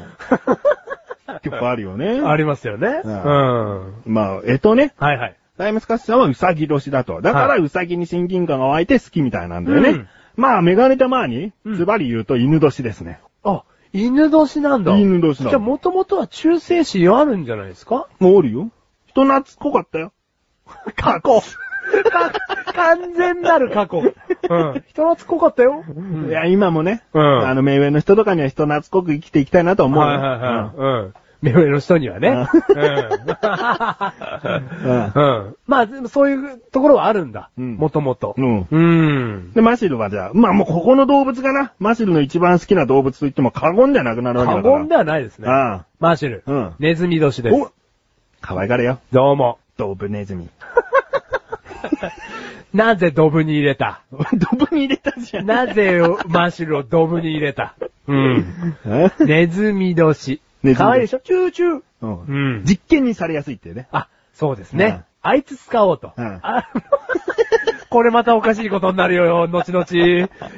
[1.43, 2.21] 結構あるよね。
[2.25, 3.01] ありますよね。
[3.03, 4.13] ううんん。
[4.13, 4.93] まあ、干支ね。
[4.97, 5.35] はいはい。
[5.57, 7.21] ライムスカッシュさんはウサギ年だと。
[7.21, 9.89] だからはいウサギに親近感が湧いて好きみたいなんだよね。
[9.89, 10.07] うん
[10.37, 13.19] まあ、メガネたまにう、んズバリ言うと犬年ですね。
[13.43, 13.63] あ、
[13.93, 14.95] 犬年なんだ。
[14.97, 18.07] 犬年だじゃあもともとは忠誠心あるんじゃないですか？
[18.19, 18.69] もうおるよ。
[19.07, 20.13] 人懐っこかったよ。
[20.95, 21.41] 過去。
[22.09, 22.31] か
[22.73, 23.99] 完全なる過去。
[23.99, 24.83] うん。
[24.87, 25.83] 人懐っこかったよ。
[25.87, 30.07] うんいや、今もね、うんあの、目上の人とかには人懐っこく生きていきたいなと思うよ。
[30.07, 30.77] はいはいはい。
[30.77, 31.13] うん。
[31.41, 32.29] 目上の人にはね。
[32.29, 32.43] うんう
[34.91, 35.11] ん。
[35.15, 35.55] うん。
[35.67, 37.49] まあ、そういうところはあるんだ。
[37.57, 38.35] うんもともと。
[38.37, 38.67] うん。
[38.69, 39.51] うん。
[39.53, 41.73] で、マシルはじゃあ、まあもうここの動物かな。
[41.79, 44.73] マシルの一番好きな動物と言っても過言ではなくなるわけだから。
[44.73, 45.47] 過言ではないですね。
[45.49, 46.43] ああマーシュル。
[46.45, 47.55] うんネズミ年です。
[47.55, 47.71] お
[48.41, 48.99] 可愛がれよ。
[49.11, 49.57] どうも。
[49.77, 50.47] ドブネズミ。
[52.73, 54.01] なぜドブに入れた？
[54.11, 54.17] ド
[54.65, 55.45] ブに入れたじゃん。
[55.45, 57.75] なぜマーシュルをドブに入れた？
[58.07, 58.45] うん。
[58.85, 59.11] え？
[59.19, 60.39] ネズミ年。
[60.63, 61.19] ネズミ年かわいいでしょ？
[61.19, 61.81] チューチュー。
[62.01, 63.87] うんうん実験にされやすいっていうね。
[63.91, 64.85] あ、そうですね。
[64.85, 66.13] うんあいつ使おうと。
[66.17, 66.67] うんあ
[67.91, 69.85] これまたおかしいことになるよ、後々。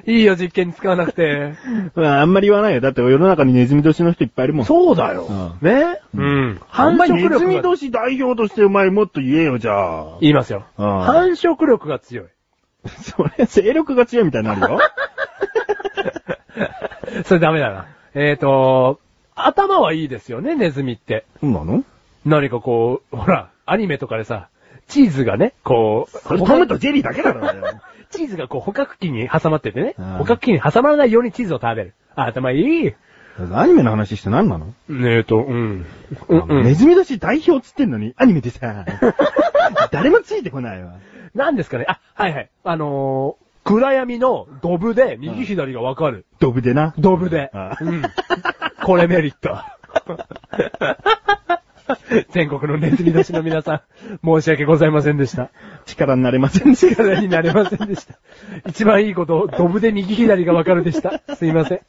[0.06, 1.54] いいよ、実験に使わなくて。
[1.95, 2.80] まあ、あんまり言わないよ。
[2.80, 4.66] だって世の中にネズミ年の人いっぱいいるもん。
[4.66, 5.28] そうだよ。
[5.60, 5.99] うね？
[6.16, 6.62] うん。
[6.72, 10.06] あんまりネズミが年代表としてお前もっと言えよ、じゃあ。
[10.22, 10.64] 言いますよ。
[10.78, 12.26] うん繁殖力が強い。
[12.88, 14.80] それ、勢力が強いみたいになるよ。
[17.26, 17.88] それダメだな。
[18.14, 18.99] えっ、と、
[19.36, 21.26] 頭はいいですよね、ネズミって。
[21.40, 21.84] そうなの？
[22.26, 24.50] 何かこう、ほら、アニメとかでさ、
[24.88, 27.54] チーズがね、こう、トムとジェリーだけだろ、よ。
[28.12, 31.94] チーズがこう、捕獲器に挟まっててねうん、捕獲器に挟まらないようにチーズを食べる。
[32.16, 32.94] あ頭いい。
[33.52, 34.74] アニメの話して何なの？
[34.90, 35.86] えっと、うん。
[36.28, 36.64] うん、うん。
[36.64, 38.86] ネズミ年代表つってんのに、アニメでさ、
[39.92, 40.94] 誰もついてこないわ。
[41.34, 41.86] 何ですかね？
[41.88, 42.50] あ、はいはい。
[42.64, 46.26] あのー、暗闇のドブで右左がわかる。
[46.40, 46.94] ドブでな。
[47.00, 47.78] ドブであ。
[47.82, 48.04] うん。
[48.84, 49.58] これメリット。
[52.32, 53.82] 全国のネズミ年の皆さん、
[54.26, 55.52] 申し訳ございませんでした。
[55.86, 57.04] 力になれませんでした。
[57.04, 58.20] 力になれませんでした。
[58.68, 61.22] 一番いいこと、ドブで右左がわかるでした。
[61.36, 61.82] すいません。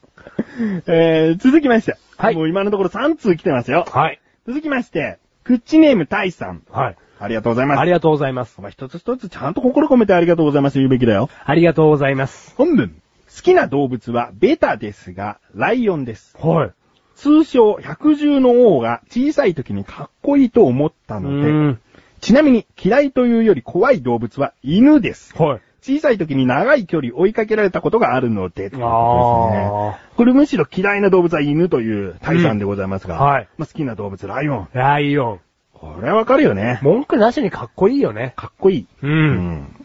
[0.87, 1.97] えー、続きまして。
[2.17, 3.85] はいもう今のところ3通来てますよ。
[3.91, 4.21] はい。
[4.47, 6.63] 続きまして、クッチネームタイさん。
[6.71, 6.97] はい。
[7.19, 7.81] ありがとうございます。
[7.81, 8.55] ありがとうございます。
[8.59, 11.29] お前一つ一つちゃんと心込めてありがとうございます言うべきだよ。
[11.45, 12.55] ありがとうございます。
[12.57, 13.03] 本文。
[13.35, 16.37] 好きな動物はベタですが、ライオンです。
[16.39, 16.73] はい。
[17.17, 21.81] 通称、百獣の王が小さい時にかっこいいと思ったうので、ん。
[22.21, 25.35] ちなみに嫌いというより怖い動物は犬です。
[25.41, 25.61] はい。
[25.83, 34.65] 小さい時に長い距離追いかけられたことがあるので、ということですねあこれむしろ嫌いな動物は犬という大さんでございますが、うんはいまあ、好きな動物ライオン。
[34.73, 34.79] ー。
[34.79, 35.41] ライオン。
[35.75, 36.79] これはわかるよね。
[36.83, 38.33] 文句なしにかっこいいよね。
[38.37, 38.87] かっこいい。
[39.03, 39.07] う。。
[39.07, 39.77] うん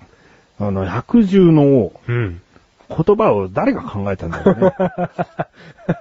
[0.62, 2.02] あの、百獣の王。
[2.08, 2.42] うん。
[2.90, 4.74] 言葉を誰が考えたんだろうね。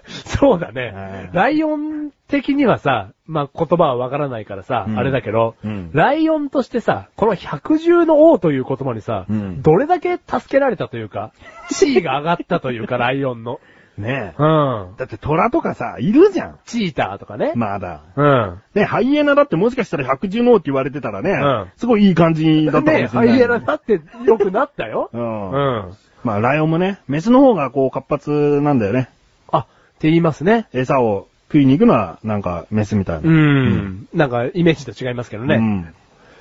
[0.24, 1.30] そうだねはい。
[1.32, 11.32] ライオン的にはさ、まあ、言葉はわからないからさ、うんあれだけど、うんライオンとしてさ、この百獣の王という言葉にさ、うんどれだけ助けられたというか、
[11.70, 13.60] 地位が上がったというか、ライオンの。
[13.98, 14.42] ねえ。
[14.42, 14.44] う
[14.92, 14.96] ん。
[14.96, 16.58] だって虎とかさ、いるじゃん。
[16.64, 17.52] チーターとかね。
[17.56, 18.02] まだ。
[18.14, 18.62] うん。
[18.72, 23.28] ね、ハイエナだってもしかしたら百獣の王って言われてたらね、うんすごいいい感じだったかもしれねない。
[23.28, 25.10] ハイエナだって良くなったよ。
[25.12, 25.50] うん。
[25.50, 25.56] う
[25.88, 25.92] ん。
[26.24, 29.08] まあ、ライオンもね、メスの方がこう活発なんだよね。
[29.50, 29.64] あ、っ
[29.98, 30.66] て言いますね。
[30.72, 33.28] 餌を食いに行くのはなんかメスみたいな。
[33.28, 34.08] うん。
[34.12, 35.56] なんか、イメージと違いますけどね。
[35.56, 35.94] うん。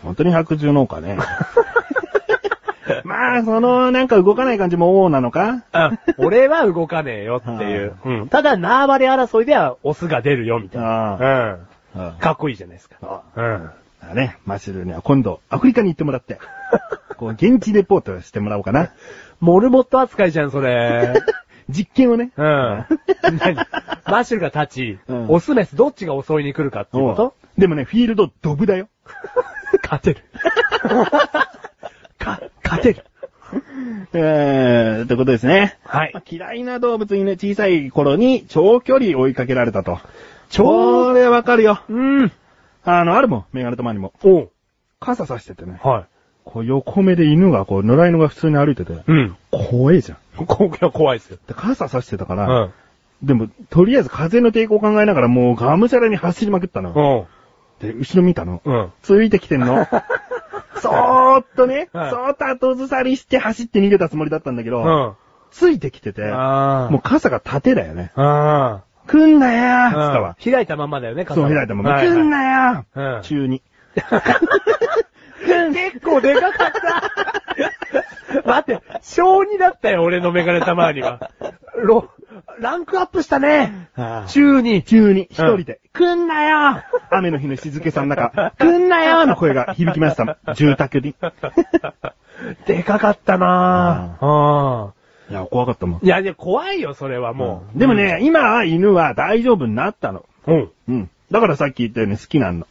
[0.03, 1.17] 本当に百獣の王かね。
[3.03, 5.63] まあ、その、なんか動かない感じも王なのか？
[5.73, 7.95] うん俺は動かねえよっていう。
[8.03, 8.28] うん。
[8.30, 11.13] ただ、縄張り争いではオスが出るよ、みたいな。
[11.13, 11.57] あ
[11.95, 12.11] うん。
[12.19, 12.95] かっこいいじゃないですか。
[13.01, 13.69] あうん。
[14.01, 16.39] だね、マシルには今度、アフリカに行ってもらって、
[17.17, 18.89] こう、現地レポートしてもらおうかな。
[19.39, 21.13] モルモット扱いじゃん、それ。
[21.69, 22.31] 実験をね。
[22.38, 22.45] うん。
[22.45, 22.85] 何？
[24.07, 27.33] マッシュルが立ち、うんオスメスどっちが襲いに来るかっていうこと？
[27.57, 28.88] でもね、フィールドドブだよ。
[29.83, 30.23] 勝てる。
[32.17, 33.03] か、勝てる。
[34.13, 35.77] えー、ということですね。
[35.83, 39.99] はいまあ嫌いな動物にね、小さい頃に長距離追いかけられたと。
[40.49, 40.63] 長
[41.07, 41.81] これわかるよ。
[41.89, 42.31] うん。
[42.85, 44.13] あの、あるもん、メガネとマにも。
[44.23, 44.49] おう。
[44.99, 45.79] 傘さしててね。
[45.83, 46.05] は
[46.47, 48.93] こう横目で犬がこう、野良犬が普通に歩いてて。
[48.93, 48.95] い。
[49.05, 49.37] うん。
[49.51, 50.45] 怖えじゃん。
[50.45, 51.37] ここが怖いですよ。
[51.45, 52.73] で傘さしてたかうら、ん。
[53.21, 56.93] でも、とりあえず風の抵抗を考えながらもうがむしゃらに走りまくったの。
[56.95, 57.27] おう。
[57.81, 58.61] で、後ろ見たの。
[58.63, 58.91] うん。
[59.01, 59.85] ついてきてんの。
[60.79, 65.13] そーっとね、はいそーっと後ずさりして走って逃げたつもりだったんだけど、うん。
[65.51, 66.89] ついてきてて、ああ。
[66.89, 68.11] もう傘が縦だよね。
[68.15, 69.89] あ来んなよあ。
[69.89, 70.37] ーつったわ。
[70.43, 71.99] 開いたまんまだよね、傘そう、は開いたまま。
[71.99, 72.43] 来んな
[72.77, 73.61] ようんー中に。
[75.47, 77.37] 結構でかかった。
[78.45, 81.31] 待って、小2だったよ、俺のメガネたまには。
[81.77, 82.09] ロ、
[82.59, 83.89] ランクアップしたね。
[84.27, 84.83] 中2。
[84.83, 90.37] 中に、一人で、来んなよ雨の日の静けさの中、 来んなよの声が響きました。
[90.53, 91.15] 住宅に。
[92.67, 94.91] でかかったなぁ。
[95.29, 96.05] いや、怖かったもんうん。。
[96.05, 97.79] いや、いや、怖いよ、それはもう。
[97.79, 100.25] でもね、今は犬は大丈夫になったの。
[100.45, 100.71] うん。
[100.87, 101.09] うん。
[101.31, 102.67] だからさっき言ったように好きなんの。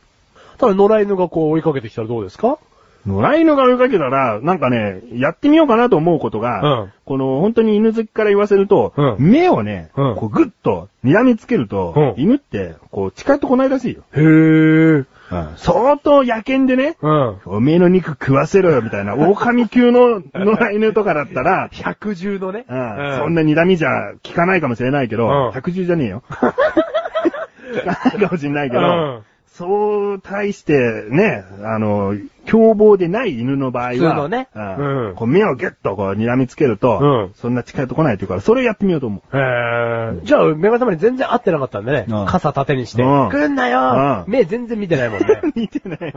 [0.59, 2.59] ただ、野良犬がこう追いかけてきたらどうですか？
[3.07, 14.03] 野良犬が追いかけたら、なんかね、やってみようかなと思うことが、うんこの本当に犬好きから言わせると、うん目をね、うんこうグッと睨みつけると、うん犬ってこう近寄ってこないらしいよ。
[14.13, 15.57] へぇー。
[15.57, 17.37] 相当野犬でね、うん。
[17.47, 22.65] おめえの肉食わせろよみたいな、狼級の野良犬とかだったら、 百獣のね。
[22.69, 26.25] うんそんな睨みじゃ効かないかもしれないけど、うん百獣じゃねえよ。
[26.31, 30.75] 効かないかもしれないけど、うんそう対して
[31.09, 39.37] ね、あの、凶暴でない犬の場合は、普通のねうんうんこう目をギュッとこう睨みつけると、うんそんな近寄ってこないっていうから、それをやってみようと思う。
[39.37, 40.25] へー。
[40.25, 42.27] じゃあ、メガネたまに全然合ってなかったんでねうん。
[42.27, 43.03] 傘縦にして。
[43.03, 45.27] うん来んなようん目全然見てないもんね。
[45.57, 45.99] 似てない。
[46.03, 46.13] うん。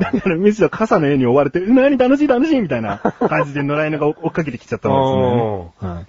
[0.00, 6.04] だからむしろ傘の絵に追われて、うなに楽しい楽しいみたいな感じで野良犬が追っかけてきちゃったもしれないね。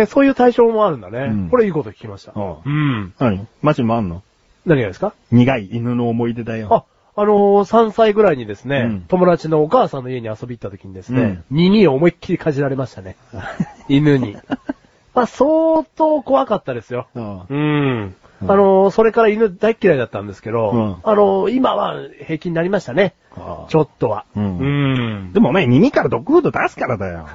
[0.00, 1.18] へー、そういう対象もあるんだね。
[1.30, 2.32] うんこれいいこと聞きました。
[2.34, 3.12] うんうん。
[3.20, 3.46] 何？
[3.62, 4.22] マジもあんの？
[4.66, 5.12] 何がですか？
[5.30, 6.68] 苦い犬の思い出だよ。
[7.16, 13.16] あ、あのー、3歳ぐらいにですね、うん友達のお母さんの家に遊び行った時にですねうん、耳を思いっきりかじられましたね。
[13.88, 14.36] 犬に。
[15.14, 17.06] まあ、相当怖かったですよ。
[17.14, 18.14] うんうん。
[18.40, 23.14] あのー、それから犬大っ嫌いだったんですけど、うんあのー、今は平気になりましたね。
[23.36, 24.24] あちょっとは。
[24.34, 24.64] うんう
[25.28, 25.32] ん。
[25.32, 27.28] でもお前耳からドッグフード出すからだよ。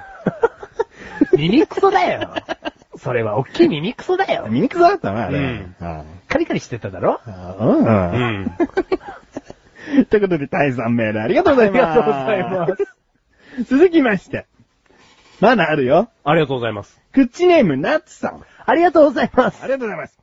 [1.37, 2.29] 耳クソだよ。
[2.97, 4.47] それは大きい耳クソだよ。
[4.49, 5.39] 耳くそだったな、あれ。
[5.39, 7.19] うんあカリカリしてただろ？
[7.25, 7.85] あうん。
[7.85, 8.51] うん。
[10.07, 11.83] ということで、タイさんメールありがとうございます。
[11.85, 13.63] ありがとうございます。
[13.75, 14.45] 続きまして。
[15.39, 16.09] まだあるよ。
[16.23, 16.99] ありがとうございます。
[17.13, 18.41] クッチネーム、ナッツさん。
[18.65, 19.63] ありがとうございます。
[19.63, 20.19] ありがとうございます。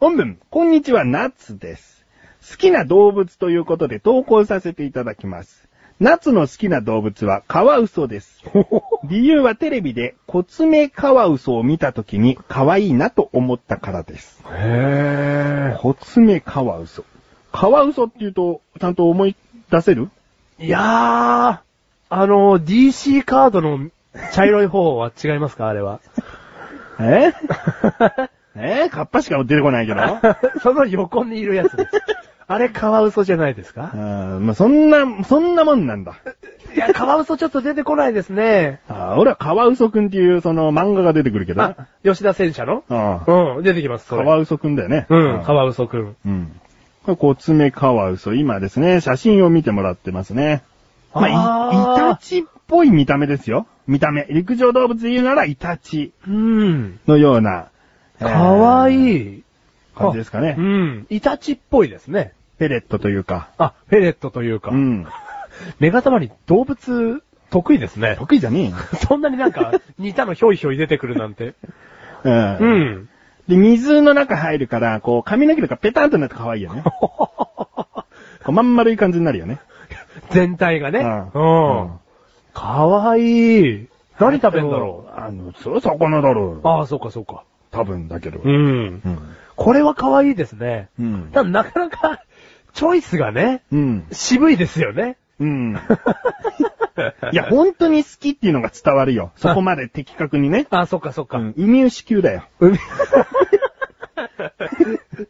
[0.00, 2.04] 本文、こんにちは、ナッツです。
[2.50, 5.68] 好きな動物ということで投稿させていただきます。
[6.02, 8.42] ナッツの好きな動物はカワウソです。
[9.08, 14.42] 理由はテレビでコツメカワウソを見たときに可愛いなと思ったからです。
[14.50, 17.04] へコツメカワウソ。
[17.52, 19.36] カワウソって言うと、ちゃんと思い
[19.70, 20.10] 出せる？
[20.58, 21.58] いやー、
[22.10, 23.88] あの、DC カードの
[24.32, 26.00] 茶色い方は違いますかあれは？
[26.98, 27.32] え？
[28.56, 28.88] え？
[28.90, 30.00] カッパしか出てこないけど？
[30.62, 31.90] その横にいるやつです。
[32.52, 33.90] あれ、カワウソじゃないですか？
[33.94, 33.96] あ
[34.40, 36.16] まあ、そんな、そんなもんなんだ。
[36.74, 38.80] いや、カワウソちょっと出てこないですね。
[38.88, 41.62] あ俺はカワウソくんっていうその漫画が出てくるけど。
[41.62, 42.84] あ、吉田戦車の？
[42.88, 43.24] あ
[43.56, 44.08] うん、出てきます。
[44.08, 45.06] カワウソくんだよね。
[45.08, 46.16] うん、カワウソくん。
[46.26, 46.60] うん。
[47.04, 48.34] これ、コツメカワウソ。
[48.34, 50.62] 今ですね、写真を見てもらってますね。
[51.14, 53.66] まあ、あイタチっぽい見た目ですよ。
[53.86, 54.26] 見た目。
[54.30, 57.00] 陸上動物で言うならイタチうん。
[57.06, 57.68] のような。
[58.18, 58.94] かわい。
[58.94, 59.42] いい。
[59.94, 60.62] 感じですかねう。
[60.62, 61.06] ん。
[61.10, 62.32] イタチっぽいですね。
[62.62, 63.48] ペレットというか。
[63.58, 64.70] あ、フェレットというか。
[64.70, 65.04] うん。
[65.80, 68.14] メガタマに動物得意ですね。
[68.16, 68.76] 得意じゃねえよ。
[69.08, 71.54] そんなになんか似たのひょいひょい出てくるなんて。
[72.22, 72.56] うん。
[72.58, 73.08] うん。
[73.48, 76.84] で、水の中入るから、こう、髪の毛とかペタンとなって可愛いよね。
[76.86, 78.06] こ
[78.46, 79.58] うまん丸い感じになるよね。
[80.30, 81.00] 全体がね。
[81.00, 82.00] ううんん。
[82.54, 83.22] かわい
[83.70, 83.88] い。
[84.20, 85.20] 何食べんだろう？
[85.20, 86.68] あの、それ魚だろう。
[86.68, 87.42] ああ、そうかそうか。
[87.72, 88.38] 多分だけど。
[88.40, 88.54] うん。
[88.54, 89.18] うん。
[89.56, 90.88] これはかわいいですね。
[90.98, 91.30] うん。
[91.32, 92.22] ただなかなか、
[92.74, 94.06] チョイスがね、うん。
[94.12, 95.16] 渋いですよね。
[95.40, 95.76] うん。
[97.32, 99.32] いや、本当に好きっていうのが伝わるよ。
[99.36, 100.66] そこまで的確にね。
[100.70, 101.38] あ、そっかそっか。
[101.38, 101.54] うん。
[101.56, 102.44] 海牛級だよ。
[102.60, 102.78] 海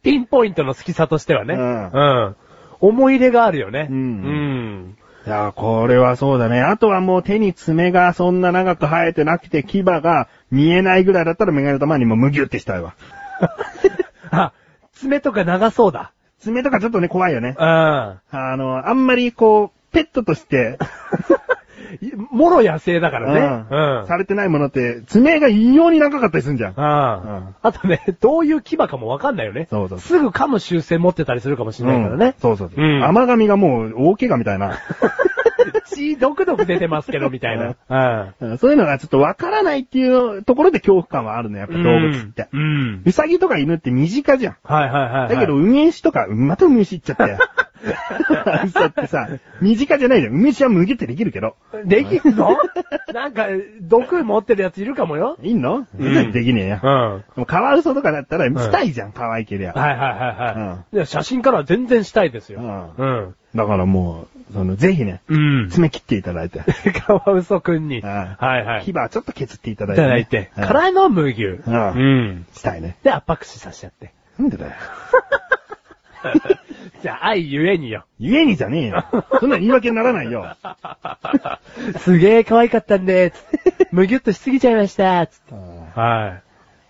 [0.02, 1.55] ピンポイントの好きさとしてはね。
[1.55, 2.36] うんうん。
[2.81, 3.86] 思い入れがあるよね。
[3.90, 4.97] うんうん。
[5.24, 6.60] いや、これはそうだね。
[6.60, 12.94] あとはもう手に爪がそんな長く生えてなくて牙が見えないぐらいだったらメガネ玉にもむぎゅってしたいわ。
[14.32, 14.52] あ、
[14.94, 16.12] 爪とか長そうだ。
[16.43, 17.55] 爪とかちょっとね、怖いよね。
[17.59, 17.64] うん。
[17.64, 20.78] あの、あんまりこう、ペットとして、
[22.31, 23.66] もろ野生だからね。
[23.70, 26.74] うんされてないものって、爪が異様に長かったりするんじゃん。
[26.77, 29.69] ああとね、どういう牙かもわかんないよね。
[29.70, 32.35] そうそうすぐ噛む習性持ってたりするかもしれないからねうん。
[32.40, 32.85] そうそうそう。
[32.85, 34.78] うん甘噛みがもう大怪我みたいな。
[35.87, 37.74] 血ドクドク出てますけど、みたいな。
[38.41, 41.83] うんそういうのがちょっとわからないっていうところで恐怖感はあるの、やっぱうん。
[41.83, 42.49] 動物って。
[42.53, 43.03] うん。
[43.05, 44.57] うさぎとか犬って身近じゃん。
[44.65, 45.29] はいはいはいはい。
[45.31, 47.39] だけど、、梅牛とか、また梅牛行っちゃったよ。
[48.65, 49.29] 嘘ってさ、
[49.61, 50.35] 身近じゃないじゃん。
[50.35, 51.57] 梅牛は麦ってできるけど。
[51.85, 52.57] できんの？
[53.12, 53.47] なんか、
[53.81, 55.37] 毒持ってるやついるかもよ。
[55.43, 55.87] いんの？
[55.99, 56.81] うんできねえや。
[56.83, 56.91] うん。
[57.12, 59.73] はいでもカワウソとかだったら、したいじゃん、可愛けりゃ。
[59.73, 60.97] はいはいはい。
[60.97, 62.61] いや、写真からは全然したいですよ。
[62.97, 63.35] ううん。
[63.55, 65.69] だからもう、その、ぜひね、うん。
[65.70, 66.61] 爪切っていただいて。
[67.07, 68.01] カワウソくんに。
[68.01, 68.85] ははいはい。
[68.85, 70.09] 牙はちょっと削っていただいいてね。
[70.09, 70.51] ただいて。
[70.57, 71.45] うんからの無牛。
[71.45, 71.99] うんう
[72.33, 72.47] ん。
[72.55, 72.97] したいね。
[73.03, 74.12] で、圧迫死させちゃって。
[74.39, 74.73] なんでだよ。
[77.03, 78.05] じゃあ、愛ゆえによ。
[78.19, 79.05] ゆえにじゃねえよ。
[79.41, 80.57] そんな言い訳にならないよ。
[81.99, 83.33] すげえ可愛かったんで、
[83.91, 85.55] むぎゅっとしすぎちゃいました、つって。
[85.55, 86.41] は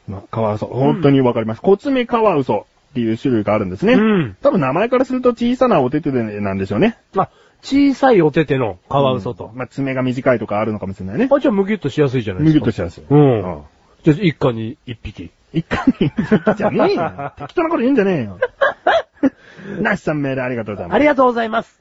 [0.06, 1.62] まあ、カワウソ、本当にわかります。
[1.62, 3.94] コツメカワウソっていう種類があるんですね。
[3.94, 6.98] うん多分名前からすると小さなお手手なんでしょうね。
[7.16, 7.18] い。
[7.18, 7.30] あ、
[7.62, 9.52] 小さいお手手のカワウソと。
[9.54, 11.28] まあ、爪が短いとかあるのかもしれないね。
[11.30, 12.64] あ、じゃあむぎゅっとしやすいじゃないでむすか。
[12.64, 13.04] ぎゅっとしやすい。
[13.08, 13.62] うん
[14.02, 15.30] じゃあ、一家に一匹。
[15.52, 17.32] 一回に一匹 じゃねえよ。
[17.36, 18.38] 適当なこと言うんじゃねえよ。
[19.80, 20.96] なしさんメールありがとうございます。
[20.96, 21.80] ありがとうございます。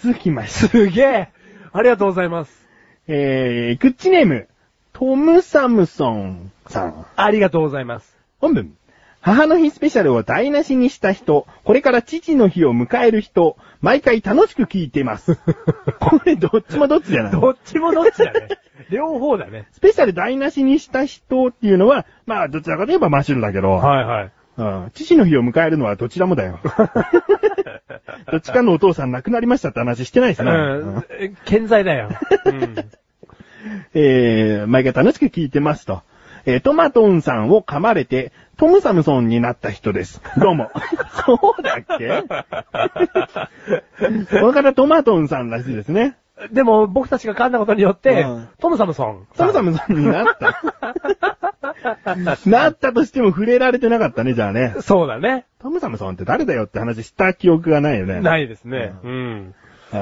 [0.00, 0.68] 続きまして。
[0.68, 1.28] すげえ。
[1.72, 2.66] ありがとうございます。
[3.06, 4.48] えー、クッチネーム、
[4.92, 7.06] トムサムソンさん。
[7.16, 8.16] ありがとうございます。
[8.40, 8.74] 本文。
[9.20, 15.38] 母の日スペシャルを台無しにした人、これから父の日を迎える人、毎回楽しく聞いてます。
[16.00, 18.48] これどっちもどっちじゃないどっちもどっちだね。
[18.90, 19.66] 両方だね。
[19.72, 24.30] スペシャル台無しにした人っていうのは、まあ、どちらかといえばマシュルだけど、はいはい。
[24.56, 26.60] うん、父の日を迎えるのはどちらもだよ。
[28.30, 30.52] どっちかのお父さん亡くなりましたって話してないですうね。
[30.52, 31.04] ん。
[31.10, 32.10] え健在だよ。
[32.44, 32.74] うん。
[33.94, 36.02] えー、毎回楽しく聞いてますと。
[36.44, 40.20] えートマトンさんを噛まれて、トムサムソンになった人です。
[40.38, 40.70] どうも。
[41.26, 42.22] そうだっけ？
[44.40, 46.16] これからトマトンさんらしいですね。
[46.50, 49.26] でも、僕たちが噛んだことによってうん、トムサムソン。
[49.36, 50.60] トムサムソンになった。
[52.46, 54.74] なったとしても触れられてなかったね、じゃあね。
[54.80, 55.46] そうだね。
[55.60, 58.20] トムサムソンって誰だよって話した記憶がないよね。
[58.20, 58.92] ないですね。
[59.04, 59.54] うん。
[59.92, 59.96] あ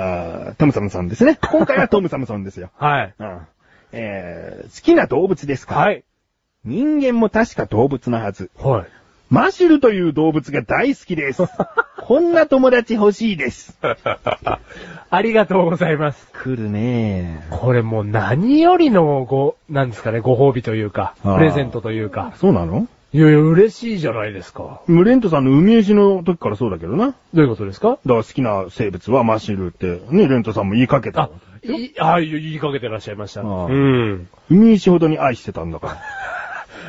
[0.52, 1.38] ートムサムソンですね。
[1.50, 2.70] 今回はトムサムソンですよ。
[2.78, 3.14] はい。
[3.18, 3.38] うん
[3.92, 5.74] えー好きな動物ですか？
[5.74, 6.04] はい。
[6.64, 8.50] 人間も確か動物なはず。
[8.58, 8.86] はい。
[9.30, 11.42] マシュルという動物が大好きです。
[11.96, 13.78] こんな友達欲しいです。
[15.10, 16.28] ありがとうございます。
[16.32, 22.32] 来るねこれもう何よりのご、なんですかね、ご褒美というか、プレゼントというか。
[22.36, 22.88] そうなの？
[23.12, 24.82] いやいや、嬉しいじゃないですか。
[24.86, 27.06] ムレントさんの海牛の時からそうだけどな。
[27.06, 27.98] だかどういうことですか？
[28.04, 31.28] ら好きな生物はマシュルって、ね、レントさんも言いかけたあ。、
[31.64, 33.40] い、あ、言いかけてらっしゃいました。
[33.42, 34.28] うん。
[34.50, 35.94] 海牛ほどに愛してたんだかこ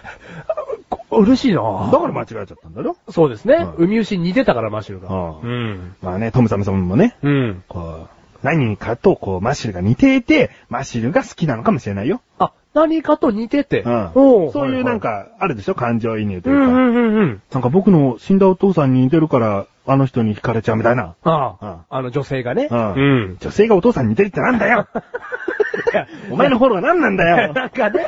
[1.12, 1.90] 嬉しいなら。
[1.92, 2.96] だから間違えちゃったんだろ？
[3.10, 3.56] そうですね。
[3.78, 5.10] うん海牛に似てたから、マシュルが。
[5.44, 5.96] うん。
[6.02, 7.64] まあね、トムサムソンもね、うん。
[7.68, 8.08] こう、
[8.44, 12.22] 何かとこう、マシュルが似ていて、マシュルが好きなのかもしれないよ。
[12.40, 13.82] あ、何かと似てて。
[13.82, 14.10] うん。
[14.14, 15.76] そういうなん、はか、あるでしょ？
[15.76, 16.64] 感情移入というか。
[16.64, 17.42] うんうんうんうん。
[17.52, 21.16] なんか僕の死んだお父さんに似てるから、あの人に惹かれちゃうみたいな。
[21.24, 22.68] ああ、うんあの女性がね。
[22.70, 23.02] うんう
[23.34, 23.38] ん。
[23.40, 24.88] 女性がお父さんに似てるってなんだよ
[26.32, 28.06] お前のフォローは何なんだよなんかね、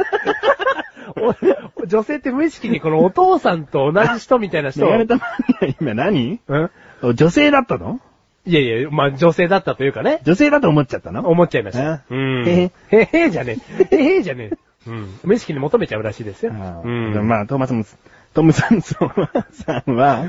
[1.78, 4.88] お女性って無意識にこのお父さんと同じ人みたいな人を。
[4.88, 5.22] 言われたま
[5.62, 6.40] に今何？
[6.48, 8.00] うん女性だったの？
[8.46, 10.20] いやいや、まあ女性だったというかね。
[10.24, 11.28] 女性だと思っちゃったの？
[11.30, 12.04] 思っちゃいました。
[12.10, 12.14] え？
[12.14, 12.48] うん。
[12.48, 13.58] へへへへじゃね
[13.92, 13.96] え。
[13.96, 14.58] へへじゃねえ。
[14.88, 15.20] うん。
[15.24, 16.52] 無意識に求めちゃうらしいですよ。
[16.52, 17.28] ううんん。
[17.28, 17.86] まあ、トーマスも、
[18.34, 19.12] トムサムソン
[19.52, 20.26] さんは、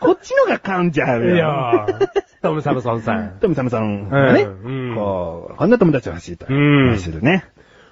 [0.00, 1.34] こっちのが噛んじゃうよ。
[1.34, 2.08] いやー、
[2.40, 3.38] トム・サムソンさん。
[3.40, 6.46] トムサムさんがね、うんうんこう、こんな友達欲しいと。
[6.48, 7.46] うん愛してるね。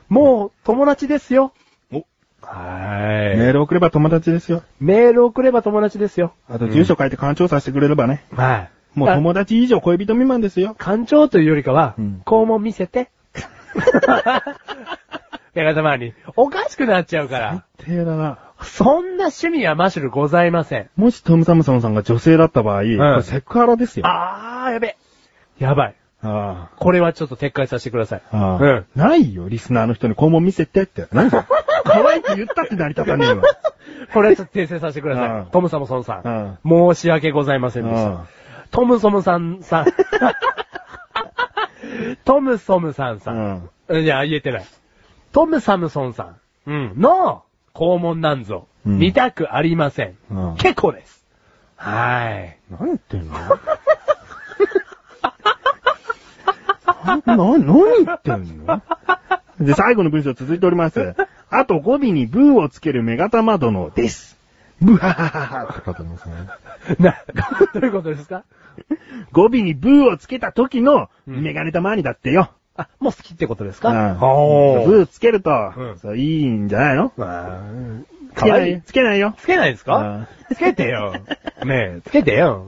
[0.09, 1.53] もう友達ですよ。
[1.93, 2.05] お
[2.43, 3.39] はい。
[3.39, 4.63] メール送れば友達ですよ。
[4.81, 6.35] メール送れば友達ですよ。
[6.49, 8.25] あと、住所書いて勘調査してくれればね。
[8.33, 8.99] はい。
[8.99, 10.77] もう友達以上恋人未満ですよ。
[10.79, 13.11] 感情というよりかは、うん肛門見せて。
[15.55, 17.65] やがたまに、おかしくなっちゃうから。
[17.79, 18.39] 手だな。
[18.65, 20.91] そんな趣味はマシュルございません。
[20.97, 24.07] もしトムサムソンさんが女性だった場合、これセクハラですよ。
[24.07, 24.97] ああー、やべ。
[25.59, 25.95] やばい。
[26.23, 26.69] あ。
[26.77, 28.23] これはちょっと撤回させてください。
[28.31, 28.87] ああうん。
[28.95, 31.07] ないよ、リスナーの人に肛門見せてって。
[31.13, 31.31] 何？
[31.31, 31.43] それ
[31.85, 33.43] 可愛く言ったって成り立たねえわ。
[34.13, 35.47] これはちょっと訂正させてくださうんい。
[35.51, 36.59] トムサムソンさうんん。
[36.95, 38.27] 申し訳ございませんでしうんた。
[38.71, 39.87] トムソムさんさん。
[42.25, 43.33] トムソムさんさ。
[43.33, 44.03] うんん。
[44.05, 44.65] いや、言えてない。
[45.33, 46.37] トムサムソンさん。
[46.67, 46.93] うん。
[46.97, 47.43] の、
[47.75, 48.67] 肛門なんぞ。
[48.87, 50.17] うん見たくありません。
[50.31, 51.25] うん結構です。
[51.77, 52.59] はい。
[52.71, 53.33] 何言ってんの？
[57.27, 58.83] な、何言ってんの？
[59.61, 61.15] で、最後の文章続いております。
[61.51, 64.37] あと語尾にブーをつけるメガタマ殿です。
[64.81, 66.35] ブハハハハってすね。
[66.99, 67.17] な、
[67.75, 68.43] どういうことですか？
[69.33, 72.51] 語尾にブーをつけた時のうんメガネタマーニだってよ。
[72.77, 73.91] あ、もう好きってことですか？
[73.91, 77.13] うんおブーつけると、うんそういいんじゃないの？
[77.17, 77.61] まあ、
[78.35, 78.61] つけない？
[78.61, 78.83] かわいい。
[78.83, 79.35] つけないよ。
[79.39, 80.29] つけないですか？
[80.55, 81.15] つけてよ。
[81.65, 82.67] ねえ、つけてよ。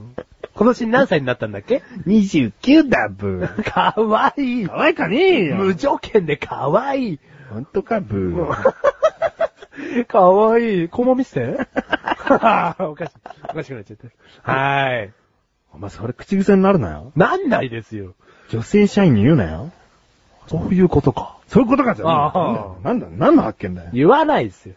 [0.55, 3.63] 今年何歳になったんだっけ？29だ、ブー。
[3.65, 4.79] かわいい可。
[4.81, 5.57] 愛いかねえよ。
[5.57, 7.21] 無条件でかわいい。
[7.51, 10.05] ほんとか、ブー。
[10.07, 10.89] かわいい。
[10.89, 11.59] こも見せて。
[12.79, 13.13] おかしい。
[13.51, 13.97] おかしくなっちゃっ
[14.45, 14.53] た。
[14.53, 15.11] はーい。
[15.73, 17.11] お前それ口癖になるなよ。
[17.17, 18.15] なんないですよ。
[18.51, 19.73] 女性社員に言うなよ。
[20.47, 21.39] そういうことか。
[21.49, 22.09] そういうことかじゃん。
[22.09, 23.91] ああなんだ、何の発見だよ。
[23.93, 24.75] 言わないですよ。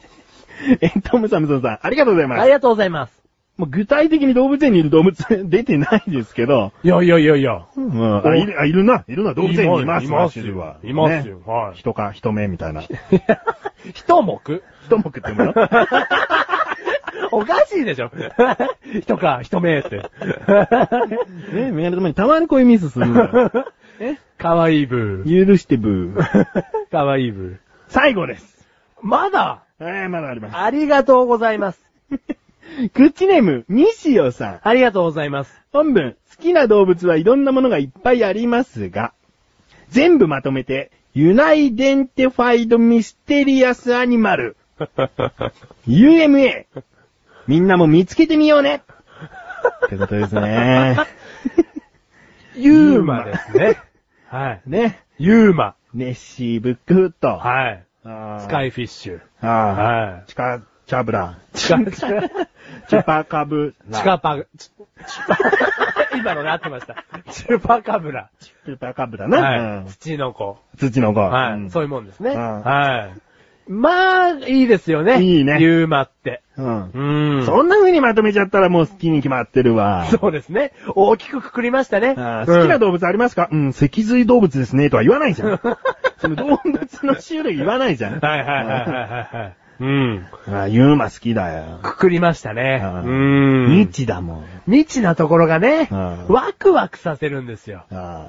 [0.80, 2.42] え、トムサムソンさん、ありがとうございます。
[2.42, 3.22] ありがとうございます。
[3.56, 5.16] もう具体的に動物園にいる動物
[5.48, 7.64] 出てないですけど、いやいやいやいや。
[7.74, 10.76] うん、あ、いる、あ、いるな、いるな、動物園にいます、いますマシルは。
[10.82, 12.82] いますよねはい人か、人目みたいな。
[13.94, 14.38] 一目？
[14.86, 15.54] 人目って言うの？
[17.32, 18.10] おかしいでしょ。
[19.02, 19.96] 人か、人目って。
[21.52, 23.50] ね、メガネたまにたまにこういうミスするんだよ。
[24.00, 24.16] え？
[24.38, 25.46] かわいいブー。
[25.46, 26.46] 許してブー。
[26.90, 27.58] かわいいブ
[27.88, 28.66] 最後です。
[29.02, 29.06] ー。
[29.06, 29.62] まだ？
[29.78, 30.56] えー、まだあります。
[30.56, 31.80] ありがとうございます。
[32.94, 34.60] 口ネーム、西尾さん。
[34.62, 35.60] ありがとうございます。
[35.72, 39.12] 本文、好きな動物はいろんなものがいっぱいありますが、
[39.88, 44.56] 全部まとめて、 Unidentified Mysterious Animal、
[45.86, 46.66] UMA。
[47.46, 48.82] みんなも見つけてみようね。
[49.86, 50.96] ってことですね。
[52.56, 53.78] ユーマですね。
[54.28, 54.62] はい。
[54.66, 55.04] ね。
[55.18, 55.74] ユーマ。
[55.94, 57.38] ネッシー、ブックフット。
[57.38, 57.84] はい。
[58.02, 59.20] スカイフィッシュ。
[59.40, 61.38] はチカ、チャブラ。
[61.54, 61.56] い。
[61.56, 63.98] チカ、チカ、チュパカブラ。
[63.98, 64.70] チカパ、チ
[65.26, 65.38] パ、
[66.16, 67.04] 今ので合ってました。
[67.32, 68.30] チュパカブラ。
[68.40, 69.40] チュパカブラな。
[69.40, 69.60] はい。
[69.60, 70.58] うん土の子。
[70.76, 71.20] 土の子。
[71.20, 71.52] はい。
[71.54, 72.30] うんそういうもんですね。
[72.30, 73.20] うんはい。
[73.68, 75.20] まあ、いいですよね。
[75.22, 76.42] いいねユーマって。
[76.56, 76.90] うん。
[77.38, 77.46] うん。
[77.46, 80.06] そんな風にまとめちゃったらもう好きに決まってるわ。
[80.06, 80.72] そうですね。
[80.94, 82.14] 大きくくくりましたね。
[82.16, 83.48] あー好きな動動物ありますか？
[83.50, 85.60] うん、脊髄動物ですね、とは言わないじゃん。
[86.18, 88.20] その動物の種類言わないじゃん。
[88.20, 89.56] はいはいはいはいはいはい。
[89.80, 90.26] うん。
[90.46, 91.80] あーユーマ好きだよ。
[91.82, 92.80] くくりましたね。
[92.82, 93.78] うん。
[93.78, 94.44] 未知だもん。
[94.66, 97.84] 未知なところがね、うんワクワクさせるんですよ。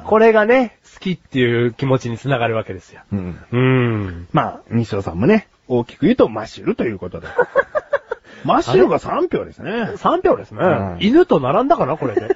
[0.06, 3.02] これがね、好きっていう気持ちにつながるわけですよ。
[3.12, 3.40] うん。
[3.52, 4.28] うん。
[4.34, 7.28] まあ、西尾さんもね、大きく言うとマッシュルということで。
[8.44, 9.72] マッシュルが3票ですね。
[9.72, 10.60] 3票ですね。
[10.62, 12.36] うん犬と並んだかな、これで。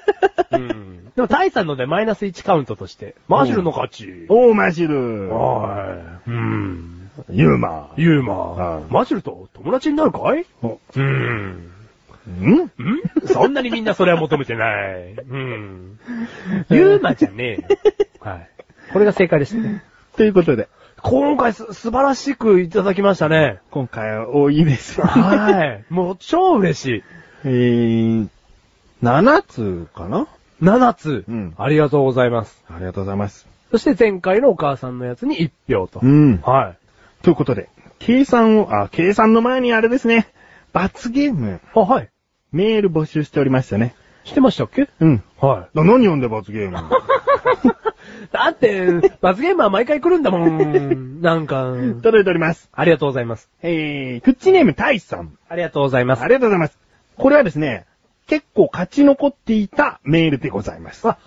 [0.52, 1.12] うん。
[1.16, 4.26] でも、タイさんのでマイナス1カウントとして、マーシュルの勝ち。
[4.30, 5.34] おー、マッシュル。
[5.34, 5.96] は
[6.28, 6.30] い。
[6.30, 7.01] うん。
[7.30, 7.93] ユーマ。
[7.98, 10.45] ユーマーシュルと友達になるかい？
[10.61, 11.72] おうん。
[12.27, 12.64] ん？
[12.64, 12.72] ん？
[13.27, 15.14] そんなにみんなそれは求めてない。
[15.14, 15.99] うん。
[16.69, 17.64] ユーマじゃねえよ。
[18.19, 18.49] はい。
[18.93, 19.84] これが正解でしたね。
[20.18, 20.68] ということで、
[21.02, 23.60] 今回す素晴らしくいただきましたね。
[23.72, 25.02] 今回は多いです。
[25.02, 25.85] はい。
[25.89, 27.03] もう超嬉しい。
[27.45, 28.27] えー、
[29.02, 30.27] 7つかな
[30.61, 31.23] ？7つ。
[31.27, 32.64] うんありがとうございます。
[32.69, 33.48] ありがとうございます。
[33.72, 35.38] そして前回のお母さんのやつに
[35.68, 36.02] 1票と。
[36.03, 36.41] うん。
[36.41, 36.77] はい。
[37.22, 37.69] ということで、
[37.99, 40.27] 計算を、あ、計算の前にあれですね、
[40.73, 42.10] 罰ゲーム、あ、はい。
[42.52, 43.95] メール募集しておりましたね。
[44.23, 44.89] してましたっけ？
[44.99, 45.23] うん。
[45.39, 46.77] はな何読んで罰ゲーム？
[46.77, 46.81] い。
[48.31, 51.22] だって、罰ゲームは毎回来るんだもん。
[51.22, 51.73] なんか。
[52.03, 52.69] 届いております。
[52.73, 53.49] ありがとうございます。
[53.61, 55.38] えー、クッチネームタイさん。
[55.49, 56.27] ありがとうございますあ。
[56.27, 56.77] りがとうございます。
[57.18, 57.85] これはですね、
[58.27, 61.07] 結構勝ち残っていたメールでございます。
[61.07, 61.18] あ、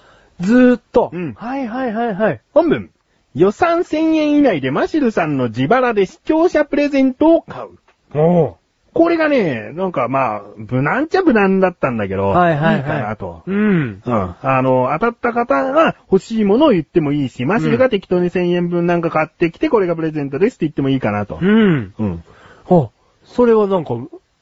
[0.41, 1.11] ずーっと。
[1.13, 2.41] うんはいはいはいはい。
[2.53, 2.91] 本文。
[3.35, 8.19] 予算1000円以内でマシルさんの自腹で視聴者プレゼントを買う。
[8.19, 8.57] お
[8.93, 13.43] これがね、なんかまあ、無難っちゃ無難だったんだけど、はいはいはいかなと。
[13.45, 14.03] うん。
[14.07, 14.37] うん。
[14.41, 21.41] あの、当たった方が欲しいものを言ってもいいし、マシルが適当に1000円分なんか買ってきて、これがプレゼントですって言ってもいいかなと。
[21.43, 21.93] うん。
[21.99, 22.25] うん。
[22.71, 22.91] あ、
[23.25, 23.95] それはなんか、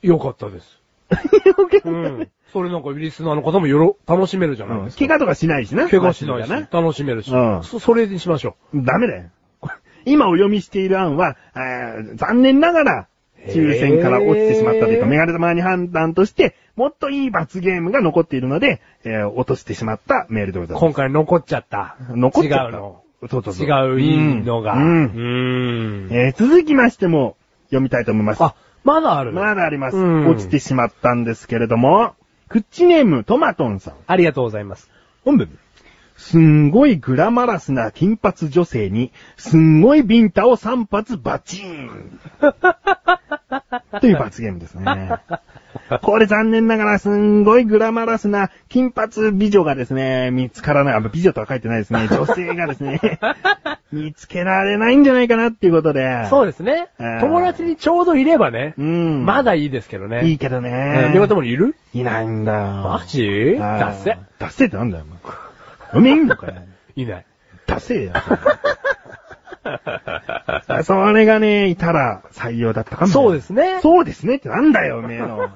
[0.02, 0.82] 良かったです。
[1.85, 2.28] うん。
[2.52, 5.06] それなんかリスナーの方もよろ、楽しめるじゃないですか。
[5.06, 5.88] 怪我とかしないしな。
[5.88, 7.30] 怪我しないし、楽しめるし。
[7.32, 9.30] うんそ、それにしましょダメだよ。
[10.04, 13.06] 今お読みしている案は、あー残念ながら、
[13.48, 20.78] 抽選から落ちてしまったというか、メガネ玉に判断として、もっといい罰ゲームが残っているので、えー落としてしまったメールでござう。
[20.78, 20.80] います。
[20.80, 21.96] 今回残っちゃった。
[22.10, 22.64] 残っちゃった。
[22.66, 23.02] 違うの。
[23.28, 24.74] そうそうそう違ういいのが。
[24.74, 24.82] うん。
[24.82, 24.88] う
[26.08, 28.42] んえー続きましても、読みたいと思います。
[28.42, 28.54] あ、
[28.84, 29.96] まだあるまだあります。
[29.96, 32.14] うん落ちてしまったんですけれども、
[32.52, 33.94] クッチネームトマトンさん。
[34.06, 34.90] ありがとうございます。
[35.24, 35.58] 本文。
[36.18, 42.20] すんごいグラマラスな金髪女性に、すんごいビンタを3発バチーン。
[44.02, 45.18] という罰ゲームですね。
[46.03, 50.94] これ残念ながらすんごいグラマラスな金髪美女がですね、見つからない。
[50.94, 52.09] あ、美女とは書いてないですね。
[52.11, 53.01] 女性がですね、
[53.93, 56.27] 見つけられないんじゃないかなっていうことで。
[56.31, 57.20] そうですねうん。
[57.20, 59.24] 友達にちょうどいればね、うん。
[59.27, 60.24] まだいいですけどね。
[60.27, 61.12] いいけどうんね。
[61.15, 61.74] 両方もいる？
[61.94, 62.59] いないんだよ。
[62.59, 63.57] マジ？
[63.59, 64.16] はいダッセ。
[64.39, 65.05] ダッセってなんだよ、
[65.93, 66.01] お前。
[66.01, 66.55] おめえいんのかよ。
[66.97, 67.24] いない。
[67.66, 68.12] ダッセや。
[70.84, 73.12] それがね、いたら採用だったかも。
[73.12, 73.80] そうですね。
[73.80, 75.51] そうですねってなんだよ、おめえの。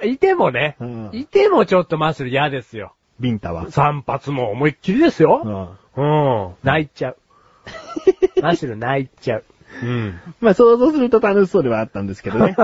[0.04, 2.94] いてもね、うんいてもちょっとマッシュル嫌ですよ。
[3.18, 3.70] ビンタは。
[3.70, 5.78] 散髪も思いっきりですうよ。
[5.96, 6.00] ん。
[6.00, 6.54] うん。
[6.62, 7.16] 泣いちゃう。
[8.42, 9.44] マッシュル泣いちゃう。
[9.82, 10.20] うん。
[10.40, 12.56] まあ想像すると楽しそうではあったんですけどね。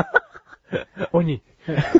[1.12, 1.42] 鬼。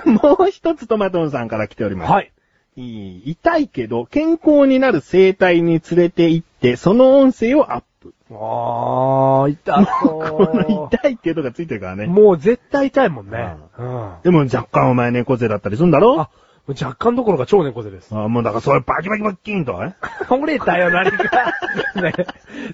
[0.05, 2.13] もう一つトマトンさんから来ております。
[2.13, 2.33] はい。
[2.77, 8.15] いい痛いけど、健康になる生態に連れて行って、その音声をアップ。
[8.31, 12.07] あー、痛この痛いけどがついてるからね。
[12.07, 13.57] もう絶対痛いもんね。
[13.79, 14.13] うん。
[14.25, 16.21] でも若干お前猫背だったりするんだろ？
[16.21, 16.31] あ、
[16.69, 18.15] 若干どころか超猫背です。
[18.15, 19.95] あもうだからそれバキバキバッキーンと、え？
[20.29, 21.55] 折れたよ、何か。
[22.03, 22.13] ね。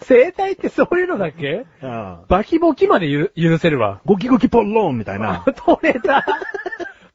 [0.01, 1.67] 生体ってそういうのだっけ？
[1.83, 4.01] うんバキボキまでゆ許せるわ。
[4.07, 5.45] ゴキゴキポッローンみたいな。
[5.67, 6.27] 取れた。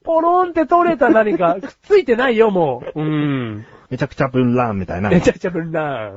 [0.08, 1.58] ポロンって取れた何か。
[1.62, 3.02] くっついてないよ、もう。
[3.02, 3.66] うん。
[3.90, 5.10] めちゃくちゃブンラーンみたいな。
[5.10, 6.14] めちゃくちゃぶんな。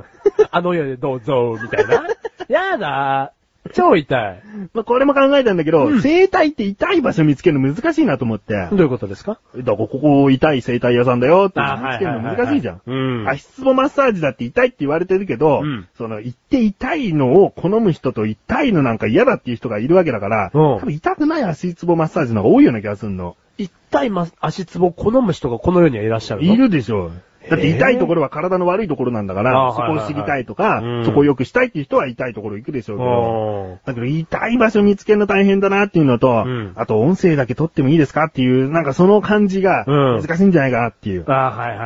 [0.51, 2.07] あの世でどうぞ、みたいな。
[2.49, 3.33] やだ。
[3.75, 4.43] 超痛い。
[4.73, 8.55] まあ、これも考えたんだけど、うん生体って痛い場所見つけるの難しいなと思って。
[8.55, 9.39] だかどういうことですか？
[9.55, 12.81] らここ痛い生体屋さんだよってあ見つけるの難しいじゃん。
[12.87, 13.29] うん。
[13.29, 23.37] 足つぼマッサージだって痛いって言われてるけど、うんその、行って痛いのを好む人と痛いのなんか嫌だっていう人がいるわけだから、うん多分痛くない足つぼマッサージの方が多いような気がするの。
[23.59, 26.53] 痛いま足つぼを好む人がこの世にはいらっしゃるの？
[26.55, 27.13] いるでしょう。
[27.49, 41.25] だって痛いところは体の悪いところなんだから、そこを知りたいとか、うんそこを良くしたいっていう人は痛いところ行くでしょうけど、うんだけど痛い場所見つけるの大変だなっていうのと、うんあと音声だけ撮ってもいいですかっていう、なんかその感じがうん難しいんじゃないかなっていう。
[41.27, 41.85] あーはいは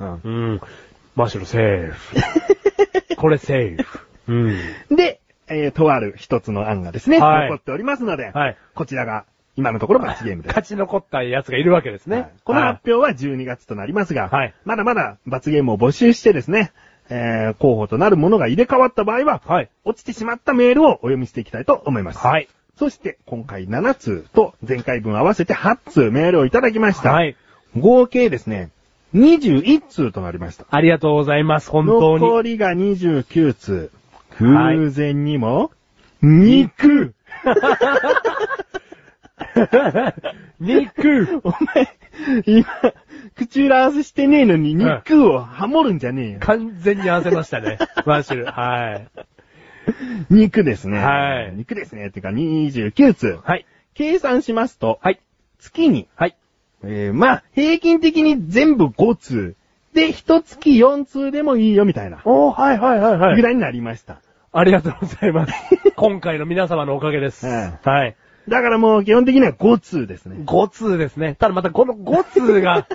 [0.00, 0.24] いはい。
[0.24, 0.60] うんうん。
[1.14, 2.16] マッシュルセーフ。
[3.16, 4.00] これセーフ。
[4.28, 4.32] う
[4.92, 4.96] ん。
[4.96, 8.56] で、えーとある一つの案がですね、はい残っておりますので、はい。
[8.74, 9.24] こちらが
[9.60, 10.52] 今のところ罰ゲームです。
[10.52, 12.16] 勝ち残ったやつがいるわけですね。
[12.16, 16.72] はいこの発表は12月となりますが、はいまだまだ罰ゲームを募集してですね、
[17.10, 19.68] えー候補となるものが入れ替わった場合は、はい。
[19.84, 22.18] 落ちてしまったメールをお読みしていきたいと思います。
[22.18, 22.48] はい。
[22.78, 27.12] そして、今回7通と前回分合わせて8通メールをいただきました。
[27.12, 27.36] はい。
[27.78, 28.70] 合計ですね、
[29.14, 30.64] 21通となりました。
[30.70, 31.68] ありがとうございます。
[31.68, 32.24] 本当に。
[32.24, 33.90] 残りが29通。
[34.38, 35.70] はい偶然にも、
[36.22, 37.14] 肉
[40.60, 41.88] 肉お前、
[42.46, 42.66] 今、
[43.36, 46.38] 口裏合わせしてねえのに肉をハモるんじゃねえよ。
[46.40, 47.78] 完全に合わせましたね。
[48.06, 48.46] マッシュル。
[48.46, 49.08] はい。
[50.30, 50.98] 肉ですね。
[50.98, 52.08] はい肉ですね。
[52.08, 53.38] ってか29通。
[53.42, 53.66] はい。
[53.94, 55.20] 計算しますと、はい。
[55.58, 56.36] 月に、はい。
[56.82, 59.56] えー、まあ、平均的に全部5通。
[59.92, 62.20] で、一月4通でもいいよみたいな。
[62.24, 63.36] おー、はいはいはいはい。
[63.36, 64.20] ぐらいになりました。
[64.52, 65.52] ありがとうございます。
[65.96, 67.46] 今回の皆様のおかげです。
[67.46, 68.16] はいはい。
[68.48, 70.36] だからもう基本的には5通ですね。
[70.44, 71.36] 5通ですね。
[71.38, 72.86] ただまたこの5通が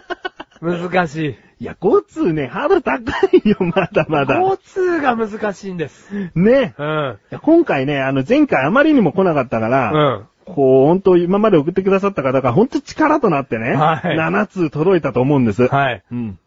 [0.62, 1.36] 難しい。
[1.58, 4.42] いや、5通ね、ハードル高いよ、 まだまだ。
[4.42, 6.14] 5通が難しいんです。
[6.36, 6.76] ね。
[6.78, 7.18] うん。
[7.32, 10.26] いや今回ね、あの前回あまりにも来なかったから、うん。
[10.46, 15.68] こう、本当今まで送ってくださった方が本当力となってね、はい7通届いたと思うんです。
[15.68, 16.04] はい。
[16.12, 16.40] うん。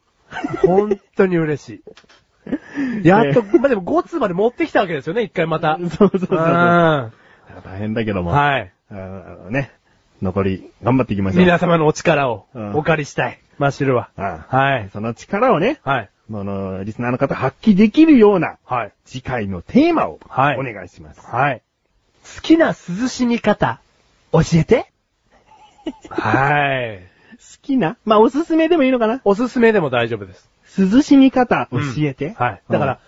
[0.59, 1.83] 本当に嬉しい。
[3.03, 5.79] やっと、まあ、でも5通まで持ってきたわけですよね、一回また。
[5.79, 6.39] そうそうそうそう。
[6.39, 7.13] うん
[7.65, 8.31] 大変だけども。
[8.31, 8.73] はい。
[8.91, 9.71] ね、
[10.23, 11.41] 残り頑張っていきましょう。
[11.41, 13.39] 皆様のお力をうんお借りしたい。
[13.59, 14.11] マッシュルは。
[14.17, 14.91] あはい。
[14.93, 16.11] その力をね、はい。
[16.31, 18.93] この、リスナーの方発揮できるようなはい。
[19.05, 21.21] 次回のテーマをはいお願いします。
[21.21, 21.63] はい。
[22.37, 23.81] 好きな涼しみ方、
[24.33, 24.93] 教えて
[26.09, 27.01] はい。
[27.37, 27.97] 好きな？
[28.05, 29.21] まあ、おすすめでもいいのかな？
[29.25, 30.49] おすすめでも大丈夫です。
[30.79, 32.63] 涼しみ方教えて、はい。
[32.69, 33.01] だから、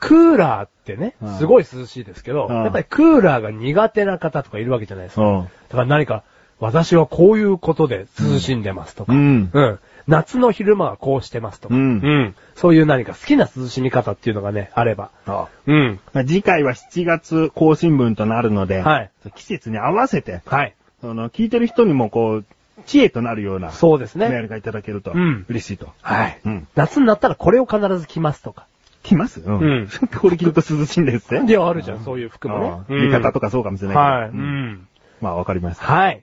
[0.00, 5.22] クーラーってねうん、すごい涼しいですけど、うんやっぱりクーラーが苦手な方とかいるわけじゃないですか。
[5.22, 5.42] うん。
[5.44, 6.22] だから何か、
[6.58, 9.50] 私はこういうことで涼しんでますとか、うん。
[9.52, 9.78] うん。
[10.06, 15.10] 夏の昼間はこうしてますとか、うんそういう何か好きな涼しみ方っていうのがね、あれば。
[15.26, 16.00] あうん。
[16.12, 20.74] まあ次回は7月更新分となるので、はい季節に合わせて、はい。
[21.00, 22.44] その、聞いてる人にもこう、
[22.86, 24.28] 知恵となるようなそうですね。
[24.28, 25.88] メールがいただけるとうん嬉しいと。
[26.02, 26.38] はい。
[26.44, 26.68] うん。
[26.74, 28.66] 夏になったらこれを必ず着ますとか。
[29.06, 29.40] 来ます？
[29.40, 29.88] ううん
[30.20, 31.44] これ着ると涼しいんですって？
[31.46, 34.30] いや、あるじゃん、そういう服もね浴衣とかそうかもしれないはい。
[34.30, 34.42] けど。
[34.42, 34.88] ううんん。
[35.20, 35.84] まあわかりました。
[35.84, 36.22] はい。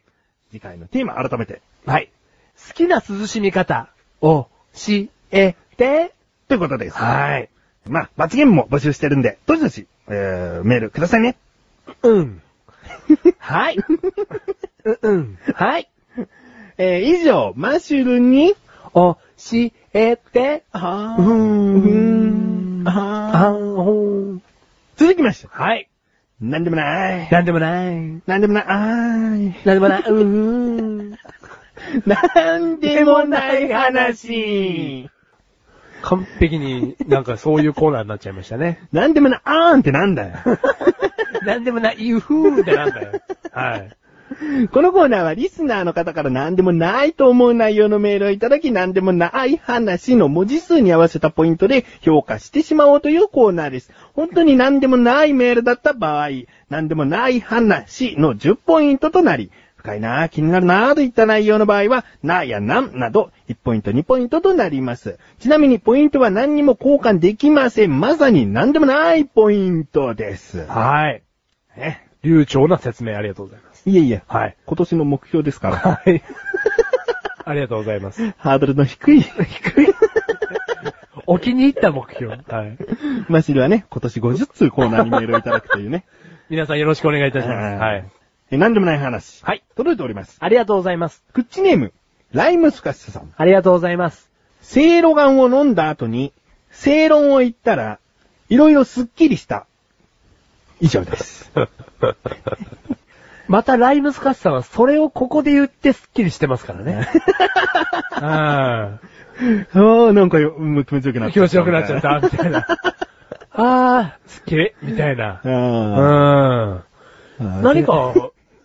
[0.52, 1.62] 次回のテーマ改めて。
[1.86, 2.12] はい。
[2.68, 3.90] 好きな涼しみ方、
[4.22, 4.48] 教
[5.32, 6.14] えて。
[6.48, 6.98] ということです。
[6.98, 7.50] はい。
[7.88, 11.36] まあ、罰ゲームも募集してるんで、どしどし、えー、メールくださいね。
[12.04, 12.42] うん。
[13.40, 13.78] はい。
[14.86, 15.38] うん、うん。
[15.54, 15.90] はい。
[16.78, 18.54] えー以上、マッシュルに、
[18.94, 19.18] 教
[19.94, 20.64] えて。
[20.72, 22.73] あうーん。
[22.86, 24.40] ああほー
[24.98, 25.90] 続きまして、はい。
[26.42, 27.30] なんでもない。
[27.32, 28.22] なんでもない。
[28.26, 28.66] なんでもない。
[28.66, 30.02] なんでもない。
[30.02, 31.18] うーん。
[32.06, 35.10] なんでもない話。
[36.04, 38.88] 完璧になんかそういうコーナーになっちゃいましたね。
[38.92, 40.34] なんでもない、あーんってなんだよ。
[41.46, 43.22] なんでもない、ゆふーってなんだよ。
[43.52, 43.90] はい。
[44.72, 53.92] このコーナーはリスナーの方から何でもないと思う内容のメールをいただき、何でもない話の文字数に合わせたポイントで評価してしまおうというコーナーです。
[54.14, 56.30] 本当に何でもないメールだった場合、
[56.70, 59.52] 何でもない話の10ポイントとなり、
[59.84, 65.20] 深いなぁ、気になるなぁといった内容の場合は、なやなんなど、1ポイント、2ポイントとなります。
[65.40, 68.00] ちなみに、ポイントは何にも交換できません。
[68.00, 70.66] まさに何でもないポイントです。
[70.68, 71.22] はい。
[71.76, 73.90] え流暢な説明ありがとうございます。
[73.90, 74.56] いえいえ、はい。
[74.66, 75.76] 今年の目標ですから。
[75.78, 76.24] はい。
[77.46, 78.32] ありがとうございます。
[78.38, 79.94] ハードルの低い、低い。
[81.26, 82.36] お気に入った目標。
[82.36, 82.78] はい。
[83.28, 86.06] マシルはね、今年50通コーナーにメールをいただくというね。
[86.50, 87.80] 皆さんよろしくお願いいたします。
[87.80, 88.06] はい。
[88.52, 89.44] え、なんでもない話。
[89.44, 89.64] はい。
[89.76, 90.38] 届いております。
[90.40, 91.24] ありがとうございます。
[91.34, 91.94] クッチネーム、
[92.32, 93.34] ライムスカスさん。
[93.36, 94.30] ありがとうございます。
[94.62, 96.34] セイロガンを飲んだ後に、
[96.72, 98.00] 正論を言ったら、
[98.50, 99.66] いろいろスッキリした。
[100.84, 101.50] 以上です。
[103.48, 107.08] またライムスカッサンはそれをここで言ってスッキリしてますからね。
[108.12, 109.00] あ
[109.42, 111.30] あー、なんかよ、うん気持ちよくなあ。
[111.30, 112.02] っ気持ちよくなっちゃっ。
[112.02, 112.60] た、みたいな。
[112.60, 112.68] あ
[113.56, 115.40] あ、スッキリ、みたいな。
[115.44, 115.48] あ
[117.40, 117.48] うん。
[117.48, 118.14] ー何か、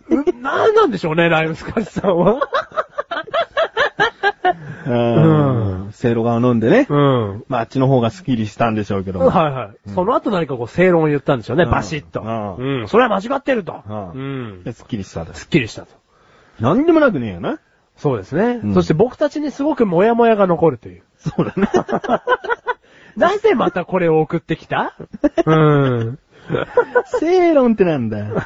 [0.09, 2.41] う、なんなんでしょうね、ライムスカッサンは。
[4.85, 4.93] う
[5.87, 5.89] ん。
[5.91, 6.87] セイロガンを飲んでね。
[6.89, 7.43] うん。
[7.47, 9.19] まあ、あっちの方がスッキリしたんでしょうけど。
[9.19, 9.89] はいはい。
[9.93, 12.21] その後何かこう正論を言ったんでしょうね、うんバシッと。
[12.21, 12.87] ううん。
[12.87, 13.83] それは間違ってると。
[13.87, 14.63] ううん。
[14.63, 15.41] でスッキリしたです。
[15.41, 15.89] スッキリしたと。
[16.59, 17.59] なんでもなくねえよな。
[17.97, 18.61] そうですね。
[18.63, 21.03] うんそして僕たちにすごくモヤモヤが残るという。
[21.17, 21.67] そうだね。
[23.17, 24.95] なぜまたこれを送ってきた？
[25.45, 26.19] うん。
[27.19, 28.37] 正論ってなんだよ。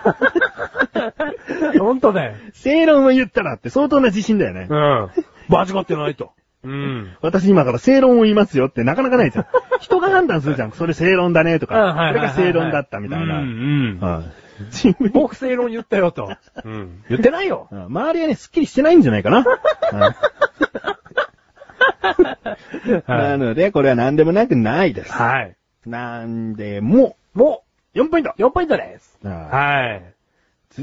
[1.80, 2.34] 本当だよ。
[2.54, 4.68] 正論を言ったらって相当な自信だよね。
[4.70, 5.10] うん。
[5.50, 6.32] 間違ってないと。
[6.64, 7.18] うん。
[7.22, 9.46] 私今から正論を言いますよってなかなかないじゃん。
[9.82, 10.72] 人が判断するじゃん。
[10.72, 11.94] それ正論だねとか。
[11.94, 13.40] これが正論だったみたいな。
[13.40, 14.00] うん、うん。
[15.12, 16.32] 僕正論言ったよと。
[16.64, 17.04] うん。
[17.10, 17.68] 言ってないよ。
[17.72, 19.40] うん周りはね、すっきりしてないんじゃないかな。
[19.40, 19.44] う
[22.88, 25.12] んなので、これは何でもなくないです。
[25.12, 25.56] はい。
[25.86, 27.64] なんでも、も
[27.96, 29.18] 4ポイントう、4ポイントです。
[29.24, 29.98] ははい。
[29.98, 30.02] い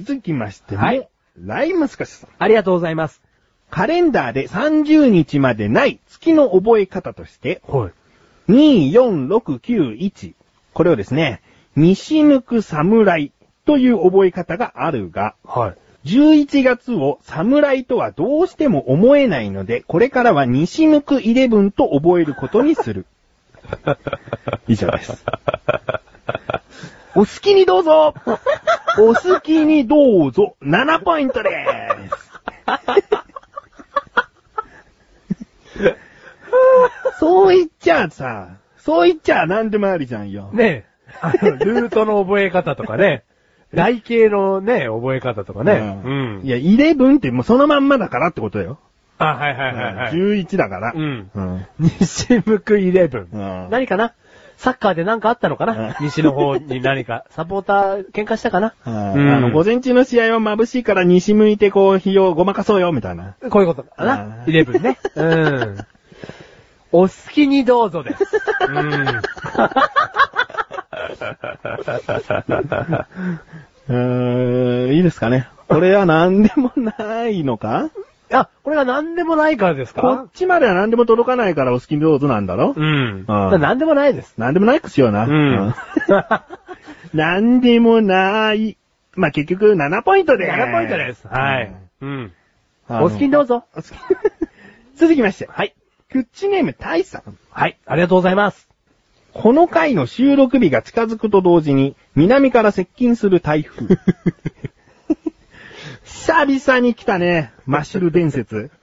[0.05, 1.09] 続きましても、はい
[1.39, 2.31] ライムスカシさん。
[2.39, 3.23] ありがとうございます。
[3.71, 7.93] カレンダーで30日までない月の覚え方として、はい。
[8.53, 10.35] 24691。
[10.73, 11.41] これをですね、
[11.77, 13.33] 西抜く侍
[13.65, 15.77] という覚え方があるが、はい。
[16.05, 23.07] 11月を侍とはどうしても思えないので、これからは西抜く11と覚えることにする。
[24.67, 25.25] 以上です。
[27.15, 28.15] お好きにどうぞ
[28.99, 32.31] お好きにどうぞ !7 ポイントでーす
[37.19, 40.51] そう言っちゃさ、そう言っちゃ何でもありじゃんよ。
[40.53, 40.85] ねえ、
[41.21, 43.25] あの、ルートの覚え方とかね、
[43.75, 46.01] 台形のね、覚え方とかね。
[46.05, 46.41] うん。
[46.43, 48.81] いや、11ってもうそのまんまだからってことよ。
[49.19, 50.13] あ、はいはいはいはい。
[50.13, 50.93] 11だから。
[50.95, 51.31] うん。
[51.33, 51.67] うん。
[51.79, 53.29] 西向くイレブン。
[53.33, 54.15] うん何かな？
[54.61, 55.73] サッカーで何かあったのかな？
[55.99, 57.25] うん西の方に何か。
[57.33, 58.75] サポーター喧嘩したかな？
[58.85, 63.37] はいうんあの、午前中の試合は眩しいから西向いてこう、日をごまかそうよ、みたいな。
[63.49, 64.99] こういうことかうなんイレブンね。
[65.17, 65.79] うん。
[66.93, 68.25] お好きにどうぞです。
[68.69, 68.83] うん。
[73.89, 75.49] うーん、いいですかね。
[75.69, 77.89] これは何でもないのか？
[78.33, 82.75] あ、これが何でもないからですこかっちまでは何でも届かないからお好きにどうぞなんだろ？
[82.77, 83.25] うん。
[83.27, 84.35] うん何でもないです。
[84.39, 85.25] 何でもないくしような。
[85.25, 85.75] うん。
[87.13, 88.77] 何でもない。
[89.15, 90.61] まあ、結局7ポイントでーす。
[90.61, 91.27] 7ポイントです。
[91.27, 91.75] はい。
[92.01, 92.33] うん。
[92.89, 93.65] お好きにどうぞ。
[93.75, 93.87] お好き
[94.97, 95.47] 続きまして。
[95.51, 95.75] はい。
[96.11, 97.37] クッチネームタイさん。
[97.51, 97.79] はい。
[97.87, 98.69] ありがとうございます。
[99.33, 103.97] この回の収録日が近づくと同時に、南から接近する台風。
[106.11, 108.71] 久々に来たね、マッシュル伝説。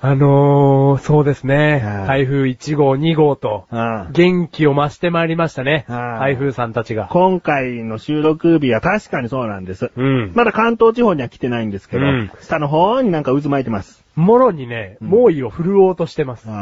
[0.00, 2.06] あのー、そうですねはい。
[2.06, 5.86] 台風1号、2号と、うん元気を増してまいりましたね。
[5.88, 7.08] はい台風さんたちが。
[7.10, 9.90] 今回の収録日は確かにそうなんです。
[9.96, 10.32] うん。
[10.34, 14.03] まだ関東地方には来てないんですけど、うん下の方になんか渦巻いてます。
[14.14, 16.48] もろにね、うん猛威を振るおうとしてます。
[16.48, 16.56] ううん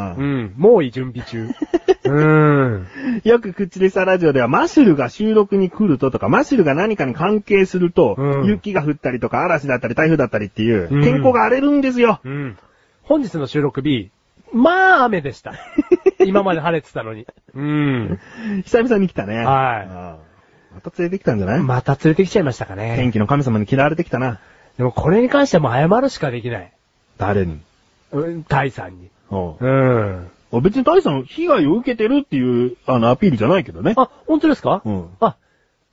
[0.47, 0.55] ん。
[0.57, 1.49] 猛威準備中。
[2.05, 2.87] うん。
[3.25, 12.21] よく口でさラジオではマシュルが収録に来るととか、マシュルが何かに関係すると、うん雪が降ったりとか嵐だったり台風だったりっていう、うん天候が荒れるんですよ。
[12.25, 12.57] うん。
[13.03, 14.11] 本日の収録日、
[14.53, 15.55] まあ雨でした。
[16.25, 17.27] 今まで晴れてたのに。
[17.55, 18.19] うん。
[18.65, 19.37] 久々に来たね。
[19.37, 19.87] はいあ
[20.19, 20.33] あ
[20.75, 22.95] また連れてきたんじゃない、また連れてきちゃいましたかね。
[22.97, 24.41] 天気の神様に嫌われてきたな。
[24.79, 26.73] でもこれに関してはもう謝るしかできない。
[27.19, 27.61] 誰に？
[28.13, 29.09] うん、タイさんに。
[29.31, 30.31] おううん。
[30.53, 33.95] あ別に大さん被害を受けてるっていう、あの、アピールじゃないけどね。
[33.97, 34.83] あ、本当ですか？
[34.85, 35.09] うん。
[35.21, 35.37] あ、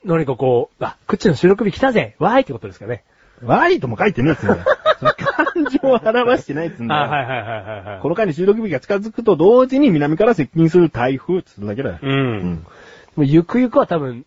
[0.04, 3.04] 何かこう、あ、くっちの収録日来たぜわーいってことですかね。
[3.42, 4.66] ワイとも書いてねえっつうんだよ。
[5.00, 7.02] 感情を表してないっつうんだよ。
[7.06, 8.00] あ、はいはいはいはいはい。
[8.02, 12.00] この間に収録日が近づくと同時に南から接近する台風っつうだけだよ。
[12.02, 12.06] う。。
[12.06, 12.66] うん
[13.16, 14.26] もうゆくゆくは多分、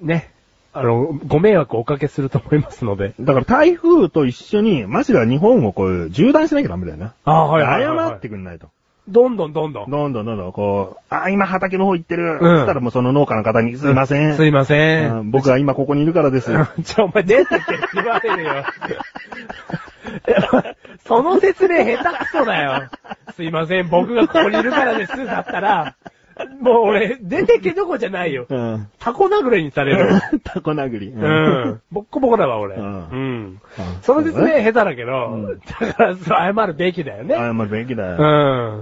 [0.00, 0.31] ね、
[0.74, 3.14] あの、ご迷惑をおかけすると思いますので。
[3.20, 7.14] だから台風と一緒に、マシルは日本をこう、縦断しなきゃダメだよな。
[7.24, 8.68] あは謝ってくんないと。
[9.08, 9.90] どんどんどんどん。
[9.90, 12.38] どんどんどんどん、こう、あ、今畑の方行ってる。
[12.40, 14.36] うんそしたらもうその農家の方に、すいません。
[14.36, 16.52] すいませうんん僕は今ここにいるからです。
[16.84, 18.64] ちょ、お前出てけって言われるよ。
[21.06, 22.88] その説明下手くそだよ。
[23.34, 25.96] すいません、僕がここにいるからです、だったら、
[26.60, 28.46] もう俺、出てけどこじゃないよ。
[28.48, 28.88] うん。
[28.98, 30.20] タコ殴りにされる。
[30.44, 31.08] タコ殴り。
[31.08, 31.80] ううん。
[31.90, 32.76] ボッコボコだわ、俺。
[32.76, 33.60] ううんん。
[33.78, 37.34] あその説明下手だけど、うんだから、そう謝るべきだよね。
[37.34, 38.16] 謝るべきだよ。
[38.18, 38.24] う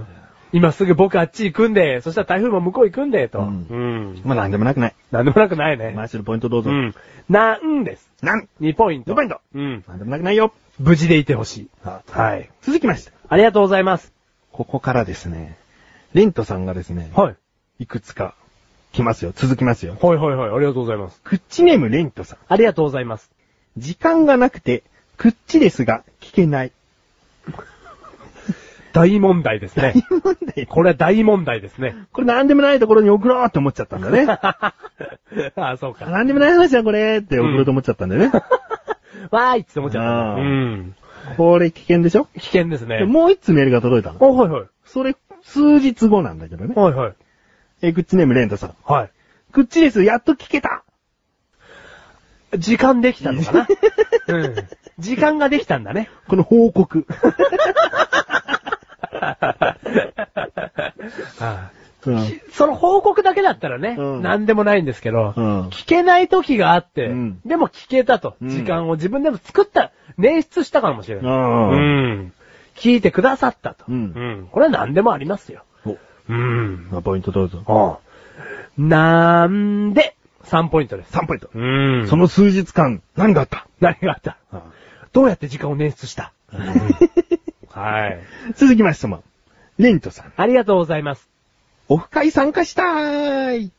[0.01, 0.05] ん。
[0.53, 3.39] 今すぐ僕あっち行くんで、そしたら台風も向こう行くんで、と。
[3.39, 4.21] ううんん。
[4.25, 4.95] まあなんでもなくない。
[5.11, 5.93] なんでもなくないね。
[5.95, 6.71] マシルポイントどうぞ。
[6.71, 6.93] うん。
[7.29, 8.09] なんです。
[8.21, 9.13] なん2ポイント。
[9.13, 9.39] 2ポイント。
[9.55, 9.83] うん。
[9.87, 10.53] なんでもなくないよ。
[10.79, 11.69] 無事でいてほしい。
[11.83, 12.49] ははい。
[12.61, 13.11] 続きまして。
[13.29, 14.13] ありがとうございます。
[14.51, 15.57] ここからですね、
[16.13, 17.35] レントさんがですね、はい。
[17.79, 18.35] いくつか
[18.91, 19.31] 来ますよ。
[19.35, 19.97] 続きますよ。
[20.01, 20.49] はいはいはい。
[20.49, 21.21] ありがとうございます。
[21.23, 22.37] クッチネームレントさん。
[22.47, 23.31] ありがとうございます。
[23.77, 24.83] 時間がなくて、
[25.17, 26.71] クッチですが聞けない。
[28.93, 29.93] 大問題ですね。
[30.23, 31.95] なんでこれは大問題ですね。
[32.11, 34.25] これなんでもないところに送ろうって思っちゃったんだね。
[34.27, 34.75] あ
[35.55, 36.07] あ、そうか。
[36.07, 38.31] なんでもない話だこれって送ろうと思っちゃったんだよね。
[39.31, 40.41] わーいって思っちゃった。
[40.41, 40.95] うん。
[41.37, 42.27] これ危険でしょ？
[42.37, 43.05] 危険ですねで。
[43.05, 44.17] もう一つメールが届いたの。
[44.21, 44.67] あ、はいはい。
[44.83, 46.73] それ、数日後なんだけどね。
[46.75, 47.13] はいはい。
[47.81, 48.75] えー、クッチネームレントさん。
[48.85, 49.11] はい。
[49.51, 50.03] クッチです。
[50.03, 50.83] やっと聞けた。
[52.57, 53.67] 時間できたのかな？
[54.27, 54.55] うん。
[54.99, 56.09] 時間ができたんだね。
[56.27, 57.05] この報告。
[61.39, 61.69] あ
[62.05, 72.31] うんその報告だけだったらね、うんなんでもないんですけど、うん聞けない時があって、うんでも聞けたと、うん時間を自分でも作った、捻出したかもしれない。
[72.85, 73.85] うんん聞いてくださったと。
[73.87, 75.63] うんこれは何でもありますよ。
[75.85, 75.97] お
[76.29, 76.87] うん。
[76.91, 77.99] まあポイントどうぞ。
[78.77, 81.13] なんで、3ポイントです。
[81.13, 81.49] 3ポイント。
[81.53, 83.67] うんその数日間、何があった？
[83.79, 84.37] 何があった？
[85.13, 86.31] どうやって時間を捻出した、
[87.69, 88.19] はい。
[88.55, 89.23] 続きましても、
[89.77, 90.33] レントさん。
[90.37, 91.29] ありがとうございます。
[91.89, 93.71] オフ会参加したーい。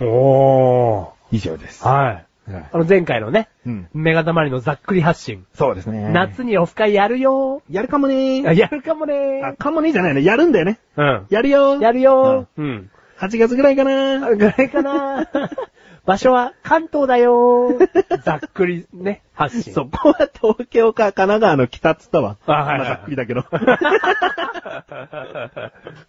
[0.00, 1.08] おー。
[1.30, 1.86] 以上です。
[1.86, 2.26] はい。
[2.46, 3.88] はいあの前回のね、うん。
[3.94, 5.46] メガネマリのざっくり発信。
[5.54, 6.10] そうですね。
[6.12, 8.42] 夏にオフ会やるよやるかもね。
[8.42, 10.22] やるかもねあ、かもねーじゃないね。
[10.22, 10.78] やるんだよね。
[10.96, 11.26] うん。
[11.30, 11.80] やるよー。
[11.80, 12.60] やるよー。
[12.60, 12.90] うん。
[13.18, 15.30] 8月ぐらいかなぐらいかな
[16.06, 18.20] 場所は関東だよー。
[18.22, 19.72] ざっくりね、発信。
[19.72, 22.36] そこは東京か神奈川の北っつったわ。
[22.46, 23.44] あはいはいまあざっくりだけど。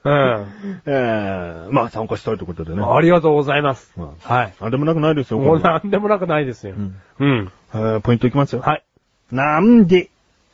[0.03, 0.47] うん。
[0.85, 2.83] えー、まあ参加したいということでね。
[2.83, 3.93] ありがとうございます。
[3.95, 4.53] まはい。
[4.59, 5.39] あ、なんでもなくないですよ。
[5.39, 6.75] もうなんでもなくないですよ。
[6.77, 7.51] うんうん。
[7.73, 8.61] えーポイントいきますよ。
[8.61, 8.83] はい。
[9.31, 10.09] なんで、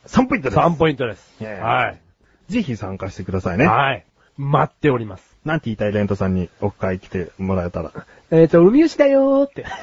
[0.06, 0.60] 3ポイントです。
[0.60, 1.44] 3ポイントです。
[1.44, 2.52] はい。
[2.52, 3.66] ぜひ参加してくださいね。
[3.66, 4.06] はい。
[4.38, 5.31] 待っております。
[5.46, 7.92] なんて言いたいレントさんにオフ会来てもらえたら。
[8.32, 9.66] えっ、と、海牛だよーって。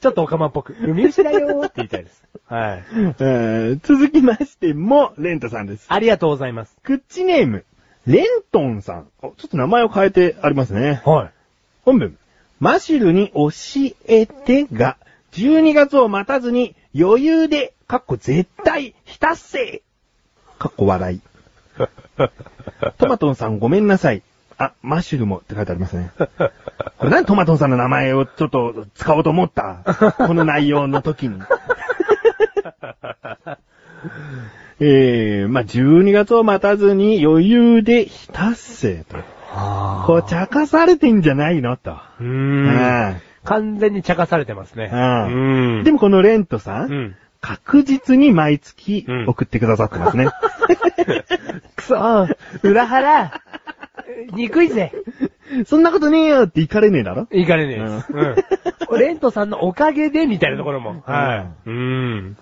[0.00, 0.74] ちょっとオカマっぽく。
[0.80, 2.22] 海牛だよーって言いたいです。
[2.46, 2.84] はい。
[2.92, 5.86] えー、続きましても、レントさんです。
[5.88, 6.76] ありがとうございます。
[6.82, 7.64] クッチネーム、
[8.06, 9.08] レントンさん。
[9.20, 11.02] おちょっと名前を変えてありますね。
[11.04, 11.30] はい。
[11.84, 12.16] 本文。
[12.60, 13.50] マシュルに教
[14.06, 14.96] えてが、
[15.32, 19.82] 12月を待たずに余裕で、かっこ絶対、ひたっせ
[20.58, 21.20] かっこ笑い。
[22.98, 24.22] トマトンさんごめんなさい。
[24.58, 26.10] あ、マッシュルもって書いてありますね。
[26.16, 29.80] これ何トマトンさんの名前をちょっと使おうと思った？
[30.16, 31.40] この内容の時に。
[34.80, 39.16] えー、まあ、12月を待たずに余裕でひたっせと。
[40.06, 41.76] こう、茶化されてんじゃないの？
[41.76, 41.96] と。
[42.20, 44.90] うんん完全に茶化されてますね。
[44.92, 45.84] うんうん。
[45.84, 47.16] でもこのレントさん、うん。
[47.40, 50.28] 確実に毎月うん送ってくださってますね。
[51.76, 53.42] くそー、裏腹。
[54.34, 54.92] 憎いぜ。
[55.66, 57.28] そんなことねえよって言かれねえだろ？
[57.30, 58.12] いかれねえです。
[58.12, 58.98] うん。
[58.98, 61.02] レントさんのおかげでみたいなところも。
[61.06, 61.70] はい。
[61.70, 62.36] うん。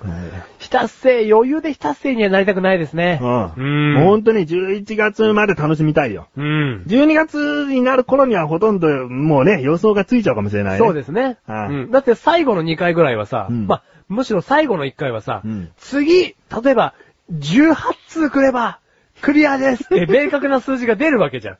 [0.58, 3.18] 非達成、余裕で非達成にはなりたくないですね。
[3.22, 3.52] うん。
[3.56, 6.28] うんもう本当に11月まで楽しみたいよ。
[6.36, 6.82] うん。
[6.86, 10.78] 12月になる頃にはほとんどもうね、予想がついちゃうかもしれないね。
[10.78, 11.36] そうですね。
[11.46, 16.34] はいうんだって最後の2回ぐらいはさ、うんまあ、むしろ最後の1回はさ、うん次、例
[16.70, 16.94] えば、
[17.32, 17.76] 18
[18.08, 18.78] 通くれば、
[19.20, 21.58] クリアです って明確な数字が出るわけじゃん。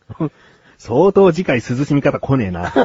[0.79, 2.73] 相当次回涼しみ方来ねえな。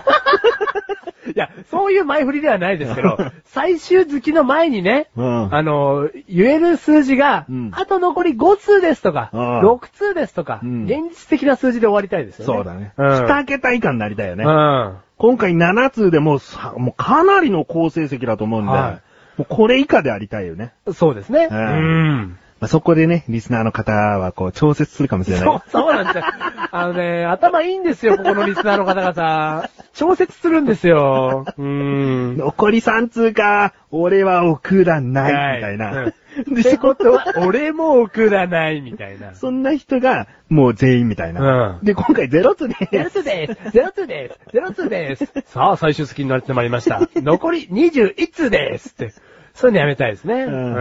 [1.28, 12.54] いや、そういう前振りではないですけど、 最終月の前にね、うんあの、言える数字が、うんあと残り5通ですとか、うん6通ですとか、うん現実的な数字で終わりたいですよね。
[12.54, 12.94] そうだね。
[12.98, 13.28] うん。
[13.28, 14.44] 二桁以下になりたいよね。
[14.46, 14.96] うん。
[15.18, 19.00] 今回7通でもうさ、もうかなりの好成績だと思うんで、は
[19.40, 20.74] もうこれ以下でありたいよね。
[20.94, 21.48] そうですね。
[21.50, 22.40] ううんん。
[22.60, 25.46] まあ、そこでね、リスナーの方はこう調節するかもしれない。
[25.46, 26.24] そう、そうなんですよ。
[26.72, 29.70] あのね、頭いいんですよ、ここのリスナーの方々。
[29.94, 31.46] 調節するんですよ。
[31.58, 32.38] うーん。
[32.38, 36.04] 残り3通か、俺は送らない、みたいな。
[36.04, 36.14] うん
[36.54, 39.34] で、ってそこことは、俺も送らない、みたいな。
[39.34, 41.78] そんな人が、もう全員みたいな。
[41.78, 47.02] うんで、今回ゼロツで、ゼロツですゼロツですゼロツですさあ、最終月になってまいりました。
[47.16, 49.12] 残り21通ですって。
[49.60, 50.36] そういうのやめたいですね。
[50.36, 50.76] ううんん。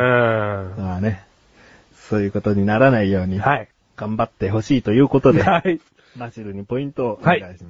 [0.79, 1.25] まあね、
[2.09, 3.69] そういうことにならないように、はい。
[3.97, 5.81] 頑張ってほしいということで、はい。
[6.17, 7.65] マシルにポイントをお願いします。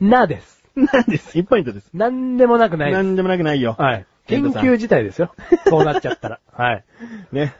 [0.00, 0.62] なです。
[0.76, 1.36] なんです。
[1.36, 1.90] 1ポイントです。
[1.92, 3.02] なんでもなくないです。
[3.02, 3.74] なんでもなくないよ。
[3.76, 4.06] はい。
[4.28, 5.34] 研究自体ですよ。
[5.66, 6.40] そうなっちゃったら。
[6.52, 6.84] はい。
[7.32, 7.54] ね。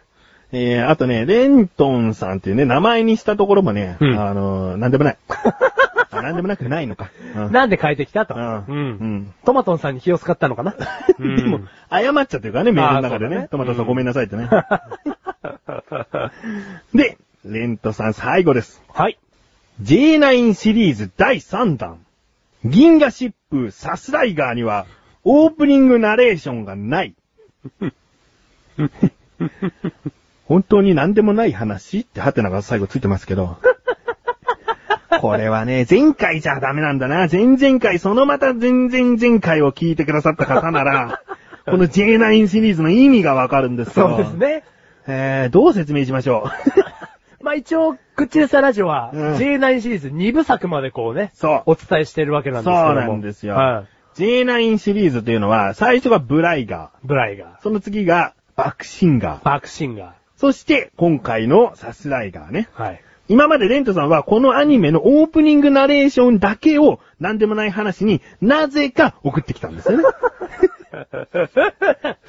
[0.52, 5.16] えー、あとね、レントンさんっていうね、名前にしたところもね、うんあのー、なんでもない。
[6.10, 7.10] あなんでもなくないのか。
[7.36, 8.34] うんなんで変えてきたと。
[8.34, 10.74] うんうんトマトンさんに気を使ったのかな
[11.18, 11.60] うん でも、
[11.90, 13.42] 謝っちゃってるからね、メールの中であーそうだね。
[13.42, 14.48] ねトマトさんごめんなさいってね。
[16.94, 18.82] で、レントさん最後です。
[18.92, 19.18] はい。
[19.82, 21.98] J9 シリーズ第3弾。
[22.64, 24.86] 銀河疾風サスライガーには、
[25.24, 27.14] オープニングナレーションがない。
[30.46, 33.58] 本当に何でもない話ってハテナが最後ついてますけど。
[35.20, 37.28] これはね、前回じゃダメなんだな。
[37.30, 41.22] 前々回、そのまた前々前回を聞いてくださった方なら、
[41.64, 44.08] この J9 シリーズの意味がわかるんですよ。
[44.08, 44.32] そうです。
[44.34, 44.64] ね。
[45.06, 46.50] えー、どう説明しましょ
[47.40, 47.44] う。
[47.44, 51.62] まあ一応、口レサラジオは、うん J9 シリーズ2部作までこうね、そう。
[51.66, 52.86] お伝えしてるわけなんですけども。
[52.88, 53.84] そうなんですよは
[54.16, 57.06] J9 シリーズというのは、最初がブライガい。
[57.06, 57.62] ブライガー。
[57.62, 59.44] その次がバクシンガーー、。
[59.44, 62.68] バックシンガそして、今回のサスライガーね。
[62.76, 62.82] ー。
[62.82, 63.02] はい。
[63.28, 70.04] 今までレントさんはこのアニメのオープニングナレーションだけを何でもない話になぜか送ってきたんですよね。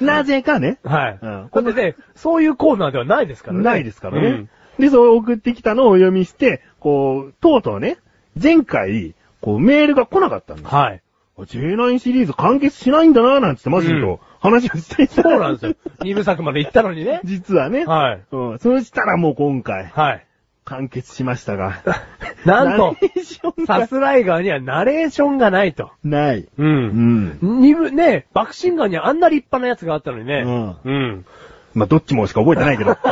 [0.00, 0.78] なぜかね。
[0.84, 1.18] はい。
[1.20, 3.64] うんこれでね、そういうコーナーではないですからね。
[3.64, 4.46] ないですからね。
[4.78, 7.98] で、そう送ってきたのをお読みして、こう、とうとうね、
[8.40, 10.68] 前回、こうメールが来なかったんです。
[10.68, 11.02] はい。
[11.38, 15.74] J9 シリーズ完結しないんだななんつってマジでうんと話をしていたそうなんですよ。
[16.00, 17.20] 2部作まで行ったのにね。
[17.24, 17.84] 実はね。
[17.86, 18.22] はい。
[18.30, 18.58] うん。
[18.58, 20.26] そうしたらもう今回、はい。
[20.64, 21.82] 完結しましたが。
[22.44, 25.90] なんとナレーションがサスライガーにはナレーションがないと。
[26.04, 26.40] ない。
[26.40, 26.48] う。
[26.56, 27.38] うんん。
[27.42, 30.42] 二部、ね、バクシンガーにはあんな立派なやつがあったのにね。
[30.44, 31.26] うんうん。
[31.74, 32.96] まあ、どっちもしか覚えてないけど。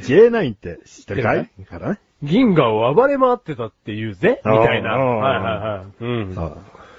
[0.00, 1.48] J9 って知ってるかい？
[1.68, 1.98] からね。
[2.22, 4.40] 銀河を暴れ回ってたって言うぜ？
[4.44, 4.96] みたいな。
[4.96, 6.04] はいはいはい。
[6.04, 6.34] うん。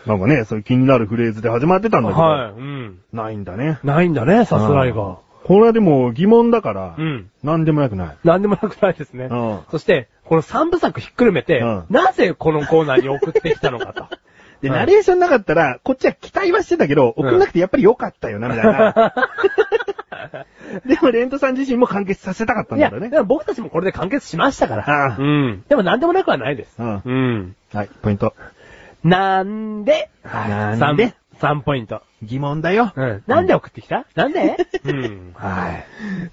[0.06, 2.22] なんかね、そういう気になるフレーズで始まってたんだけど。
[2.22, 2.52] はい。
[2.52, 3.00] うん。
[3.14, 3.80] ないんだね。
[3.84, 5.16] ないんだね、サスライガー。
[5.44, 7.30] これはでも疑問だから、うん。
[7.44, 8.18] なんでもなくない。
[8.24, 9.26] なんでもなくないですね。
[9.26, 14.08] うんそして、この三部作ひっくるめて、うんなぜこのコーナーに送ってきたのかと。
[14.62, 19.14] で、うんナレーションなかったら、こっちは期待はしてたけど、送んなくてやっぱり良かったよな、みたいな。
[20.86, 23.20] でも、レントさん自身も完結させたかったんいや、だろうねで。
[23.20, 25.18] も僕たちもこれで完結しましたから。
[25.20, 25.64] うん。
[25.68, 26.76] でもなんでもなくはないです。
[26.80, 27.56] うんうん。
[27.74, 28.34] はい、ポイント。
[29.04, 31.14] なんで、なんで？
[31.44, 32.02] ?3 ポイント。
[32.22, 32.94] 疑問だよ。
[32.96, 33.24] うん。
[33.28, 34.06] なんで送ってきた？
[34.16, 34.56] なんで？
[34.86, 35.34] うん。
[35.36, 35.86] はい。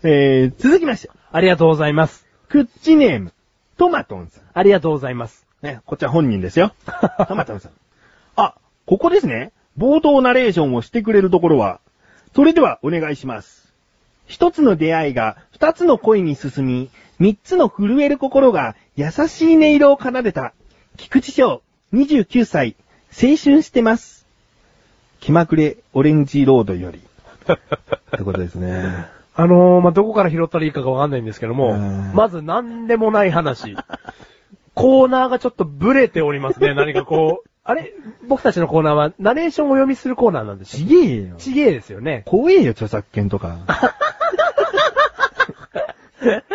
[0.05, 2.27] えー、続きまして、ありがとうございます。
[2.49, 3.33] クッチネーム、
[3.77, 4.45] トマトンさん。
[4.55, 5.47] ありがとうございます。
[5.63, 6.73] ね、こっちは本人ですよ。
[7.29, 7.73] トマトンさん。
[8.37, 8.55] あ、
[8.87, 9.53] ここですね。
[9.79, 11.81] 冒頭ナレーションをしてくれるところは。
[12.35, 13.73] それではお願いします。
[14.27, 20.53] 一つの出会いが二つの恋に進み、三つの震える心が優しい音色を奏でた。
[20.97, 21.63] 菊池翔、
[21.93, 22.77] 29歳、
[23.11, 24.20] 青春してます。
[25.21, 26.99] 気まぐれオレンジロードより。
[27.53, 27.57] っ
[28.11, 29.07] てことですね。
[29.35, 33.77] あのー、まあ、どこから拾ったらいいかがわかんないんですけどもうん、まずなんでもない話。
[34.75, 36.75] コーナーがちょっとブレておりますね。
[36.75, 37.93] 何かこう、あれ？
[38.27, 40.89] 僕たちのコーナーは、ナレーションをお読みするコーナーなんですちよ。
[40.89, 41.37] げえよ。
[41.37, 42.23] ちげえですよね。
[42.27, 43.59] 怖えよ、著作権とか。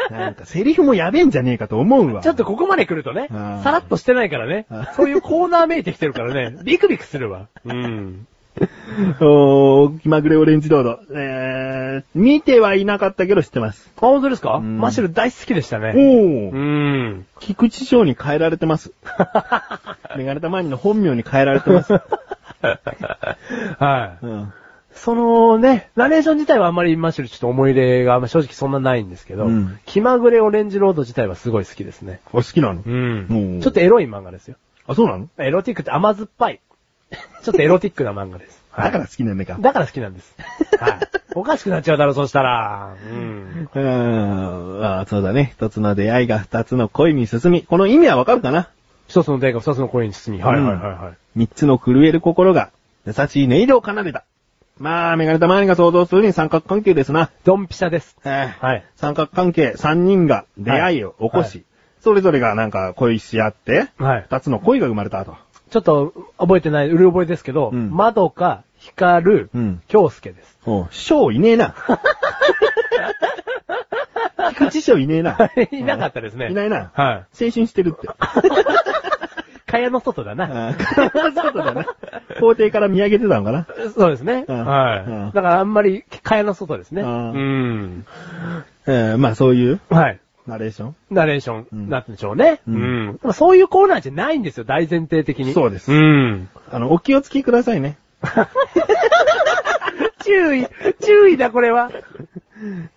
[0.09, 2.21] なんか、セリフもやべえんじゃねえかと思うわ。
[2.21, 4.93] ちょっとここまで来るとね、さらっとしてないからねあ。
[4.95, 7.47] そういうコーナーめいてきてるからね、ビクビクするわ。
[7.65, 8.27] うん。
[9.19, 10.99] おー、気まぐれオレンジロード。
[11.13, 13.91] えー、見てはいなかったけど知ってます。
[13.97, 14.55] あ、本当ですか？
[14.55, 15.93] うんマシュル大好きでしたおね。
[15.95, 16.57] ーう。
[16.57, 17.25] ん。
[17.39, 18.91] 菊池翔に変えられてます。
[20.17, 21.93] メガネたまにの本名に変えられてます。
[23.79, 24.25] はい。
[24.25, 24.53] うん。
[24.93, 32.21] そのね、ナレーション自体はあんまりマシュルちょっと思い入れが正直そんなないんですけど、うん気まぐれオレンジロード自体はすごい好きですね。
[32.31, 32.81] お好きなの？
[32.85, 34.55] うんおーちょっとエロい漫画ですよ。
[34.87, 35.27] あ、そうなの？
[35.37, 36.61] エロティックって甘酸っぱい。
[37.43, 38.63] ちょっとエロティックな漫画です。
[38.77, 39.57] だから好きなんだか。
[39.59, 40.35] だから好きなんです。
[40.79, 40.99] はい。
[41.35, 42.95] おかしくなっちゃうだろ、そしたら。
[43.09, 43.69] うん。
[43.73, 44.85] うーん。
[45.01, 45.51] あそうだね。
[45.53, 47.63] 一つの出会いが二つの恋に進み。
[47.63, 48.69] この意味はわかるかな？
[49.07, 50.41] 一つの出会いが二つの恋に進み。
[50.41, 51.13] はいはいはいはい。
[51.35, 52.69] 三つの震える心が
[53.05, 54.23] 優しい音色を奏でた。
[54.77, 57.29] まあ、メガネたまわりが想像するに三角関係ですな。
[57.45, 58.17] ドンピシャです。
[58.25, 58.83] ええはい。
[58.95, 61.65] 三角関係三人が出会いを起こし、はい
[62.05, 64.25] それぞれがなんか恋し合って、はい。
[64.29, 65.35] 二つの恋が生まれたと。
[65.69, 70.57] ちょっと覚えてない、うる覚えですけど、うんまどか、ひかるうん、京介です。
[70.65, 71.75] おう、翔いねえな。
[74.53, 75.37] 菊池翔いねえな。
[75.71, 76.49] いなかったですね。
[76.51, 76.91] いないな。
[76.93, 77.45] はい。
[77.45, 78.07] 青春してるって。
[79.67, 80.45] 蚊帳の外だな。
[80.45, 81.85] あーそうだな。
[82.39, 83.67] 校庭から見上げてたのかな。
[83.95, 84.45] そうですね。
[84.47, 84.99] うんはい。
[84.99, 87.01] うんだからあんまり蚊帳の外ですね。
[87.01, 88.05] ううんん。
[88.87, 90.19] えー、まあそういうはい。
[90.47, 90.95] ナレーション？
[91.09, 92.61] ナレーショうんン、なんでしょうね。
[92.67, 93.17] ううんん。
[93.17, 95.53] でもそういうコーナーじゃないんですよ、大前提的に。
[95.53, 96.49] そうですうん。
[96.71, 97.97] あの、お気をつけくださいね。
[100.23, 100.67] 注意、
[101.03, 101.91] 注意だ、これは。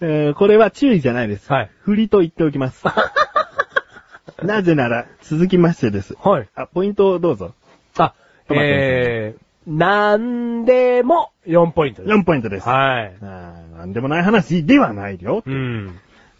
[0.00, 1.52] えー、これは注意じゃないです。
[1.52, 1.70] はい。
[1.82, 2.84] 振りと言っておきます。
[4.42, 6.14] なぜなら、続きましてです。
[6.22, 6.48] はい。
[6.54, 7.54] あ、ポイントをどうぞ。
[7.98, 8.14] あ、
[8.50, 12.14] えー、なんでも4ポイントです。
[12.14, 12.68] 4ポイントです。
[12.68, 13.14] はい。
[13.22, 15.42] なんでもない話ではないよ。
[15.44, 15.98] うん。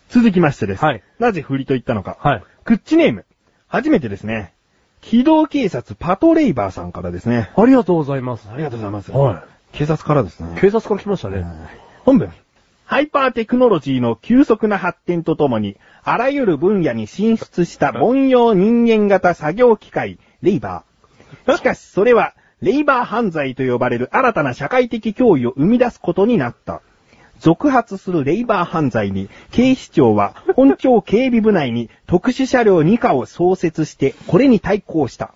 [0.08, 0.84] 続きましてです。
[0.84, 2.16] はいなぜ振りと言ったのか。
[2.20, 2.42] はい。
[2.64, 3.24] クッチネーム。
[3.66, 4.54] 初めてですね。
[5.00, 7.50] 機動警察パトレイバーさんからですね。
[7.56, 8.48] ありがとうございます。
[8.50, 9.12] ありがとうございます。
[9.12, 10.60] は警察からですねい。。
[10.60, 11.44] 警察から来ましたね。
[12.04, 12.32] 本文。
[12.84, 21.56] ハイパーテクノロジーの急速な発展とともに、あらゆる分野に進出した凡庸人間型作業機械、レイバー。
[21.58, 26.80] しかし、それは、レイバー犯罪と呼ばれる新たな社会的脅威を生み出すことになった。
[27.40, 35.34] 続発するレイバー犯罪に、警視庁は本庁警備部内に特殊車両2課を創設して、これに対抗した。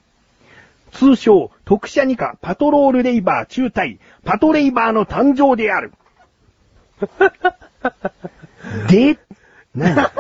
[0.93, 5.93] 通称、特殊2課パトロールレイバー中隊、パトレイバーの誕生である。
[8.89, 9.19] で、
[9.75, 9.97] 何？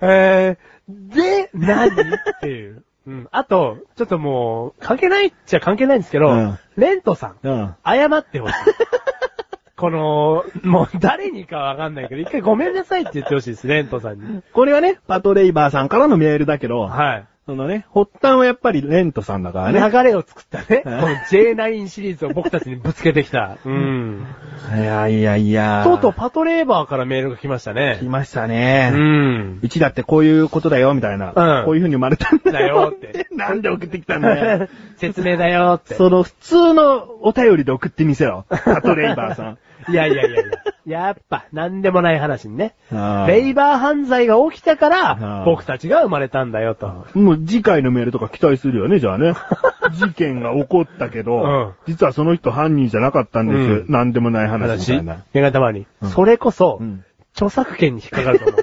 [0.00, 1.88] えー、で、何？
[1.88, 1.94] っ
[2.40, 2.84] ていう。
[3.06, 3.28] うん。
[3.30, 7.74] あと、ちょっともう、関係ないっちゃ関係ないんですけど、うんレントさん、うん。
[7.84, 8.54] 謝ってほしい。
[9.76, 14.42] この、もう誰にかわかんないけど、一回ごめんなさいって言ってほしいです、レントさんに。
[14.52, 17.26] これはね、パトレイバーさんからのメールだけど、はい。
[17.44, 19.90] そのね、発端はやっぱりレントさんだからね。
[19.92, 20.82] 流れを作ったね。
[20.84, 23.58] こうんの J9 シリーズを僕たちにぶつけてきた。
[23.64, 24.24] うん。
[24.78, 25.82] いやいやいや。
[25.84, 28.04] とうとうパトレーバーからメールが来ましたね来。
[28.04, 28.92] ましたね。
[28.94, 29.58] うん。
[29.60, 31.32] うちだってこういうことだよ、みたいな。
[31.34, 33.26] うんこういう風に生まれたんだだよって。
[33.34, 34.68] なんで送ってきたんだよ。
[34.98, 35.94] 説明だよって。
[35.94, 38.44] その普通のお便りで送ってみせろ。
[38.48, 39.58] パトレイバーさん。
[39.88, 40.44] いやいやいやい
[40.86, 41.06] や。
[41.06, 42.74] やっぱ、なんでもない話にね。
[42.90, 47.06] あーレイバー犯罪が起きたかあらー、僕たちが生まれたんだよと。
[47.14, 49.34] もう次回のメールとか期待するよね、じゃあね。
[49.94, 53.58] 事件が起こったけど、うん実はその人犯人じゃなかったんです。
[53.58, 55.24] うんなんでもない話みた話、いな。
[55.32, 56.10] メガネたまにうん。
[56.10, 57.04] それこそうん、
[57.34, 58.60] 著作権に引っかかると思う。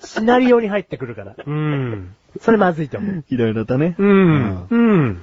[0.06, 1.34] シナリオに入ってくるから。
[1.44, 2.14] うん。
[2.40, 3.24] それまずいと思う。
[3.28, 3.94] いろいろとね。
[3.98, 4.66] うん。
[4.70, 5.22] うん。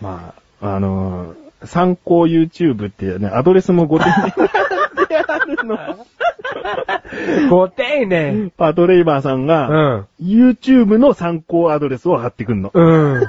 [0.00, 4.32] まあ、あのー参考 YouTube っていうね、アドレスもご丁寧
[5.08, 5.78] であるの？
[7.50, 8.50] ご丁寧。
[8.56, 10.06] パトレイバーさんうが、ん。
[10.20, 12.70] YouTube の参考アドレスを貼ってくんの。
[12.72, 12.80] う
[13.18, 13.22] ん。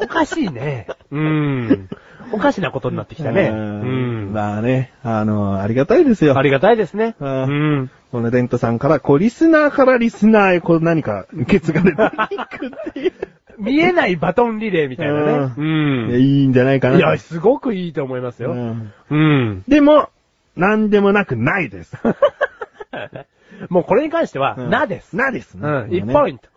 [0.00, 0.86] おかしいね。
[1.10, 1.88] うん。
[2.32, 3.50] おかしなことになってきたね。
[3.52, 4.32] ううんん。
[4.32, 6.36] まあね、あのーありがたいですよ。
[6.38, 7.14] ありがたいですね。
[7.20, 7.90] ううんん。
[8.10, 13.12] このデントさんから、こう、リスナーからリスナーへ、こう、何か受け継がれていくっていう。
[13.58, 15.52] 見えないバトンリレーみたいなね。
[15.56, 16.10] うん。
[16.18, 16.96] いいんじゃないかな。
[16.96, 18.52] いや、すごくいいと思いますよ。
[18.52, 19.62] うんうん。
[19.68, 20.08] でも、
[20.56, 21.96] なんでもなくないです。
[23.68, 25.16] もうこれに関しては、うんなです。
[25.16, 25.60] なですね。
[25.66, 26.48] うん、もうね1ポイント。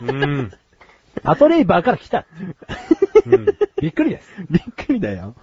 [0.00, 0.52] うん。
[1.22, 2.26] アトレイバーから来たっ
[3.22, 3.38] ていう。
[3.38, 3.46] うん。
[3.80, 4.28] びっくりです。
[4.50, 5.34] びっくりだよ。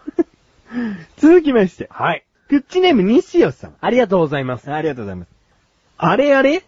[1.17, 2.23] 続きまして、はい。
[2.49, 3.75] クッチネーム西吉さん。
[3.79, 4.71] ありがとうございます。
[4.71, 5.29] ありがとうございます。
[5.97, 6.63] あれあれ？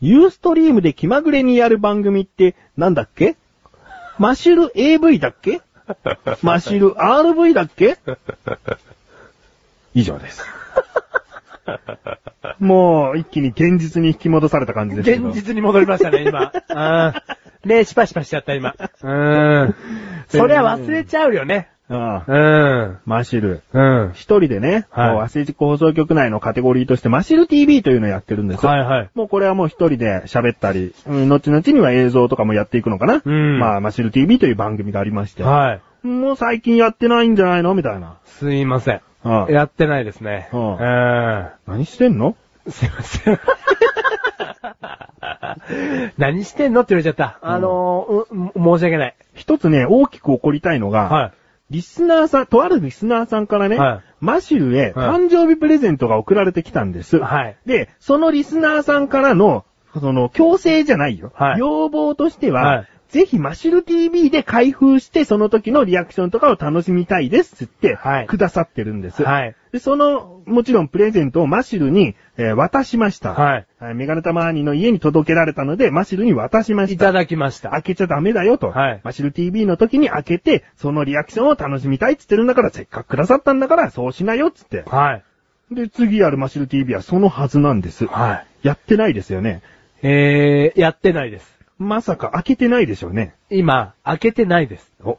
[0.00, 3.36] ユーストリームで気まぐれにやる番組ってなんだっけ？
[4.18, 5.60] マシュル AV だっけ？
[6.42, 7.98] マシュル RV だっけ？
[9.94, 10.44] 以上です。
[12.58, 15.28] もう、一気に現実に引き戻された感じですけど。
[15.28, 16.52] 現実に戻りましたね、今。
[16.68, 17.14] うん。
[17.64, 18.74] 目シパシパしちゃった、今。
[19.02, 19.74] うん。
[20.28, 21.68] そりゃ忘れちゃうよね。
[21.88, 22.98] ああうん。
[23.04, 23.62] マシル。
[23.72, 24.10] うん。
[24.14, 28.64] 一人でね、はいもうアスレチック放送局内のカテゴリーとしてマシル TV というのをやってるんです。
[28.64, 29.10] はいはい。
[29.14, 33.20] もうこれはもう一人で喋ったり、うん後々には映像とかもやっていくのかな。
[33.24, 35.42] うんまあ、マシル TV という番組がありまして。
[35.42, 36.06] はい。
[36.06, 38.16] もう最近やってないんじゃないのみたいな。
[38.24, 39.00] すいません。
[39.24, 40.48] ああやってないですね。
[40.52, 40.78] ううんん。
[41.66, 42.36] 何してんの？
[42.68, 43.38] すいません。
[46.18, 47.38] 何してんのって言われちゃった。
[47.42, 49.14] あのー、う申し訳ない。
[49.34, 51.32] 一つね、大きく起こりたいのが、は
[51.70, 57.18] リスナーさん、とあるリスナーさんからね、はいマシュルへはい誕生日プレゼントが送られてきたんです。
[57.18, 59.64] はいで、そのリスナーさんからの、
[59.98, 61.32] その、強制じゃないよ。
[61.34, 69.22] はい要望としては、はいぜひマシュル TV で開封して、その時のリアクションとかを楽しみたいですって、はいくださってるんです。
[69.22, 69.54] はい。
[69.70, 73.34] で、その、もちろんプレゼントをマシュルに、えー渡しました。
[73.34, 73.66] はい。
[73.78, 73.94] はい。
[73.94, 76.94] メガネタマーニの家に届けられたので、マシュルに渡しました。
[76.94, 77.70] いただきました。
[77.70, 78.70] 開けちゃダメだよと。
[78.70, 84.84] はいマシル TV の時に開けて、そのリアクションを楽しみたいって言ってるんだから、せっかくくださったんだから、そうしなよっつって。
[84.86, 85.20] は
[85.70, 85.74] い。
[85.74, 88.06] で、次やるマシル TV はそのはずなんです。
[88.06, 88.66] はい。
[88.66, 89.60] やってないですよね。
[90.02, 91.61] えー、やってないです。
[91.82, 93.34] まさか開けてないでしょうね。
[93.50, 94.92] 今、開けてないです。
[95.04, 95.18] お。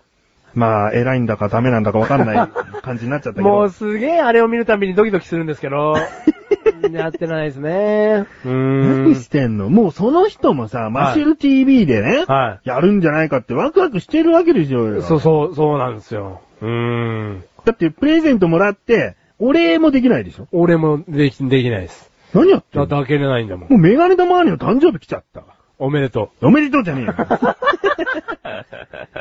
[0.56, 2.50] まあ、偉いんだかダメなんだかわかんない
[2.84, 3.50] 感じになっちゃったけど。
[3.50, 5.96] もうすげえあれを見るたびにドキドキするんですけど、
[6.92, 8.26] やってないですね。
[8.46, 9.16] うーん何。
[9.16, 9.70] してんの？
[9.70, 15.00] もうその人もさ、マシル TV でね、はやるんじゃないかってワクワクしてるわけでしょうよ。
[15.00, 15.02] い。
[15.02, 16.42] そうそう、そうなんですよ。
[16.62, 17.44] うーん。
[17.66, 20.48] だってプレゼントもらって、お礼もできないでしょ？
[20.52, 22.12] 俺もでき、できないです。
[22.34, 22.86] 何やってんの？
[22.86, 23.70] だって開けれないんだもん。
[23.70, 25.42] もうメガネ玉にの誕生日来ちゃった。
[25.80, 27.14] おめでとおめでとうじゃねえよ。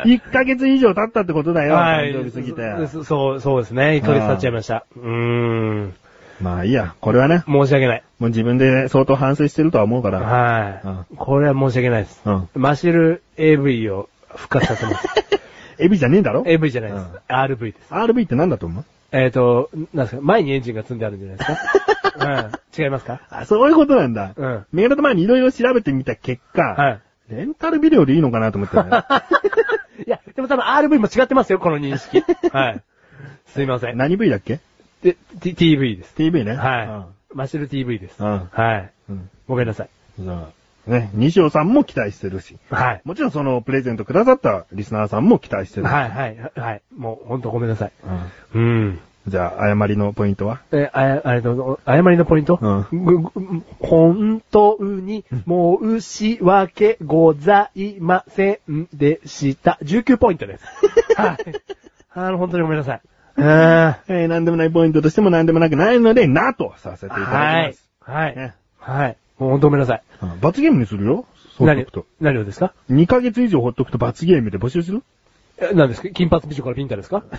[0.04, 1.66] 1ヶ月以上経ったってことだう。
[1.66, 1.74] よ。
[1.74, 2.86] はい誕生日過ぎて。
[2.88, 4.00] そそう、そうですね。
[4.02, 4.84] 1ヶ月経っちゃいました。
[4.96, 5.94] うーん。
[6.40, 8.02] まあいいや、これはね、申し訳ない。
[8.18, 10.20] もう自分で相当反省してるとは思うから。
[10.20, 11.16] はい。
[11.16, 12.20] これは申し訳ないです。
[12.24, 12.48] うん。
[12.54, 15.08] マシル AV を復活させます。
[15.78, 17.02] エビじゃねえんだろ？AV じゃないです。
[17.04, 17.92] うん RV です。
[17.92, 18.84] ?RV って何だと思う？
[19.12, 21.52] えっ、と、なんですか、前にエンジンが積んであるんじゃないです
[22.18, 22.52] か？
[22.76, 22.82] うん。
[22.82, 23.20] 違いますか？
[23.30, 24.32] あ、そういうことなんだ。
[24.36, 24.66] うん。
[24.72, 28.90] メガネ玉にいろいろ調べてみた結果、はレンタルビデオでいいのかなと思ってたね。
[30.00, 30.02] い。
[30.08, 32.22] いや、でも多分 RV も違ってますよ、この認識。
[32.52, 32.82] はい。
[33.46, 33.96] すいません。
[33.96, 34.60] 何 V だっけ？
[35.02, 36.14] で、T- TV です。
[36.14, 36.54] ?TV ね。
[36.54, 37.36] はい。
[37.36, 38.22] マシル TV です。
[38.22, 38.48] うん。
[38.50, 38.90] はい。
[39.08, 39.16] うん。
[39.16, 39.30] うん。
[39.48, 39.88] ごめんなさい。
[40.86, 42.58] ね、西尾さんも期待してるし。
[42.70, 43.02] はい。
[43.04, 45.86] もちろんそのプレゼントくださったリスナーさんも期待してる。
[45.86, 46.82] はい、はい、はい。
[46.96, 47.92] もう、ほんとごめんなさい。
[48.54, 48.62] うん。
[48.62, 49.00] うん。
[49.28, 50.60] じゃあ、誤りのポイントは？
[50.72, 52.58] え、あや、あれの、誤りのポイント？
[52.90, 53.30] うぐぐ
[53.78, 59.78] 本当に申し訳ございませんでした。
[59.82, 60.64] 19ポイントです。
[61.16, 61.38] はい。
[62.14, 63.00] あの、本当にごめんなさい。
[63.36, 67.90] あえー、なんでもないポイントとしてもなんでもなくないので、なとさせていただきはいます。。
[68.00, 68.36] はい。
[68.36, 69.16] ねはい。
[69.38, 70.02] もう本当ごめんなさい。
[70.22, 71.26] うん罰ゲームにするよ？
[71.60, 71.84] 何？
[71.84, 75.02] くと。、何をですか？2ヶ月以上ほっとくと罰ゲームで募集する？
[75.58, 76.08] え何ですか？
[76.10, 77.24] 金髪美女からピンタですか？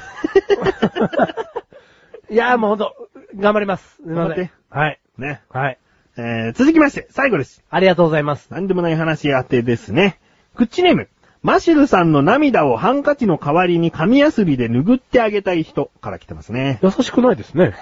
[2.30, 2.94] いやーもうほんと、
[3.36, 4.00] 頑張ります。
[4.06, 4.52] 頑張って。
[4.70, 5.00] はい。
[5.18, 5.42] ね。
[5.50, 5.78] はい。
[6.18, 7.64] えー、続きまして、最後です。
[7.70, 8.50] ありがとうございます。
[8.52, 10.20] なんでもない話当てですね。
[10.56, 11.10] クッチネーム。
[11.42, 16.80] マシルさんの涙をハンカチの代わりに紙やすりで拭ってあげたい人から来てますね。
[16.82, 17.74] 優しくないですね。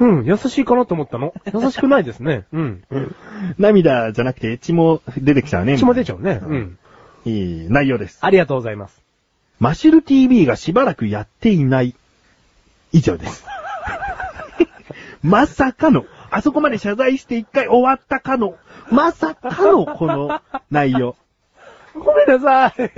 [0.00, 1.34] うん、優しいかなと思ったの？
[1.52, 2.46] 優しくないですね。
[2.52, 2.84] うん。
[3.58, 5.78] 涙じゃなくて血も出てきちゃうね。
[5.78, 6.40] 血も出ちゃうね。
[6.42, 6.78] うん。
[7.24, 8.18] いい内容です。
[8.22, 9.00] ありがとうございます。
[9.60, 11.94] マシル TV がしばらくやっていない。
[12.92, 13.44] 以上です。
[15.22, 18.56] まさかの、あそこまで謝罪して一回終わったかの、
[18.90, 21.14] まさかのこの内容。
[21.94, 22.90] ごめんなさい。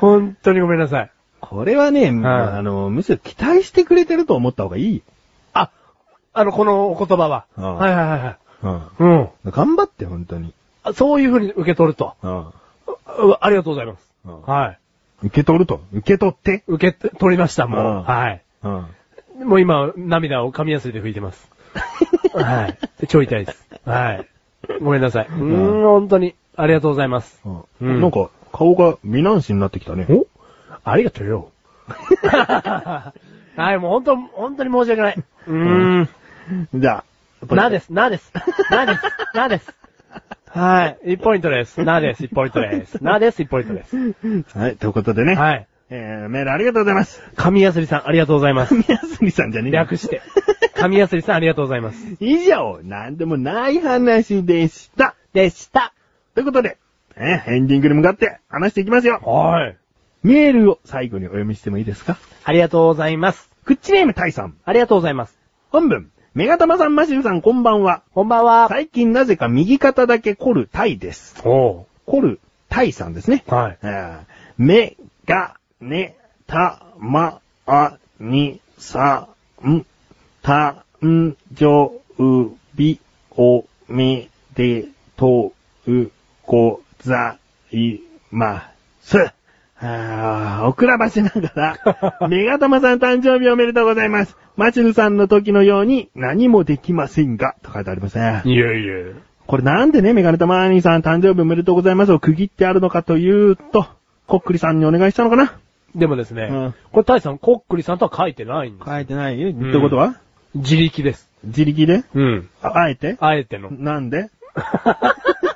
[0.00, 1.10] 本当にごめんなさい。
[1.40, 5.02] これはね、あの、むしろ期待してくれてると思った方がいい。
[5.52, 5.70] あ、
[6.32, 7.46] あの、このお言葉は。
[7.56, 8.36] うんはいはいはいはい。
[8.98, 9.12] うん。
[9.12, 9.28] うん。
[9.50, 10.52] 頑張って、本当に。
[10.82, 12.14] あそういうふうに受け取ると。
[12.22, 12.46] うん。
[12.46, 12.52] あ
[13.40, 14.12] ありがとうございます。
[14.26, 14.78] うんはい。
[15.22, 15.82] 受け取ると？
[15.92, 16.62] 受け取って？
[16.66, 17.80] 受け取りました、もう。
[17.80, 18.42] うんはい。
[18.62, 18.68] う
[19.44, 19.48] ん。
[19.48, 21.50] もう今、涙を紙やすりで拭いてます。
[22.34, 23.06] はい。
[23.08, 23.66] 超痛いです。
[23.84, 24.26] はい。
[24.82, 25.26] ごめんなさい。
[25.26, 26.34] うーん、本当に。
[26.56, 27.40] ありがとうございます。
[27.80, 30.06] うんなんか、顔が美男子になってきたね。
[30.10, 30.26] お？
[30.84, 31.50] ありがとうよ。
[33.56, 35.24] はい、もう本当、本当に申し訳ない。
[35.46, 36.08] うーん。
[36.74, 37.04] じゃ
[37.48, 38.32] あ、なです、なです。
[38.70, 39.00] なです、
[39.34, 39.74] なです。
[40.48, 40.98] はい。
[41.04, 41.82] 1ポイントです。
[41.84, 43.02] なです、1ポイントです。
[43.02, 43.96] なです、1ポイントです。
[44.58, 45.34] はい、ということでね。
[45.34, 45.66] はい。
[45.90, 47.22] えー、メールありがとうございます。
[47.36, 48.74] 神やすりさん、ありがとうございます。
[48.74, 50.22] 宮杉さんじゃねえよ略して。
[50.74, 52.16] 神やすりさん、ありがとうございます。
[52.20, 55.14] 以上、なんでもない話でした。
[55.32, 55.92] でした。
[56.34, 56.78] ということで、
[57.16, 59.20] ね、エンディングに向かって話していきますよ。
[59.24, 59.76] はい。
[60.22, 62.18] メールを最後にお読みしてもいいですか？
[62.44, 63.50] ありがとうございます。
[63.64, 64.56] クッチネームタイさん。
[64.64, 65.38] ありがとうございます。
[65.70, 66.10] 本文。
[66.34, 68.02] メガタマさん、マシルさん、こんばんは。
[68.14, 68.68] こんばんは。
[68.68, 71.40] 最近なぜか右肩だけ凝るタイです。
[71.44, 73.44] お凝るタイさんですね。
[73.48, 73.78] はい。
[73.82, 74.20] えー
[74.58, 76.16] メガネ
[76.46, 79.28] タマアニさ
[79.64, 79.86] ん、
[80.42, 80.82] 誕
[81.54, 81.90] 生
[82.76, 84.84] 日おめで
[85.16, 85.52] と
[85.86, 86.10] う
[86.46, 87.38] ござ
[87.70, 88.70] いま
[89.00, 89.39] す。
[89.82, 91.76] あーおくらばしなが
[92.20, 94.36] ら、 メガタマさん誕生日おめでとうございます。
[94.56, 98.42] マチルさんの時のように何もできませんが、と書いてありますね。
[98.44, 98.94] いやいや。
[99.46, 103.86] これなんでね、メガネタマーニーさん誕生日おめでとうございますを区切ってあるのかというと、
[104.26, 105.54] コックリさんにお願いしたのかな
[105.94, 108.88] でもですね、うんこれタイさん、コックリさんとは書いてないんです。
[108.88, 109.50] 書いてない？
[109.50, 110.14] ってことは？
[110.54, 111.28] 自力です。
[111.42, 112.04] 自力で？
[112.14, 112.48] うん。
[112.62, 113.16] ああえて？
[113.18, 113.70] あえての。
[113.72, 114.28] なんで？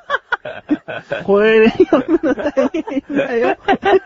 [1.25, 3.57] これで読むの大変だよ。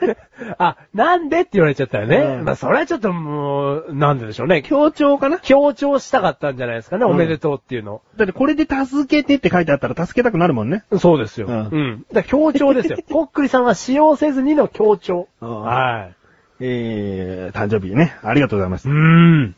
[0.59, 2.17] あ、なんでって言われちゃったよね。
[2.39, 4.63] うんまあ、それはちょっともう、なんででしょうね。
[4.63, 5.39] 強調かな？
[5.39, 8.03] 強調したかったんじゃないですかね、うんおめでとうっていうの。
[8.17, 10.85] だってこれで助けてって書いてあったら助けたくなるもんね。
[10.99, 11.49] そうですよ。
[11.49, 12.05] ううんん。
[12.13, 12.99] だから強調ですよ。
[13.11, 15.29] コックリさんは使用せずにの強調。
[15.41, 16.09] うんは
[16.61, 18.17] えー、誕生日ね。
[18.23, 18.91] ありがとうございますい。
[18.91, 18.95] う。
[18.95, 19.55] ん。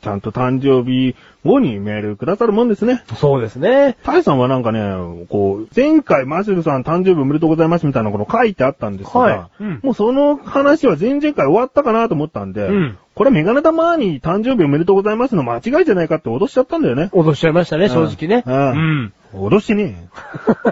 [0.00, 1.14] ちゃんと誕生日
[1.44, 3.02] 後にメールくださるもんですね。
[3.16, 3.96] そうですね。
[4.02, 4.80] タイさんはなんかね、
[5.28, 17.10] こう、前回マシュルさん誕生日おめでとうございますみたいなこと書いてあったんですが、はいうんもうその話は前々回終わったかなと思ったんで、うんこれメガネタマーに誕生日おめでとうございますの間違いじゃないかって脅しちゃったんだよね。
[17.12, 18.44] 脅しちゃいましたね、正直ね。
[18.46, 19.12] ううんん。
[19.34, 20.08] 脅してね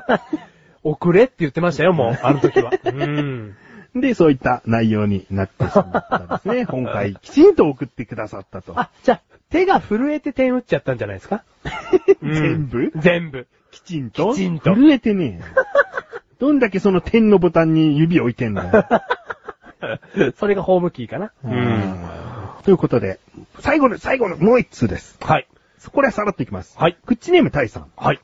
[0.85, 2.71] 遅れって言ってましたよ、もう、あの時は。
[2.87, 3.57] うん。
[3.97, 4.01] え。
[4.01, 6.66] で、そういった内容になってしまったんですね。
[6.70, 8.73] 今回、きちんと送ってくださったと。
[8.78, 9.20] あ、じゃあ、
[9.51, 11.43] 手が震えて点打っちゃったんじゃないですか？
[12.23, 13.47] うん全部全部。
[13.70, 14.32] きちんと？
[14.35, 15.44] きちんと震えてねえ。
[16.39, 20.32] どんだけその点のボタンに指を置いてんだよ。
[20.36, 21.32] それがホームキーかな。
[21.44, 21.94] うん。
[22.64, 23.20] ということで、
[23.60, 25.16] 最後の、最後のもう一通です。
[25.20, 25.47] はい。
[25.78, 26.77] そこでさらっていきます。
[26.78, 26.97] はい。
[27.06, 27.86] クッチネームタイさん。
[27.97, 28.20] はい。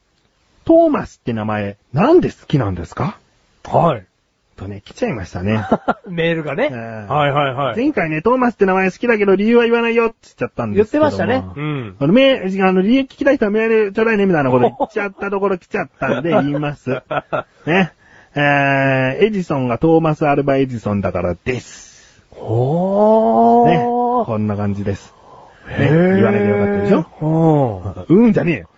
[0.65, 3.19] トーマスって名前、なんで好きなんですか？
[3.65, 4.07] はい。
[4.57, 5.65] とね、来ちゃいましたね。
[6.09, 6.69] メールがね。
[6.73, 7.77] うんはいはいはい。
[7.77, 11.11] 前回ね、トーマスって名前好きだけど理由は言わないよって言っちゃったん言ってですけども。
[11.11, 11.45] ましたね。
[11.57, 11.97] うん。
[11.99, 16.91] あの、め、あの、理由聞きたい人はメールちょうだいね、みたいなこと言っちゃったところ来ちゃったんで言います。
[17.67, 17.93] ね。
[18.35, 22.23] えー、エジソンがトーマス・アルバ・エジソンだからです。
[22.37, 23.71] おー。
[23.71, 23.79] ね。
[24.25, 25.15] こんな感じです。
[25.79, 25.89] ね。
[25.91, 26.99] 言わないでよかったでしょ？
[27.21, 28.69] ょうんじゃねえよ。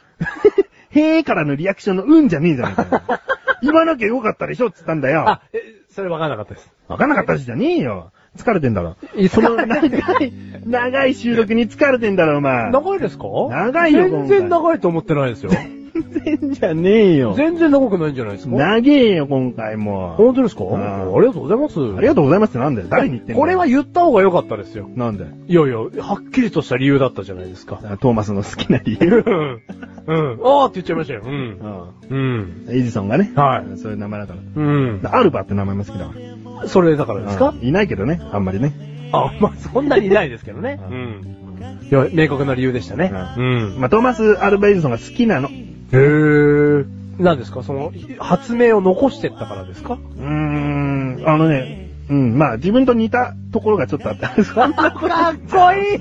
[0.90, 3.20] へーからのリアクションのうんじゃねえじゃねえかよ。
[3.64, 5.28] 言わなきゃよかったでしょっつったんだよ。
[5.28, 5.58] あ、え、
[5.90, 6.70] それわかんなかったです。
[6.88, 8.12] わかんなかったしじゃねえよ。
[8.36, 8.96] 疲れてんだろ。
[9.14, 9.76] いやその 長
[10.24, 10.32] い、
[10.66, 12.70] 長い収録に疲れてんだろ、お前。
[12.70, 13.24] 長いですか？
[13.50, 15.50] 長いよ全然長いと思ってないですよ。
[15.94, 17.34] 全然じゃねえよ。
[17.34, 18.56] 全然長くないんじゃないですか？
[18.56, 20.14] 長えよ、今回も。
[20.16, 20.64] 本当ですか？
[20.64, 21.80] うんありがとうございます。
[21.80, 22.88] ありがとうございますってなんだよ。
[22.90, 24.90] 誰に言ってんだよこれは言った方が良かったですよ。
[24.94, 25.30] なんだよ。
[25.46, 27.76] いやいや、はっきりとした理由だったじゃないですか。
[28.00, 29.22] トーマスの好きな理由。
[29.26, 29.62] うん。
[30.06, 30.40] うん。
[30.42, 31.22] あーって言っちゃいましたよ。
[31.24, 31.92] うん。
[32.10, 32.66] うん。
[32.66, 32.76] うん。
[32.76, 33.32] エジソンがね。
[33.36, 35.02] はいそういう名前だかうん。
[35.02, 35.16] ら。
[35.16, 36.14] アルバって名前も好きだわ。
[36.66, 37.50] それだからですか？
[37.50, 38.72] うんいないけどね、あんまりね。
[39.12, 40.80] あ、まあ、そんなにいないですけどね。
[40.90, 41.20] ううん。
[41.88, 43.12] いや、明確な理由でしたね。
[43.36, 43.42] うう
[43.76, 43.80] ん。
[43.80, 45.50] まあ、トーマス・アルバ・エジソンが好きなの。
[45.94, 46.86] へー。
[47.18, 47.62] 何ですか？
[47.62, 49.94] その、発明を残してったからですか？
[49.94, 54.30] うーん、あのね、うん、まあ自分と似たところがちょっとあった。
[54.42, 56.00] そんなことかっこいい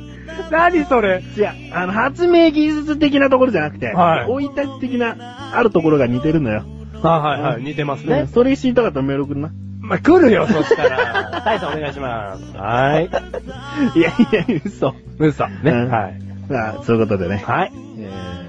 [0.51, 1.21] 何それ？
[1.37, 6.63] いや、あの、発明技術的なところじゃなくて、はい生い立ち的な、あるところが似てるのよ。
[7.03, 8.27] あ、はいはい、似てますね。
[8.33, 9.51] それ知りたかったらメール送るな。
[9.81, 11.41] まあ、来るよ、そしたら。
[11.43, 12.57] タイさんお願いします。
[12.57, 13.99] はーい。
[13.99, 14.95] いやいや、嘘。
[15.19, 15.47] 嘘。
[15.47, 15.53] ね。
[15.65, 16.19] うんはい。
[16.49, 17.43] まあ、そういうことでね。
[17.45, 17.71] はい。
[17.99, 18.42] えー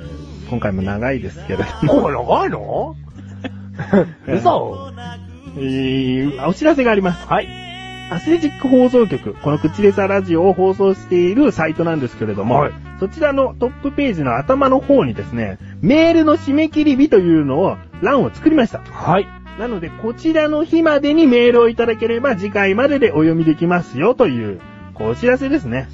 [0.50, 1.64] 今回も長いですけれど
[1.94, 2.10] も。
[2.10, 2.96] 長いの？
[4.28, 4.90] 嘘
[5.56, 7.26] えーお知らせがあります。
[7.28, 7.48] はい。
[8.10, 18.78] アスレチック放送局、このクチレサラジオを放送しているサイトなんですけれども、はいそちらのトップページの頭の方にですね、メールの締め切り日というのを、欄を作りました。
[18.88, 19.26] はい。
[19.58, 24.60] なので、こちらの日までにメールをいただければ、次回まででお読みできますよという、
[24.94, 25.88] こう、お知らせですね。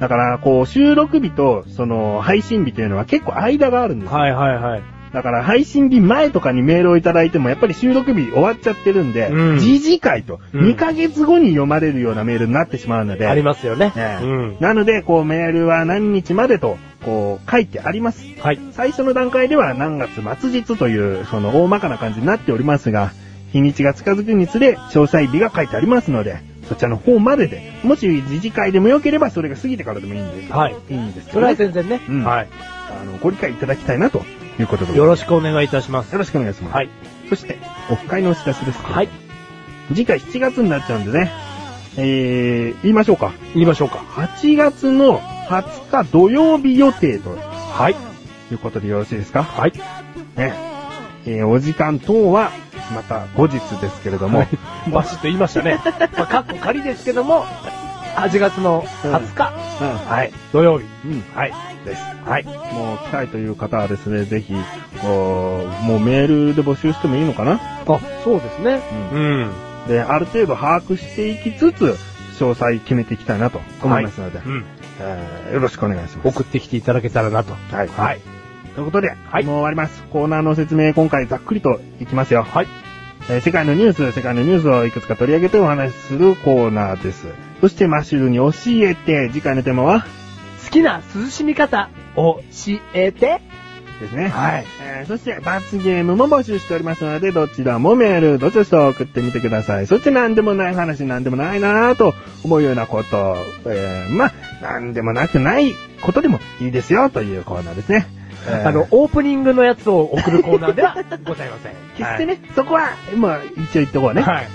[0.00, 4.18] だから、こう、収録日と、その、配信日というのは結構間があるんですよ。
[4.18, 4.82] はいはいはい。
[5.14, 13.92] だから、配信日前とかにメールをいただいても、やっぱり収録日終わっちゃってるんで、うん次次回と、うん2ヶ月後に読まれるようなメールになってしまうので、ありますよね。
[13.94, 14.56] ねうん。
[14.58, 18.26] なので、こう、メールは何日までと、こう、書いてあります。
[18.40, 18.58] はい。
[18.72, 23.12] 最初の段階では何月末日という、その大まかな感じになっておりますが、
[23.52, 26.38] 日にちが近づくにつれ、詳細日が書いてありますので、
[26.68, 30.52] そちらの方までで、もし次次回でも良ければそれが過ぎてからでもいいんです。
[30.52, 30.76] はい。
[30.90, 31.72] いいんですけそれはどね。
[31.72, 32.04] 全然ね。
[32.08, 32.48] うんはい。
[33.00, 34.22] あの、ご理解いただきたいなと
[34.58, 36.12] いうことでよろしくお願いいたします。
[36.12, 36.74] よろしくお願いします。
[36.74, 36.88] はい。
[37.28, 37.58] そして、
[37.90, 38.78] オフ会のお知らせです。
[38.82, 39.08] はい。
[39.88, 41.30] 次回7月になっちゃうんでね。
[41.96, 43.32] えー、言いましょうか。
[43.54, 43.98] 言いましょうか。
[43.98, 47.96] 8月の20日土曜日予定とはい。
[48.50, 49.72] いうことでよろしいですかはい。
[50.36, 50.54] ね。
[51.26, 52.50] えー、お時間等は、
[52.92, 54.48] また後日ですけれども、はい
[54.90, 55.80] バシッと言いましたね。
[56.18, 57.46] まあ、かっこ仮ですけども、
[58.16, 59.52] 8月の20日、
[60.08, 60.84] はい、土曜日。
[61.04, 61.52] うん、うん、はい。
[61.84, 62.02] です。
[62.26, 62.44] はい。
[62.44, 64.54] もう来たいという方はですね、ぜひ、
[65.02, 67.54] こう、もうメールで募集してもいいのかな？
[67.54, 68.80] あ、そうですね。
[69.12, 69.50] ううん。
[69.88, 71.96] で、ある程度把握していきつつ、
[72.38, 74.64] 詳細決めていきたいなと思いますので、うん。
[75.00, 76.28] えーよろしくお願いします。
[76.28, 77.54] 送ってきていただけたらなと。
[77.70, 77.88] はい。
[77.88, 78.20] はい。
[78.74, 80.02] ということで、はいもう終わります。
[80.10, 82.42] コーナーの説明、今回ざっくりといきますよ。
[82.42, 82.66] はい。
[83.28, 87.26] えー世界のニュース、世界のニュースをいくつか取り上げてお話しするコーナーです。
[87.60, 88.50] そして、マッシュルに教
[88.86, 90.04] えて、次回のテーマは
[90.64, 92.42] 好きな涼しみ方、教
[92.94, 93.40] えて。
[94.00, 94.26] ですね。
[94.26, 94.64] はい。
[94.82, 99.86] えーそして、罰ゲームも募集しておりますので、どちらもメール、どしどしと送ってみてください。
[99.86, 103.36] そして、なんでもない話、なんでもないなぁと思うようなこと、
[103.66, 104.32] えーまあ、
[104.62, 108.23] なんでもなくないことでもいいですよ、というコーナーですね。
[108.46, 110.94] えーあの、オープニングのやつを送るコーナーでは
[111.24, 111.72] ございません。
[111.96, 114.22] 決してね、そこは、まあ、一応言っとこうね。
[114.22, 114.46] はい。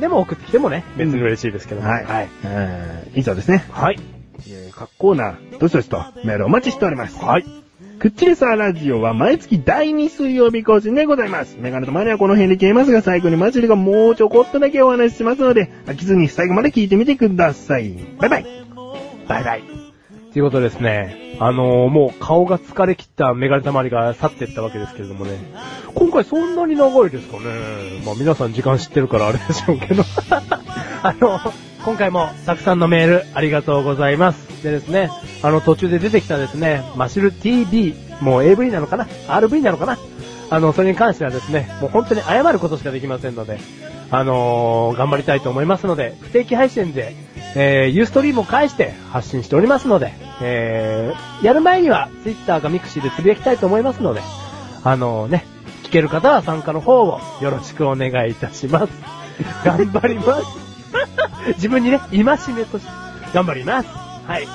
[0.00, 1.88] でも送ってきてもね、別に嬉しいですけども。
[1.88, 2.04] はい。
[2.04, 2.28] はい。
[2.44, 3.64] えー以上ですね。
[3.70, 3.98] はい。
[4.48, 7.22] えー各コーナー、どしどしとメールお待ちしております。
[7.24, 7.44] はい。
[7.98, 11.56] クッチレサーラジオは毎月第2水曜日更新でございます。
[11.58, 17.94] メガネとマニはこの辺で消えますが、最後にマジルがもうちょこっとだけお話ししますので、飽きずに最後まで聞いてみてください。
[18.18, 18.46] バイバイ
[19.28, 19.85] バイバイ。
[20.36, 25.38] ということですね、あのーもう顔が疲れ切ったメガネたまりが去っていったわけですけれどもね、
[25.94, 27.44] 今回そんなに長いですかね。
[28.04, 30.04] まあ皆さん時間知ってるからあれでしょうけど。
[31.02, 31.40] あの、
[31.86, 34.62] 今回もたくさんのメールありがとうございます。
[34.62, 35.10] でですね、
[35.42, 39.96] あの途中で出てきたですね、マシル TV、もう AV なのかな ?RV なのかな？
[40.50, 43.58] あの、それに関してはですね、もう本当に謝ることしかできませんので、
[44.10, 47.14] あのー頑張りたいと思いますので、不定期配信で、
[47.56, 54.20] えー、ユーストリームを介して発信しておりますので、えー、やる前には Twitter かミクシーでつぶやきたいと思いますので、
[54.84, 55.44] あのね、
[55.84, 58.92] 聞ける方は参加の方をよろしくお願いいたします。
[59.64, 60.66] 頑張ります。
[61.56, 62.26] 自分にね、戒め
[62.64, 62.90] として
[63.32, 63.88] 頑張ります。
[64.26, 64.48] はい。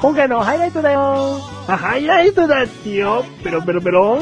[0.00, 3.24] 今回のハイライトだよあ、ハイライトだってよ。
[3.44, 4.18] ペロペロペロン。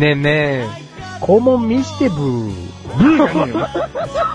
[0.00, 0.68] ねえねえ、
[1.20, 2.73] 肛門見してブー。
[2.84, 3.68] ブーじゃねえよ。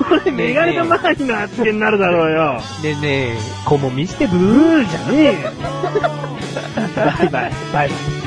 [0.10, 2.54] これメガネとマニの発言になるだろうよ。
[2.54, 3.02] ねえね
[3.36, 4.38] え、肛門見してブ。
[4.38, 5.52] ーじゃねえよ。
[6.96, 7.52] バイバイ。
[7.74, 8.19] バイバイ。